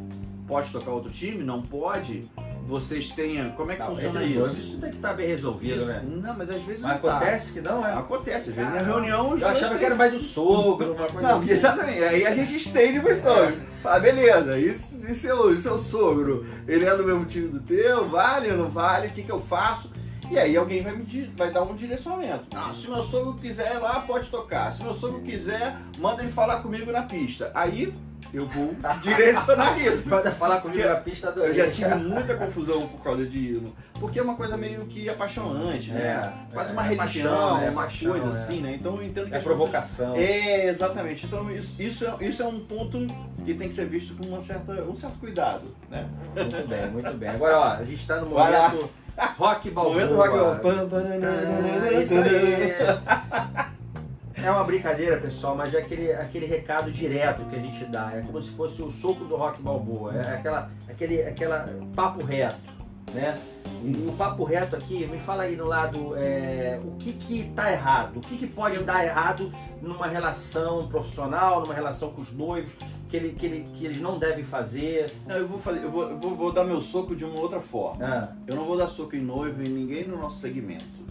Pode 0.47 0.69
tocar 0.71 0.91
outro 0.91 1.11
time? 1.11 1.43
Não 1.43 1.61
pode? 1.61 2.23
Vocês 2.67 3.09
têm. 3.11 3.49
Como 3.51 3.71
é 3.71 3.75
que 3.75 3.81
Não, 3.81 3.95
funciona 3.95 4.23
isso? 4.23 4.57
isso 4.57 4.77
tem 4.79 4.91
que 4.91 4.95
estar 4.97 5.13
bem 5.13 5.27
resolvido, 5.27 5.85
né? 5.85 6.03
Não, 6.07 6.35
mas 6.37 6.49
às 6.49 6.63
vezes 6.63 6.81
Mas 6.81 6.93
não 6.93 7.01
tá. 7.01 7.17
acontece 7.17 7.53
que 7.53 7.61
não, 7.61 7.85
é? 7.85 7.93
Acontece, 7.93 8.49
às 8.49 8.55
vezes 8.55 8.71
Ah, 8.71 8.75
na 8.75 8.81
reunião 8.81 9.25
os 9.33 9.41
Eu 9.41 9.47
dois 9.47 9.57
achava 9.57 9.69
têm- 9.71 9.79
que 9.79 9.85
era 9.85 9.95
mais 9.95 10.13
o 10.13 10.19
sogro, 10.19 10.93
uma 10.93 11.07
coisa 11.07 11.27
Não, 11.27 11.37
assim. 11.37 11.51
exatamente. 11.53 12.03
Aí 12.03 12.25
a 12.25 12.35
gente 12.35 12.57
estende 12.57 12.99
pro 12.99 13.11
histórico. 13.11 13.59
Ah, 13.83 13.99
beleza, 13.99 14.57
e, 14.59 14.79
e 15.11 15.15
seu, 15.15 15.59
seu 15.61 15.77
sogro? 15.77 16.45
Ele 16.67 16.85
é 16.85 16.95
do 16.95 17.03
mesmo 17.03 17.25
time 17.25 17.47
do 17.47 17.59
teu? 17.59 18.09
Vale 18.09 18.51
ou 18.51 18.57
não 18.57 18.69
vale? 18.69 19.07
O 19.07 19.11
que, 19.11 19.23
que 19.23 19.31
eu 19.31 19.41
faço? 19.41 19.89
E 20.29 20.37
aí 20.37 20.57
alguém 20.57 20.81
vai, 20.81 20.95
me, 20.95 21.33
vai 21.37 21.51
dar 21.51 21.63
um 21.63 21.75
direcionamento. 21.75 22.45
Não, 22.53 22.75
se 22.75 22.89
meu 22.89 23.03
sogro 23.05 23.33
quiser 23.33 23.75
ir 23.75 23.79
lá, 23.79 24.01
pode 24.01 24.29
tocar. 24.29 24.73
Se 24.73 24.83
meu 24.83 24.95
sogro 24.95 25.21
quiser, 25.21 25.77
manda 25.99 26.21
ele 26.23 26.31
falar 26.31 26.61
comigo 26.61 26.91
na 26.91 27.03
pista. 27.03 27.51
Aí 27.53 27.93
eu 28.33 28.47
vou 28.47 28.75
direcionar 29.01 29.79
isso. 29.79 30.09
Pode 30.09 30.31
falar 30.31 30.61
comigo 30.61 30.81
Porque 30.81 30.93
na 30.93 30.99
pista 30.99 31.31
do 31.31 31.41
Eu 31.41 31.53
já 31.53 31.69
tive 31.69 31.95
muita 31.95 32.35
confusão 32.35 32.87
por 32.87 33.01
causa 33.01 33.25
de. 33.25 33.61
Porque 33.99 34.19
é 34.19 34.21
uma 34.21 34.35
coisa 34.35 34.57
meio 34.57 34.81
que 34.87 35.07
apaixonante, 35.07 35.91
né? 35.91 36.01
É, 36.01 36.53
Quase 36.53 36.69
é, 36.69 36.73
uma 36.73 36.85
é 36.85 36.89
religião, 36.89 37.31
paixão, 37.31 37.57
né? 37.57 37.67
É 37.67 37.69
uma 37.69 37.81
paixão, 37.83 38.11
coisa 38.11 38.27
é. 38.27 38.31
assim, 38.31 38.61
né? 38.61 38.75
Então 38.75 38.95
eu 38.97 39.03
entendo 39.03 39.29
que 39.29 39.35
É 39.35 39.39
provocação. 39.39 40.15
é, 40.15 40.67
exatamente. 40.67 41.25
Então 41.25 41.49
isso, 41.51 41.81
isso, 41.81 42.05
é, 42.05 42.25
isso 42.25 42.43
é 42.43 42.45
um 42.45 42.59
ponto 42.59 42.97
que 43.45 43.53
tem 43.53 43.69
que 43.69 43.75
ser 43.75 43.85
visto 43.85 44.15
com 44.15 44.27
uma 44.27 44.41
certa, 44.41 44.73
um 44.83 44.99
certo 44.99 45.17
cuidado, 45.19 45.63
né? 45.89 46.09
Muito 46.35 46.67
bem, 46.67 46.87
muito 46.91 47.13
bem. 47.13 47.29
Agora, 47.29 47.59
ó, 47.59 47.63
a 47.73 47.83
gente 47.85 48.01
está 48.01 48.19
no 48.19 48.31
momento 48.31 48.89
rock 49.37 49.69
balboa. 49.69 49.93
Momento 49.93 50.15
rock 50.15 50.35
and 50.35 50.41
roll. 50.41 52.01
Isso 52.01 52.13
aí. 52.15 53.75
É 54.45 54.51
uma 54.51 54.63
brincadeira, 54.63 55.17
pessoal, 55.17 55.55
mas 55.55 55.73
é 55.73 55.79
aquele, 55.79 56.11
aquele 56.11 56.45
recado 56.45 56.91
direto 56.91 57.43
que 57.45 57.55
a 57.55 57.59
gente 57.59 57.83
dá. 57.85 58.11
É 58.13 58.21
como 58.21 58.39
se 58.39 58.51
fosse 58.51 58.81
o 58.81 58.91
soco 58.91 59.25
do 59.25 59.35
rock 59.35 59.61
balboa. 59.61 60.13
É 60.15 60.35
aquela, 60.35 60.69
aquele 60.87 61.23
aquela 61.23 61.67
papo 61.95 62.23
reto, 62.23 62.55
né? 63.13 63.39
E 63.83 64.07
o 64.07 64.11
papo 64.13 64.43
reto 64.43 64.75
aqui, 64.75 65.05
me 65.05 65.19
fala 65.19 65.43
aí 65.43 65.55
no 65.55 65.65
lado 65.65 66.15
é, 66.17 66.79
o 66.83 66.91
que 66.97 67.13
que 67.13 67.43
tá 67.55 67.71
errado, 67.71 68.17
o 68.17 68.19
que 68.21 68.37
que 68.37 68.47
pode 68.47 68.79
dar 68.79 69.05
errado 69.05 69.51
numa 69.81 70.07
relação 70.07 70.87
profissional, 70.87 71.61
numa 71.61 71.73
relação 71.73 72.09
com 72.11 72.21
os 72.21 72.31
noivos, 72.33 72.73
que, 73.09 73.17
ele, 73.17 73.29
que, 73.33 73.45
ele, 73.45 73.65
que 73.73 73.85
eles 73.85 74.01
não 74.01 74.17
devem 74.17 74.43
fazer. 74.43 75.11
Não, 75.27 75.35
eu 75.35 75.47
vou 75.47 75.59
fazer, 75.59 75.83
eu 75.83 75.91
vou, 75.91 76.09
eu 76.09 76.17
vou, 76.19 76.35
vou 76.35 76.51
dar 76.51 76.63
meu 76.63 76.81
soco 76.81 77.15
de 77.15 77.23
uma 77.23 77.39
outra 77.39 77.61
forma. 77.61 78.03
Ah, 78.03 78.33
Eu 78.47 78.55
não 78.55 78.65
vou 78.65 78.77
dar 78.77 78.87
soco 78.87 79.15
em 79.15 79.21
noivo 79.21 79.61
em 79.61 79.69
ninguém 79.69 80.07
no 80.07 80.17
nosso 80.17 80.39
segmento. 80.39 81.05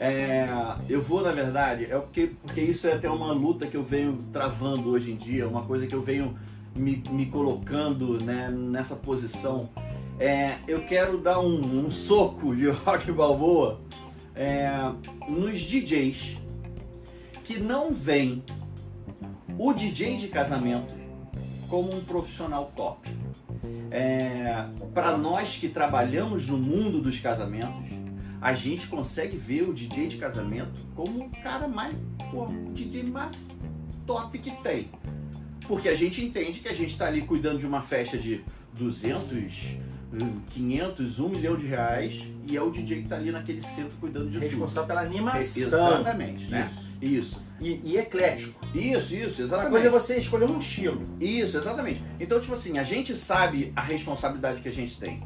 É, 0.00 0.48
eu 0.88 1.02
vou, 1.02 1.20
na 1.20 1.30
verdade, 1.30 1.84
é 1.84 1.98
porque, 1.98 2.32
porque 2.42 2.62
isso 2.62 2.86
é 2.88 2.94
até 2.94 3.08
uma 3.08 3.32
luta 3.32 3.66
que 3.66 3.76
eu 3.76 3.82
venho 3.82 4.16
travando 4.32 4.90
hoje 4.90 5.12
em 5.12 5.16
dia, 5.16 5.46
uma 5.46 5.62
coisa 5.62 5.86
que 5.86 5.94
eu 5.94 6.00
venho 6.02 6.34
me, 6.74 7.02
me 7.10 7.26
colocando 7.26 8.22
né, 8.24 8.50
nessa 8.50 8.96
posição. 8.96 9.68
É, 10.20 10.58
eu 10.68 10.82
quero 10.82 11.16
dar 11.16 11.40
um, 11.40 11.86
um 11.86 11.90
soco 11.90 12.54
de 12.54 12.68
rock 12.84 13.10
balboa 13.10 13.80
é, 14.34 14.68
nos 15.26 15.62
DJs 15.62 16.36
que 17.42 17.58
não 17.58 17.90
veem 17.90 18.44
o 19.58 19.72
DJ 19.72 20.18
de 20.18 20.28
casamento 20.28 20.92
como 21.68 21.96
um 21.96 22.04
profissional 22.04 22.70
top. 22.76 23.10
É, 23.90 24.66
para 24.92 25.16
nós 25.16 25.56
que 25.56 25.70
trabalhamos 25.70 26.46
no 26.46 26.58
mundo 26.58 27.00
dos 27.00 27.18
casamentos, 27.18 27.90
a 28.42 28.52
gente 28.52 28.88
consegue 28.88 29.38
ver 29.38 29.62
o 29.62 29.72
DJ 29.72 30.08
de 30.08 30.16
casamento 30.18 30.86
como 30.94 31.24
o 31.24 31.30
cara 31.42 31.66
mais, 31.66 31.96
pô, 32.30 32.46
DJ 32.74 33.04
mais 33.04 33.34
top 34.06 34.38
que 34.38 34.50
tem. 34.62 34.90
Porque 35.66 35.88
a 35.88 35.96
gente 35.96 36.22
entende 36.22 36.60
que 36.60 36.68
a 36.68 36.74
gente 36.74 36.90
está 36.90 37.06
ali 37.06 37.22
cuidando 37.22 37.58
de 37.58 37.66
uma 37.66 37.80
festa 37.80 38.18
de 38.18 38.44
200, 38.74 39.32
hum, 39.32 39.90
500, 40.52 41.18
1 41.18 41.28
milhão 41.28 41.56
de 41.56 41.66
reais 41.66 42.22
e 42.48 42.56
é 42.56 42.62
o 42.62 42.70
DJ 42.70 42.98
que 42.98 43.02
está 43.04 43.16
ali 43.16 43.30
naquele 43.30 43.62
centro 43.62 43.96
cuidando 44.00 44.26
de 44.26 44.34
tudo. 44.34 44.42
responsável 44.42 44.86
pela 44.88 45.02
animação. 45.02 45.62
Exatamente, 45.62 46.46
né? 46.50 46.70
Isso. 46.72 46.90
Isso. 47.00 47.42
E, 47.60 47.80
e 47.84 47.98
eclético. 47.98 48.64
Isso, 48.74 49.14
isso, 49.14 49.42
Uma 49.42 49.46
exatamente. 49.46 49.70
coisa 49.70 49.86
é 49.86 49.90
você 49.90 50.16
escolher 50.18 50.50
um 50.50 50.58
estilo. 50.58 51.02
Isso, 51.20 51.56
exatamente. 51.58 52.02
Então, 52.18 52.40
tipo 52.40 52.54
assim, 52.54 52.78
a 52.78 52.84
gente 52.84 53.16
sabe 53.16 53.72
a 53.76 53.82
responsabilidade 53.82 54.60
que 54.60 54.68
a 54.68 54.72
gente 54.72 54.98
tem. 54.98 55.22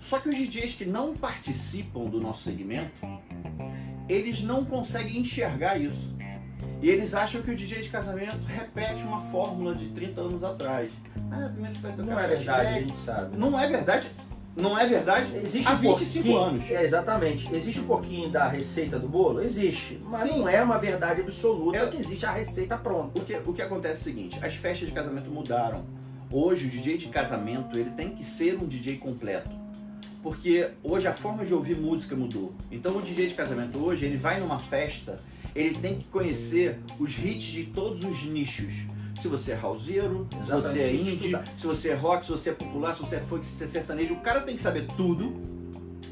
Só 0.00 0.18
que 0.18 0.28
os 0.28 0.36
DJs 0.36 0.74
que 0.74 0.84
não 0.84 1.14
participam 1.16 2.04
do 2.04 2.20
nosso 2.20 2.42
segmento, 2.42 2.90
eles 4.08 4.42
não 4.42 4.64
conseguem 4.64 5.18
enxergar 5.18 5.78
isso. 5.78 6.12
E 6.82 6.90
eles 6.90 7.14
acham 7.14 7.40
que 7.42 7.50
o 7.52 7.54
DJ 7.56 7.82
de 7.82 7.88
casamento 7.90 8.36
repete 8.46 9.04
uma 9.04 9.20
fórmula 9.30 9.74
de 9.74 9.88
30 9.90 10.20
anos 10.20 10.42
atrás. 10.42 10.92
Ah, 11.30 11.48
primeiro 11.52 11.78
vai 11.78 11.92
tocar 11.92 12.04
Não 12.04 12.18
é 12.20 12.26
verdade, 12.26 12.66
a 12.66 12.72
gente 12.80 12.96
sabe. 12.96 13.36
Não 13.36 13.60
é 13.60 13.68
verdade. 13.68 14.10
Não 14.54 14.78
é 14.78 14.86
verdade 14.86 15.34
Existe 15.36 15.66
há 15.66 15.72
um 15.72 15.76
25 15.78 16.12
pouquinho- 16.26 16.38
anos. 16.38 16.70
É, 16.70 16.82
exatamente. 16.84 17.54
Existe 17.54 17.80
um 17.80 17.86
pouquinho 17.86 18.28
da 18.30 18.48
receita 18.48 18.98
do 18.98 19.08
bolo? 19.08 19.40
Existe. 19.40 19.98
Mas 20.04 20.28
Sim. 20.28 20.40
não 20.40 20.48
é 20.48 20.62
uma 20.62 20.76
verdade 20.76 21.22
absoluta 21.22 21.78
É- 21.78 21.86
que 21.86 21.96
existe 21.96 22.26
a 22.26 22.32
receita 22.32 22.76
pronta. 22.76 23.18
O 23.18 23.24
que, 23.24 23.34
o 23.34 23.52
que 23.54 23.62
acontece 23.62 23.94
é 23.96 24.00
o 24.00 24.04
seguinte, 24.04 24.38
as 24.42 24.54
festas 24.56 24.88
de 24.88 24.94
casamento 24.94 25.30
mudaram. 25.30 25.84
Hoje 26.30 26.66
o 26.66 26.68
DJ 26.70 26.98
de 26.98 27.08
casamento 27.08 27.78
ele 27.78 27.90
tem 27.90 28.10
que 28.10 28.24
ser 28.24 28.56
um 28.60 28.66
DJ 28.66 28.96
completo. 28.98 29.50
Porque 30.22 30.70
hoje 30.82 31.06
a 31.06 31.12
forma 31.12 31.44
de 31.44 31.52
ouvir 31.52 31.76
música 31.76 32.14
mudou. 32.14 32.54
Então 32.70 32.96
o 32.96 33.02
DJ 33.02 33.28
de 33.28 33.34
casamento 33.34 33.78
hoje, 33.78 34.06
ele 34.06 34.16
vai 34.16 34.38
numa 34.38 34.58
festa, 34.58 35.18
ele 35.54 35.76
tem 35.78 35.98
que 35.98 36.04
conhecer 36.04 36.78
os 36.98 37.18
hits 37.18 37.44
de 37.44 37.64
todos 37.64 38.04
os 38.04 38.24
nichos. 38.24 38.72
Se 39.20 39.28
você 39.28 39.52
é 39.52 39.60
houseiro, 39.62 40.28
se 40.42 40.50
você 40.50 40.80
é 40.80 40.94
indie, 40.94 41.36
se 41.60 41.66
você 41.66 41.90
é 41.90 41.94
rock, 41.94 42.26
se 42.26 42.32
você 42.32 42.50
é 42.50 42.52
popular, 42.52 42.96
se 42.96 43.02
você 43.02 43.16
é 43.16 43.20
funk, 43.20 43.46
se 43.46 43.52
você 43.52 43.64
é 43.64 43.68
sertanejo, 43.68 44.14
o 44.14 44.20
cara 44.20 44.40
tem 44.40 44.56
que 44.56 44.62
saber 44.62 44.86
tudo 44.96 45.52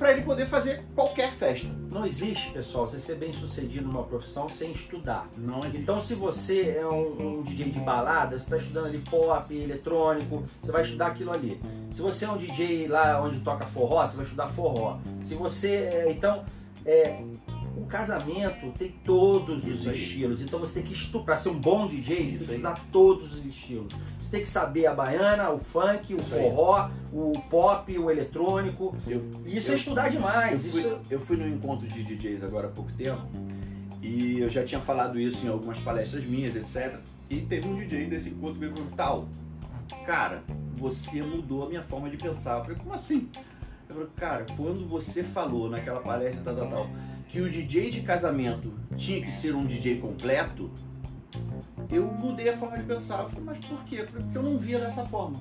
para 0.01 0.13
ele 0.13 0.23
poder 0.23 0.47
fazer 0.47 0.83
qualquer 0.95 1.31
festa. 1.35 1.69
Não 1.93 2.07
existe, 2.07 2.51
pessoal, 2.53 2.87
você 2.87 2.99
ser 2.99 3.17
bem 3.17 3.35
sucedido 3.35 3.87
numa 3.87 4.03
profissão 4.03 4.49
sem 4.49 4.73
estudar. 4.73 5.29
Não 5.37 5.59
existe. 5.59 5.77
Então, 5.77 6.01
se 6.01 6.15
você 6.15 6.75
é 6.79 6.87
um, 6.87 7.41
um 7.41 7.43
DJ 7.43 7.69
de 7.69 7.81
balada, 7.81 8.39
você 8.39 8.45
está 8.45 8.57
estudando 8.57 8.87
ali 8.87 8.99
pop, 9.11 9.55
eletrônico, 9.55 10.43
você 10.63 10.73
vai 10.73 10.81
estudar 10.81 11.09
aquilo 11.09 11.31
ali. 11.31 11.61
Se 11.93 12.01
você 12.01 12.25
é 12.25 12.31
um 12.31 12.39
DJ 12.39 12.89
lá 12.89 13.23
onde 13.23 13.41
toca 13.41 13.67
forró, 13.67 14.07
você 14.07 14.17
vai 14.17 14.25
estudar 14.25 14.49
forró. 14.49 14.99
Se 15.21 15.35
você. 15.35 15.91
é, 15.93 16.11
Então, 16.11 16.47
é, 16.87 17.23
o 17.81 17.87
casamento 17.87 18.71
tem 18.79 18.91
todos 19.05 19.65
os 19.67 19.81
Isso 19.81 19.89
aí. 19.91 19.97
estilos. 20.03 20.41
Então, 20.41 20.59
você 20.61 20.75
tem 20.75 20.83
que 20.83 20.93
estudar. 20.93 21.25
Para 21.25 21.37
ser 21.37 21.49
um 21.49 21.59
bom 21.59 21.87
DJ, 21.87 22.17
você 22.17 22.23
Isso 22.25 22.39
tem 22.39 22.47
que 22.47 22.53
aí. 22.53 22.57
estudar 22.59 22.81
todos 22.93 23.33
os 23.33 23.45
estilos. 23.45 23.93
Você 24.19 24.31
tem 24.31 24.41
que 24.41 24.49
saber 24.49 24.87
a 24.87 24.95
baiana, 24.95 25.51
o 25.51 25.59
funk, 25.59 26.15
o 26.15 26.21
Isso 26.21 26.35
aí. 26.35 26.43
forró, 26.43 26.91
o 27.13 27.33
pop, 27.51 27.99
o 27.99 28.11
eletrônico. 28.11 28.95
Eu- 29.07 29.25
Isso 29.47 29.69
eu- 29.71 29.75
é 29.75 29.77
estudar 29.77 30.07
Eu 30.07 30.13
demais. 30.13 30.61
fui, 30.67 30.81
Isso 30.81 30.99
eu 31.11 31.21
fui 31.21 31.37
num 31.37 31.49
encontro 31.49 31.87
de 31.87 32.03
DJs 32.03 32.43
agora 32.45 32.69
há 32.69 32.71
pouco 32.71 32.93
tempo 32.93 33.23
e 34.03 34.41
eu 34.41 34.49
já 34.49 34.65
tinha 34.65 34.81
falado 34.81 35.19
isso 35.21 35.45
em 35.47 35.49
algumas 35.49 35.79
palestras 35.79 36.25
minhas, 36.25 36.55
etc. 36.57 36.99
E 37.29 37.41
teve 37.43 37.67
um 37.69 37.75
DJ 37.77 38.07
desse 38.07 38.31
encontro 38.31 38.59
que 38.59 38.69
falou, 38.69 38.87
tal, 38.97 39.29
cara, 40.07 40.43
você 40.77 41.23
mudou 41.23 41.65
a 41.65 41.69
minha 41.69 41.83
forma 41.83 42.09
de 42.11 42.17
pensar. 42.17 42.59
Eu 42.59 42.63
falei, 42.65 42.79
como 42.79 42.95
assim? 42.95 43.29
Eu 43.89 43.95
falei, 43.95 44.09
cara, 44.17 44.47
quando 44.57 44.89
você 44.89 45.23
falou 45.23 45.69
naquela 45.69 46.01
palestra 46.01 46.43
tal, 46.45 46.55
tal, 46.57 46.69
tal, 46.69 46.91
que 47.31 47.41
o 47.41 47.49
DJ 47.49 47.91
de 47.91 48.01
casamento 48.01 48.73
tinha 48.97 49.21
que 49.21 49.31
ser 49.31 49.55
um 49.55 49.65
DJ 49.65 50.01
completo, 50.01 50.71
eu 51.91 52.05
mudei 52.07 52.49
a 52.49 52.57
forma 52.57 52.79
de 52.79 52.85
pensar. 52.85 53.23
Eu 53.23 53.29
falei, 53.29 53.45
mas 53.45 53.65
por 53.65 53.85
quê? 53.85 54.05
Porque 54.11 54.37
eu 54.37 54.43
não 54.43 54.59
via 54.59 54.79
dessa 54.81 55.05
forma. 55.07 55.41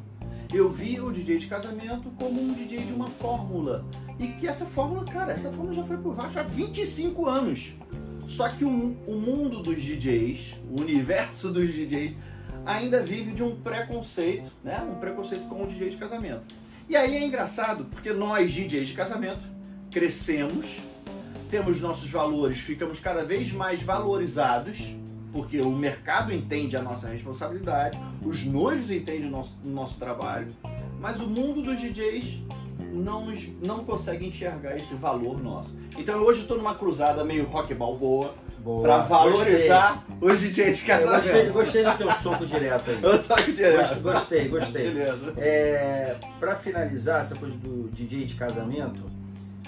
Eu 0.54 0.70
via 0.70 1.04
o 1.04 1.12
DJ 1.12 1.40
de 1.40 1.48
casamento 1.48 2.12
como 2.18 2.42
um 2.42 2.54
DJ 2.54 2.86
de 2.86 2.94
uma 2.94 3.08
fórmula. 3.08 3.86
E 4.20 4.28
que 4.28 4.48
essa 4.48 4.66
fórmula, 4.66 5.04
cara, 5.06 5.32
essa 5.32 5.52
fórmula 5.52 5.76
já 5.76 5.84
foi 5.84 5.98
por 5.98 6.16
baixo 6.16 6.40
há 6.40 6.44
25 6.44 7.28
anos. 7.28 7.76
Só 8.28 8.50
que 8.50 8.64
o, 8.64 8.70
o 9.08 9.16
mundo 9.16 9.62
dos 9.62 9.82
DJs, 9.82 10.56
o 10.70 10.82
universo 10.82 11.52
dos 11.52 11.68
DJs, 11.74 12.16
ainda 12.66 13.02
vive 13.02 13.32
de 13.32 13.42
um 13.42 13.56
preconceito, 13.56 14.52
né? 14.64 14.80
Um 14.84 15.00
preconceito 15.00 15.48
com 15.48 15.64
o 15.64 15.68
DJ 15.68 15.90
de 15.90 15.98
casamento. 15.98 16.44
E 16.88 16.96
aí 16.96 17.16
é 17.16 17.26
engraçado, 17.26 17.86
porque 17.86 18.12
nós, 18.12 18.52
DJs 18.52 18.90
de 18.90 18.94
casamento, 18.94 19.42
crescemos, 19.90 20.68
temos 21.50 21.82
nossos 21.82 22.10
valores, 22.10 22.60
ficamos 22.60 23.00
cada 23.00 23.26
vez 23.26 23.52
mais 23.52 23.82
valorizados, 23.82 24.78
porque 25.34 25.60
o 25.60 25.72
mercado 25.72 26.34
entende 26.34 26.78
a 26.78 26.82
nossa 26.82 27.08
responsabilidade, 27.08 28.00
os 28.24 28.46
noivos 28.46 28.90
entendem 28.90 29.28
o 29.28 29.32
nosso, 29.32 29.58
o 29.64 29.70
nosso 29.70 29.98
trabalho, 29.98 30.48
mas 31.00 31.20
o 31.20 31.28
mundo 31.28 31.62
dos 31.62 31.80
DJs 31.80 32.40
não, 32.94 33.28
não 33.64 33.84
consegue 33.84 34.28
enxergar 34.28 34.76
esse 34.76 34.94
valor 34.96 35.42
nosso. 35.42 35.76
Então 35.98 36.22
hoje 36.22 36.40
eu 36.40 36.44
estou 36.44 36.58
numa 36.58 36.76
cruzada 36.76 37.24
meio 37.24 37.46
rock 37.46 37.74
balboa 37.74 38.34
para 38.82 39.00
valorizar 39.00 40.06
gostei. 40.20 40.48
os 40.48 40.56
DJs 40.56 40.78
de 40.78 40.84
casamento. 40.84 41.24
Gostei, 41.24 41.50
gostei 41.50 41.84
do 41.84 41.98
teu 41.98 42.12
soco 42.14 42.46
direto 42.46 42.92
aí. 42.92 43.00
Eu 43.04 43.24
soco 43.24 43.52
direto. 43.52 44.00
Gostei, 44.02 44.48
gostei. 44.48 44.94
É, 45.38 46.16
para 46.40 46.56
finalizar 46.56 47.22
essa 47.22 47.36
coisa 47.36 47.56
do 47.56 47.90
DJ 47.90 48.26
de 48.26 48.36
casamento, 48.36 49.19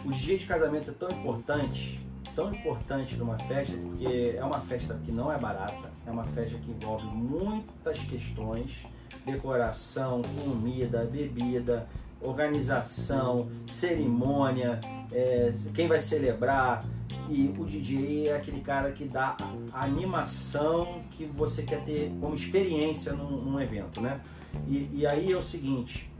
o 0.06 0.12
DJ 0.12 0.38
de 0.38 0.46
casamento 0.46 0.90
é 0.90 0.94
tão 0.94 1.10
importante 1.10 2.00
tão 2.36 2.54
importante 2.54 3.16
numa 3.16 3.38
festa, 3.40 3.76
porque 3.78 4.36
é 4.38 4.44
uma 4.44 4.60
festa 4.62 5.00
que 5.06 5.12
não 5.12 5.32
é 5.32 5.38
barata, 5.38 5.92
é 6.06 6.12
uma 6.12 6.24
festa 6.26 6.58
que 6.58 6.72
envolve 6.72 7.06
muitas 7.08 8.00
questões, 8.00 8.84
decoração, 9.26 10.22
comida, 10.44 11.08
bebida, 11.12 11.88
organização, 12.22 13.50
cerimônia, 13.66 14.80
é, 15.12 15.54
quem 15.74 15.88
vai 15.88 16.00
celebrar. 16.00 16.84
E 17.30 17.54
o 17.58 17.66
DJ 17.66 18.28
é 18.28 18.36
aquele 18.36 18.60
cara 18.60 18.92
que 18.92 19.06
dá 19.06 19.38
a 19.72 19.84
animação 19.84 21.02
que 21.12 21.26
você 21.26 21.64
quer 21.64 21.84
ter 21.86 22.12
como 22.20 22.36
experiência 22.36 23.14
num, 23.14 23.38
num 23.38 23.62
evento, 23.62 24.02
né? 24.02 24.20
E, 24.68 24.90
e 24.94 25.08
aí 25.08 25.32
é 25.32 25.38
o 25.38 25.42
seguinte, 25.42 26.12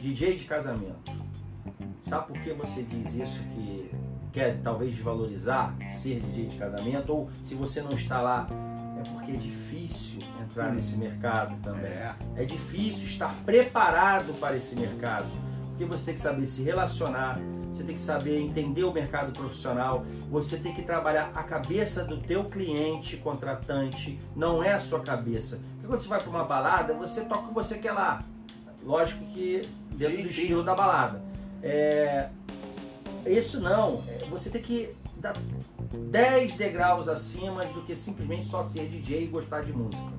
DJ 0.00 0.36
de 0.36 0.44
casamento. 0.44 1.12
Sabe 2.04 2.26
por 2.26 2.38
que 2.42 2.52
você 2.52 2.82
diz 2.82 3.14
isso 3.14 3.40
que 3.54 3.90
quer 4.30 4.60
talvez 4.62 4.94
desvalorizar 4.94 5.74
ser 5.96 6.20
DJ 6.20 6.48
de 6.48 6.58
casamento, 6.58 7.10
ou 7.10 7.30
se 7.42 7.54
você 7.54 7.80
não 7.80 7.92
está 7.92 8.20
lá, 8.20 8.46
é 8.98 9.08
porque 9.08 9.32
é 9.32 9.36
difícil 9.36 10.18
entrar 10.42 10.70
hum. 10.70 10.74
nesse 10.74 10.98
mercado 10.98 11.56
também. 11.62 11.90
É. 11.90 12.14
é 12.36 12.44
difícil 12.44 13.06
estar 13.06 13.34
preparado 13.46 14.38
para 14.38 14.54
esse 14.54 14.76
mercado, 14.76 15.28
porque 15.68 15.86
você 15.86 16.04
tem 16.04 16.14
que 16.14 16.20
saber 16.20 16.46
se 16.46 16.62
relacionar, 16.62 17.38
você 17.72 17.82
tem 17.82 17.94
que 17.94 18.00
saber 18.00 18.38
entender 18.38 18.84
o 18.84 18.92
mercado 18.92 19.32
profissional, 19.32 20.04
você 20.30 20.58
tem 20.58 20.74
que 20.74 20.82
trabalhar 20.82 21.30
a 21.34 21.42
cabeça 21.42 22.04
do 22.04 22.18
teu 22.18 22.44
cliente 22.44 23.16
contratante, 23.16 24.18
não 24.36 24.62
é 24.62 24.74
a 24.74 24.78
sua 24.78 25.00
cabeça. 25.00 25.58
Porque 25.76 25.86
quando 25.86 26.02
você 26.02 26.08
vai 26.08 26.20
para 26.20 26.28
uma 26.28 26.44
balada, 26.44 26.92
você 26.92 27.22
toca 27.22 27.44
o 27.44 27.48
que 27.48 27.54
você 27.54 27.78
quer 27.78 27.92
lá. 27.92 28.22
Lógico 28.82 29.24
que 29.24 29.66
dentro 29.92 30.16
sim, 30.16 30.22
do 30.22 30.32
sim. 30.32 30.40
estilo 30.42 30.62
da 30.62 30.74
balada. 30.74 31.33
É, 31.64 32.28
isso 33.26 33.58
não. 33.58 34.04
É, 34.06 34.26
você 34.26 34.50
tem 34.50 34.60
que 34.60 34.94
dar 35.16 35.34
10 35.92 36.54
degraus 36.54 37.08
acima 37.08 37.64
do 37.64 37.82
que 37.82 37.96
simplesmente 37.96 38.44
só 38.44 38.62
ser 38.62 38.86
DJ 38.86 39.24
e 39.24 39.26
gostar 39.26 39.62
de 39.62 39.72
música. 39.72 40.12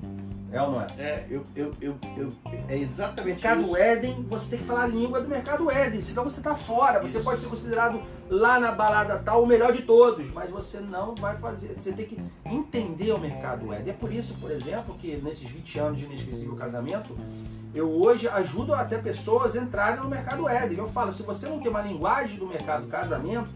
É 0.52 0.62
ou 0.62 0.70
não 0.72 0.80
é? 0.80 0.86
É, 0.96 1.26
eu, 1.28 1.42
eu, 1.54 1.74
eu, 1.80 1.96
eu 2.16 2.32
é 2.68 2.78
exatamente 2.78 3.42
Mercado 3.42 3.62
isso. 3.62 3.76
Éden, 3.76 4.26
você 4.28 4.48
tem 4.48 4.58
que 4.58 4.64
falar 4.64 4.84
a 4.84 4.86
língua 4.86 5.20
do 5.20 5.28
mercado 5.28 5.70
Éden, 5.70 6.00
senão 6.00 6.24
você 6.24 6.38
está 6.38 6.54
fora. 6.54 7.00
Você 7.00 7.16
isso. 7.18 7.24
pode 7.24 7.40
ser 7.40 7.48
considerado 7.48 8.00
lá 8.30 8.58
na 8.58 8.72
balada 8.72 9.18
tal 9.18 9.42
o 9.42 9.46
melhor 9.46 9.72
de 9.72 9.82
todos, 9.82 10.30
mas 10.32 10.48
você 10.48 10.78
não 10.80 11.14
vai 11.16 11.36
fazer. 11.38 11.74
Você 11.78 11.92
tem 11.92 12.06
que 12.06 12.18
entender 12.44 13.12
o 13.12 13.18
mercado 13.18 13.72
Éden. 13.72 13.90
É 13.90 13.96
por 13.96 14.12
isso, 14.12 14.34
por 14.34 14.50
exemplo, 14.50 14.94
que 14.94 15.16
nesses 15.16 15.48
20 15.48 15.78
anos 15.78 15.98
de 15.98 16.04
inesquecível 16.04 16.54
casamento, 16.54 17.14
eu 17.76 17.90
hoje 17.90 18.26
ajudo 18.28 18.74
até 18.74 18.96
pessoas 18.96 19.54
a 19.54 19.60
entrarem 19.60 20.00
no 20.00 20.08
mercado 20.08 20.48
Éden. 20.48 20.78
Eu 20.78 20.86
falo, 20.86 21.12
se 21.12 21.22
você 21.22 21.46
não 21.46 21.60
tem 21.60 21.70
uma 21.70 21.82
linguagem 21.82 22.38
do 22.38 22.46
mercado 22.46 22.86
casamento, 22.86 23.50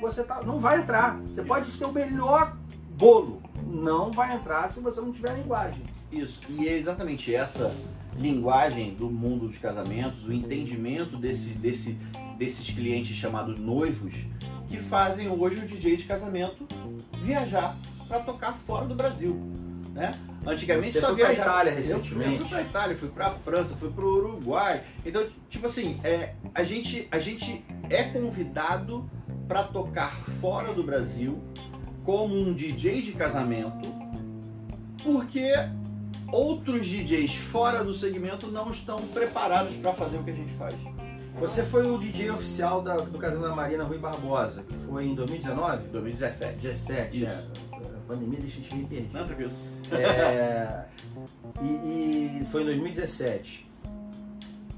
você 0.00 0.22
tá, 0.22 0.40
não 0.44 0.58
vai 0.58 0.78
entrar. 0.78 1.18
Você 1.26 1.42
pode 1.42 1.70
ter 1.70 1.84
o 1.84 1.92
melhor 1.92 2.56
bolo, 2.90 3.42
não 3.66 4.12
vai 4.12 4.36
entrar 4.36 4.70
se 4.70 4.80
você 4.80 5.00
não 5.00 5.12
tiver 5.12 5.34
linguagem. 5.34 5.82
Isso, 6.10 6.40
e 6.48 6.68
é 6.68 6.78
exatamente 6.78 7.34
essa 7.34 7.74
linguagem 8.16 8.94
do 8.94 9.10
mundo 9.10 9.48
dos 9.48 9.58
casamentos, 9.58 10.24
o 10.24 10.32
entendimento 10.32 11.16
desse, 11.16 11.50
desse, 11.50 11.98
desses 12.36 12.70
clientes 12.70 13.16
chamados 13.16 13.58
noivos, 13.58 14.14
que 14.68 14.78
fazem 14.78 15.28
hoje 15.28 15.56
o 15.56 15.66
DJ 15.66 15.96
de 15.96 16.04
casamento 16.04 16.66
viajar 17.22 17.76
para 18.06 18.20
tocar 18.20 18.52
fora 18.66 18.86
do 18.86 18.94
Brasil. 18.94 19.36
Né? 19.98 20.14
Antigamente 20.46 20.92
Você 20.92 21.00
só 21.00 21.08
foi 21.08 21.16
viajava. 21.16 21.50
Itália 21.50 21.74
recentemente. 21.74 22.30
Eu 22.34 22.38
fui 22.38 22.48
para 22.48 22.62
Itália, 22.62 22.96
fui 22.96 23.08
para 23.08 23.30
França, 23.30 23.74
fui 23.74 23.90
para 23.90 24.04
o 24.04 24.16
Uruguai. 24.16 24.84
Então, 25.04 25.26
tipo 25.50 25.66
assim, 25.66 25.98
é, 26.04 26.34
a, 26.54 26.62
gente, 26.62 27.08
a 27.10 27.18
gente 27.18 27.64
é 27.90 28.04
convidado 28.04 29.10
para 29.48 29.64
tocar 29.64 30.14
fora 30.40 30.72
do 30.72 30.84
Brasil 30.84 31.42
como 32.04 32.38
um 32.38 32.54
DJ 32.54 33.02
de 33.02 33.10
casamento, 33.10 33.92
porque 35.02 35.50
outros 36.30 36.86
DJs 36.86 37.34
fora 37.34 37.82
do 37.82 37.92
segmento 37.92 38.46
não 38.46 38.70
estão 38.70 39.02
preparados 39.08 39.74
para 39.78 39.92
fazer 39.94 40.18
o 40.18 40.22
que 40.22 40.30
a 40.30 40.34
gente 40.34 40.54
faz. 40.54 40.76
Você 41.40 41.64
foi 41.64 41.90
o 41.90 41.98
DJ 41.98 42.30
oficial 42.30 42.82
da, 42.82 42.96
do 42.98 43.18
casamento 43.18 43.48
da 43.48 43.54
Marina 43.54 43.82
Rui 43.82 43.98
Barbosa, 43.98 44.62
que 44.62 44.74
foi 44.74 45.06
em 45.06 45.14
2019? 45.16 45.88
2017. 45.88 46.54
17, 46.56 47.26
é. 47.26 47.44
A 48.08 48.12
pandemia 48.14 48.40
deixa 48.40 48.58
a 48.58 48.62
gente 48.62 48.74
meio 48.74 48.88
perdido. 48.88 49.12
Não, 49.12 49.26
tranquilo. 49.26 49.52
É, 49.92 50.84
e, 51.62 52.40
e, 52.40 52.44
foi 52.50 52.62
em 52.62 52.64
2017. 52.64 53.68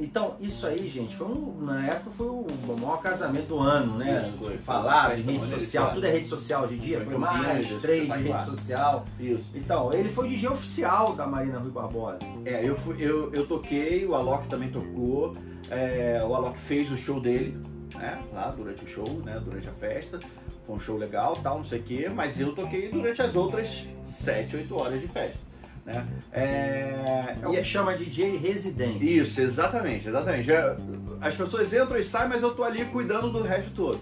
Então, 0.00 0.34
isso 0.40 0.66
aí, 0.66 0.88
gente, 0.88 1.14
foi 1.14 1.28
um, 1.28 1.60
na 1.60 1.86
época 1.86 2.10
foi 2.10 2.26
o 2.26 2.46
maior 2.80 3.00
casamento 3.00 3.46
do 3.46 3.58
ano, 3.60 3.98
né? 3.98 4.32
Foi, 4.36 4.58
Falar 4.58 5.14
de 5.14 5.22
rede 5.22 5.46
social, 5.46 5.92
tudo 5.92 6.06
é 6.06 6.10
rede 6.10 6.26
social 6.26 6.64
hoje 6.64 6.74
em 6.74 6.78
dia, 6.78 7.00
foi, 7.02 7.16
mais 7.16 7.68
três 7.80 8.06
de 8.12 8.18
rede 8.18 8.44
social. 8.46 9.04
Isso. 9.20 9.44
Então, 9.54 9.92
ele 9.92 10.08
foi 10.08 10.26
o 10.26 10.28
DJ 10.28 10.48
oficial 10.48 11.14
da 11.14 11.24
Marina 11.24 11.60
Rui 11.60 11.70
Barbosa. 11.70 12.18
É, 12.44 12.66
eu, 12.68 12.74
fui, 12.74 12.96
eu, 12.98 13.32
eu 13.32 13.46
toquei, 13.46 14.04
o 14.06 14.16
Alok 14.16 14.48
também 14.48 14.72
tocou, 14.72 15.34
é, 15.70 16.20
o 16.26 16.34
Alok 16.34 16.58
fez 16.58 16.90
o 16.90 16.98
show 16.98 17.20
dele, 17.20 17.56
né? 18.00 18.18
Lá 18.32 18.50
durante 18.50 18.84
o 18.84 18.88
show, 18.88 19.08
né? 19.24 19.40
Durante 19.44 19.68
a 19.68 19.72
festa. 19.72 20.18
Foi 20.66 20.76
um 20.76 20.80
show 20.80 20.96
legal, 20.96 21.36
tal, 21.36 21.58
não 21.58 21.64
sei 21.64 21.80
o 21.80 21.82
quê, 21.82 22.10
mas 22.12 22.40
eu 22.40 22.54
toquei 22.54 22.88
durante 22.88 23.20
as 23.20 23.34
outras 23.34 23.86
7, 24.06 24.56
8 24.56 24.76
horas 24.76 25.00
de 25.00 25.08
festa. 25.08 25.38
Né? 25.84 26.06
É, 26.32 27.36
é 27.42 27.46
o 27.46 27.50
que 27.50 27.58
é... 27.58 27.64
chama 27.64 27.94
DJ 27.94 28.36
residente. 28.38 29.18
Isso, 29.18 29.40
exatamente, 29.40 30.08
exatamente. 30.08 30.50
É, 30.50 30.76
as 31.20 31.34
pessoas 31.34 31.72
entram 31.72 31.98
e 31.98 32.04
saem, 32.04 32.28
mas 32.28 32.42
eu 32.42 32.54
tô 32.54 32.64
ali 32.64 32.84
cuidando 32.86 33.30
do 33.30 33.42
resto 33.42 33.70
todo. 33.70 34.00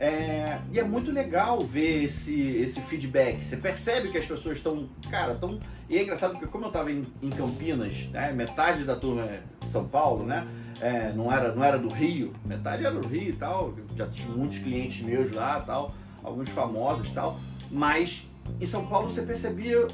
É, 0.00 0.58
e 0.72 0.80
é 0.80 0.82
muito 0.82 1.12
legal 1.12 1.60
ver 1.60 2.04
esse, 2.04 2.34
esse 2.34 2.80
feedback. 2.80 3.44
Você 3.44 3.58
percebe 3.58 4.08
que 4.08 4.16
as 4.16 4.24
pessoas 4.24 4.56
estão, 4.56 4.88
cara, 5.10 5.34
estão. 5.34 5.60
E 5.90 5.98
é 5.98 6.02
engraçado 6.02 6.32
porque 6.32 6.46
como 6.46 6.64
eu 6.64 6.68
estava 6.68 6.90
em, 6.90 7.02
em, 7.22 7.28
Campinas, 7.28 7.92
né, 8.10 8.32
metade 8.32 8.84
da 8.84 8.96
turma 8.96 9.26
é 9.26 9.42
São 9.70 9.86
Paulo, 9.86 10.24
né? 10.24 10.46
É, 10.80 11.12
não, 11.12 11.30
era, 11.30 11.54
não 11.54 11.62
era 11.62 11.78
do 11.78 11.92
Rio, 11.92 12.32
metade 12.46 12.86
era 12.86 12.94
do 12.94 13.06
Rio 13.06 13.28
e 13.28 13.34
tal. 13.34 13.74
Já 13.94 14.06
tinha 14.06 14.26
muitos 14.28 14.60
clientes 14.60 15.02
meus 15.02 15.30
lá 15.32 15.60
tal, 15.60 15.92
alguns 16.24 16.48
famosos 16.48 17.10
tal. 17.10 17.38
Mas 17.70 18.26
em 18.60 18.66
São 18.66 18.86
Paulo 18.86 19.10
você 19.10 19.22
percebia 19.22 19.86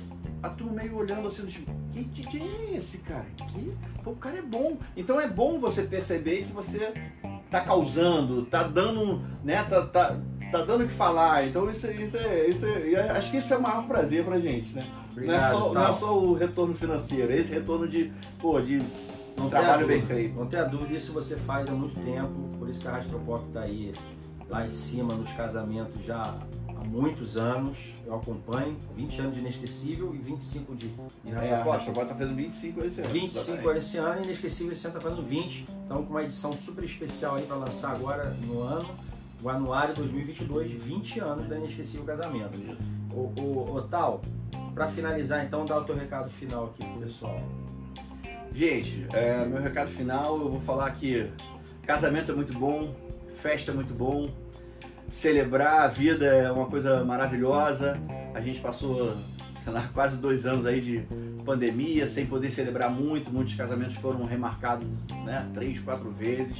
a 0.42 0.48
turma 0.50 0.74
meio 0.74 0.96
olhando 0.96 1.26
assim, 1.28 1.46
tipo, 1.46 1.72
que 1.92 2.04
DJ 2.04 2.42
é 2.42 2.76
esse 2.76 2.98
cara? 2.98 3.26
Que, 3.36 3.74
pô, 4.02 4.11
o 4.11 4.16
cara 4.16 4.38
é 4.38 4.42
bom. 4.42 4.76
Então 4.96 5.20
é 5.20 5.28
bom 5.28 5.59
você 5.59 5.82
perceber 5.82 6.44
que 6.44 6.52
você 6.52 6.92
tá 7.50 7.61
causando, 7.62 8.44
tá 8.44 8.62
dando, 8.64 9.22
né, 9.42 9.62
tá, 9.64 9.82
tá, 9.86 10.16
tá 10.50 10.64
dando 10.64 10.84
o 10.84 10.88
que 10.88 10.94
falar. 10.94 11.46
Então 11.46 11.70
isso, 11.70 11.86
isso, 11.90 12.16
é, 12.16 12.48
isso 12.48 12.66
é, 12.66 13.11
acho 13.11 13.30
que 13.30 13.38
isso 13.38 13.52
é 13.52 13.57
o 13.57 13.62
maior 13.62 13.86
prazer 13.86 14.24
pra 14.24 14.38
gente, 14.38 14.74
né? 14.74 14.86
Obrigado, 15.12 15.40
não, 15.40 15.48
é 15.48 15.50
só, 15.50 15.72
não 15.72 15.86
é 15.86 15.92
só 15.94 16.18
o 16.18 16.34
retorno 16.34 16.74
financeiro, 16.74 17.32
é 17.32 17.36
esse 17.36 17.52
retorno 17.54 17.88
de, 17.88 18.12
pô, 18.38 18.61
de 18.61 18.82
não 19.36 19.48
trabalho 19.48 19.86
bem 19.86 20.02
feito. 20.02 20.38
Não 20.38 20.46
tenha 20.46 20.64
dúvida, 20.64 20.94
isso 20.94 21.12
você 21.12 21.36
faz 21.36 21.68
há 21.68 21.72
muito 21.72 21.98
tempo, 22.00 22.57
por 22.59 22.68
isso 22.68 22.80
que 22.80 22.88
a 22.88 22.92
Rádio 22.92 23.18
Pop 23.20 23.44
tá 23.52 23.61
aí 23.62 23.92
lá 24.48 24.64
em 24.64 24.70
cima 24.70 25.14
nos 25.14 25.32
casamentos 25.32 26.04
já 26.04 26.34
há 26.79 26.85
muitos 26.85 27.37
anos, 27.37 27.79
eu 28.05 28.14
acompanho, 28.14 28.77
20 28.95 29.20
anos 29.20 29.35
de 29.35 29.41
Inesquecível 29.41 30.14
e 30.14 30.18
25 30.18 30.74
de, 30.74 30.89
de 30.89 31.35
É, 31.35 31.55
a 31.55 31.64
Rachapota 31.64 32.07
tá 32.07 32.14
fazendo 32.14 32.37
25 32.37 32.81
esse 32.85 33.01
ano. 33.01 33.11
25 33.11 33.70
esse 33.72 33.97
ano 33.99 34.20
e 34.20 34.24
Inesquecível 34.24 34.72
esse 34.72 34.87
ano 34.87 34.95
tá 34.95 35.01
fazendo 35.01 35.22
20. 35.22 35.66
Então 35.85 36.05
com 36.05 36.11
uma 36.11 36.22
edição 36.22 36.53
super 36.53 36.85
especial 36.85 37.37
aí 37.37 37.43
para 37.43 37.57
lançar 37.57 37.93
agora 37.93 38.31
no 38.47 38.62
ano, 38.62 38.89
o 39.43 39.49
anuário 39.49 39.95
2022, 39.95 40.70
20 40.70 41.20
anos 41.20 41.49
da 41.49 41.57
Inesquecível 41.57 42.05
Casamento. 42.05 42.59
O, 43.12 43.33
o, 43.41 43.77
o 43.77 43.83
Tal, 43.83 44.20
para 44.74 44.89
finalizar 44.89 45.45
então, 45.45 45.64
dá 45.64 45.79
o 45.79 45.85
teu 45.85 45.97
recado 45.97 46.29
final 46.29 46.66
aqui 46.66 46.85
pro 46.85 47.01
pessoal. 47.01 47.41
Gente, 48.53 49.07
é, 49.12 49.45
meu 49.45 49.61
recado 49.61 49.91
final, 49.91 50.39
eu 50.39 50.49
vou 50.49 50.61
falar 50.61 50.91
que 50.93 51.31
casamento 51.87 52.33
é 52.33 52.35
muito 52.35 52.59
bom, 52.59 52.95
festa 53.37 53.70
é 53.70 53.74
muito 53.74 53.93
bom, 53.93 54.31
celebrar 55.11 55.82
a 55.82 55.88
vida 55.88 56.26
é 56.26 56.50
uma 56.50 56.66
coisa 56.66 57.04
maravilhosa. 57.04 57.98
A 58.34 58.40
gente 58.40 58.61
passou 58.61 59.16
sei 59.66 59.72
lá, 59.72 59.90
quase 59.92 60.16
dois 60.16 60.46
anos 60.46 60.64
aí 60.64 60.80
de 60.80 61.04
pandemia, 61.44 62.07
sem 62.07 62.24
poder 62.24 62.52
celebrar 62.52 62.88
muito, 62.88 63.32
muitos 63.32 63.54
casamentos 63.54 63.96
foram 63.96 64.24
remarcados 64.24 64.86
né, 65.24 65.44
três, 65.54 65.80
quatro 65.80 66.09
vezes. 66.12 66.57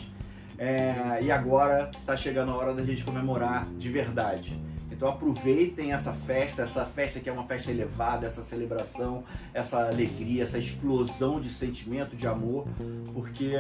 É, 0.59 1.21
e 1.23 1.31
agora 1.31 1.89
está 1.93 2.17
chegando 2.17 2.51
a 2.51 2.57
hora 2.57 2.75
da 2.75 2.85
gente 2.85 3.05
comemorar 3.05 3.65
de 3.79 3.89
verdade. 3.89 4.59
Então 4.91 5.09
aproveitem 5.09 5.93
essa 5.93 6.13
festa, 6.13 6.63
essa 6.63 6.85
festa 6.85 7.21
que 7.21 7.29
é 7.29 7.33
uma 7.33 7.45
festa 7.45 7.71
elevada, 7.71 8.27
essa 8.27 8.43
celebração, 8.43 9.23
essa 9.55 9.87
alegria, 9.87 10.43
essa 10.43 10.59
explosão 10.59 11.41
de 11.41 11.51
sentimento, 11.51 12.17
de 12.17 12.27
amor, 12.27 12.67
porque 13.13 13.53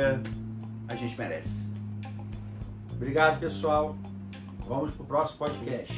a 0.88 0.94
gente 0.96 1.16
merece. 1.16 1.54
Obrigado, 2.90 3.38
pessoal. 3.38 3.96
Vamos 4.66 4.94
para 4.94 5.02
o 5.02 5.06
próximo 5.06 5.38
podcast. 5.38 5.92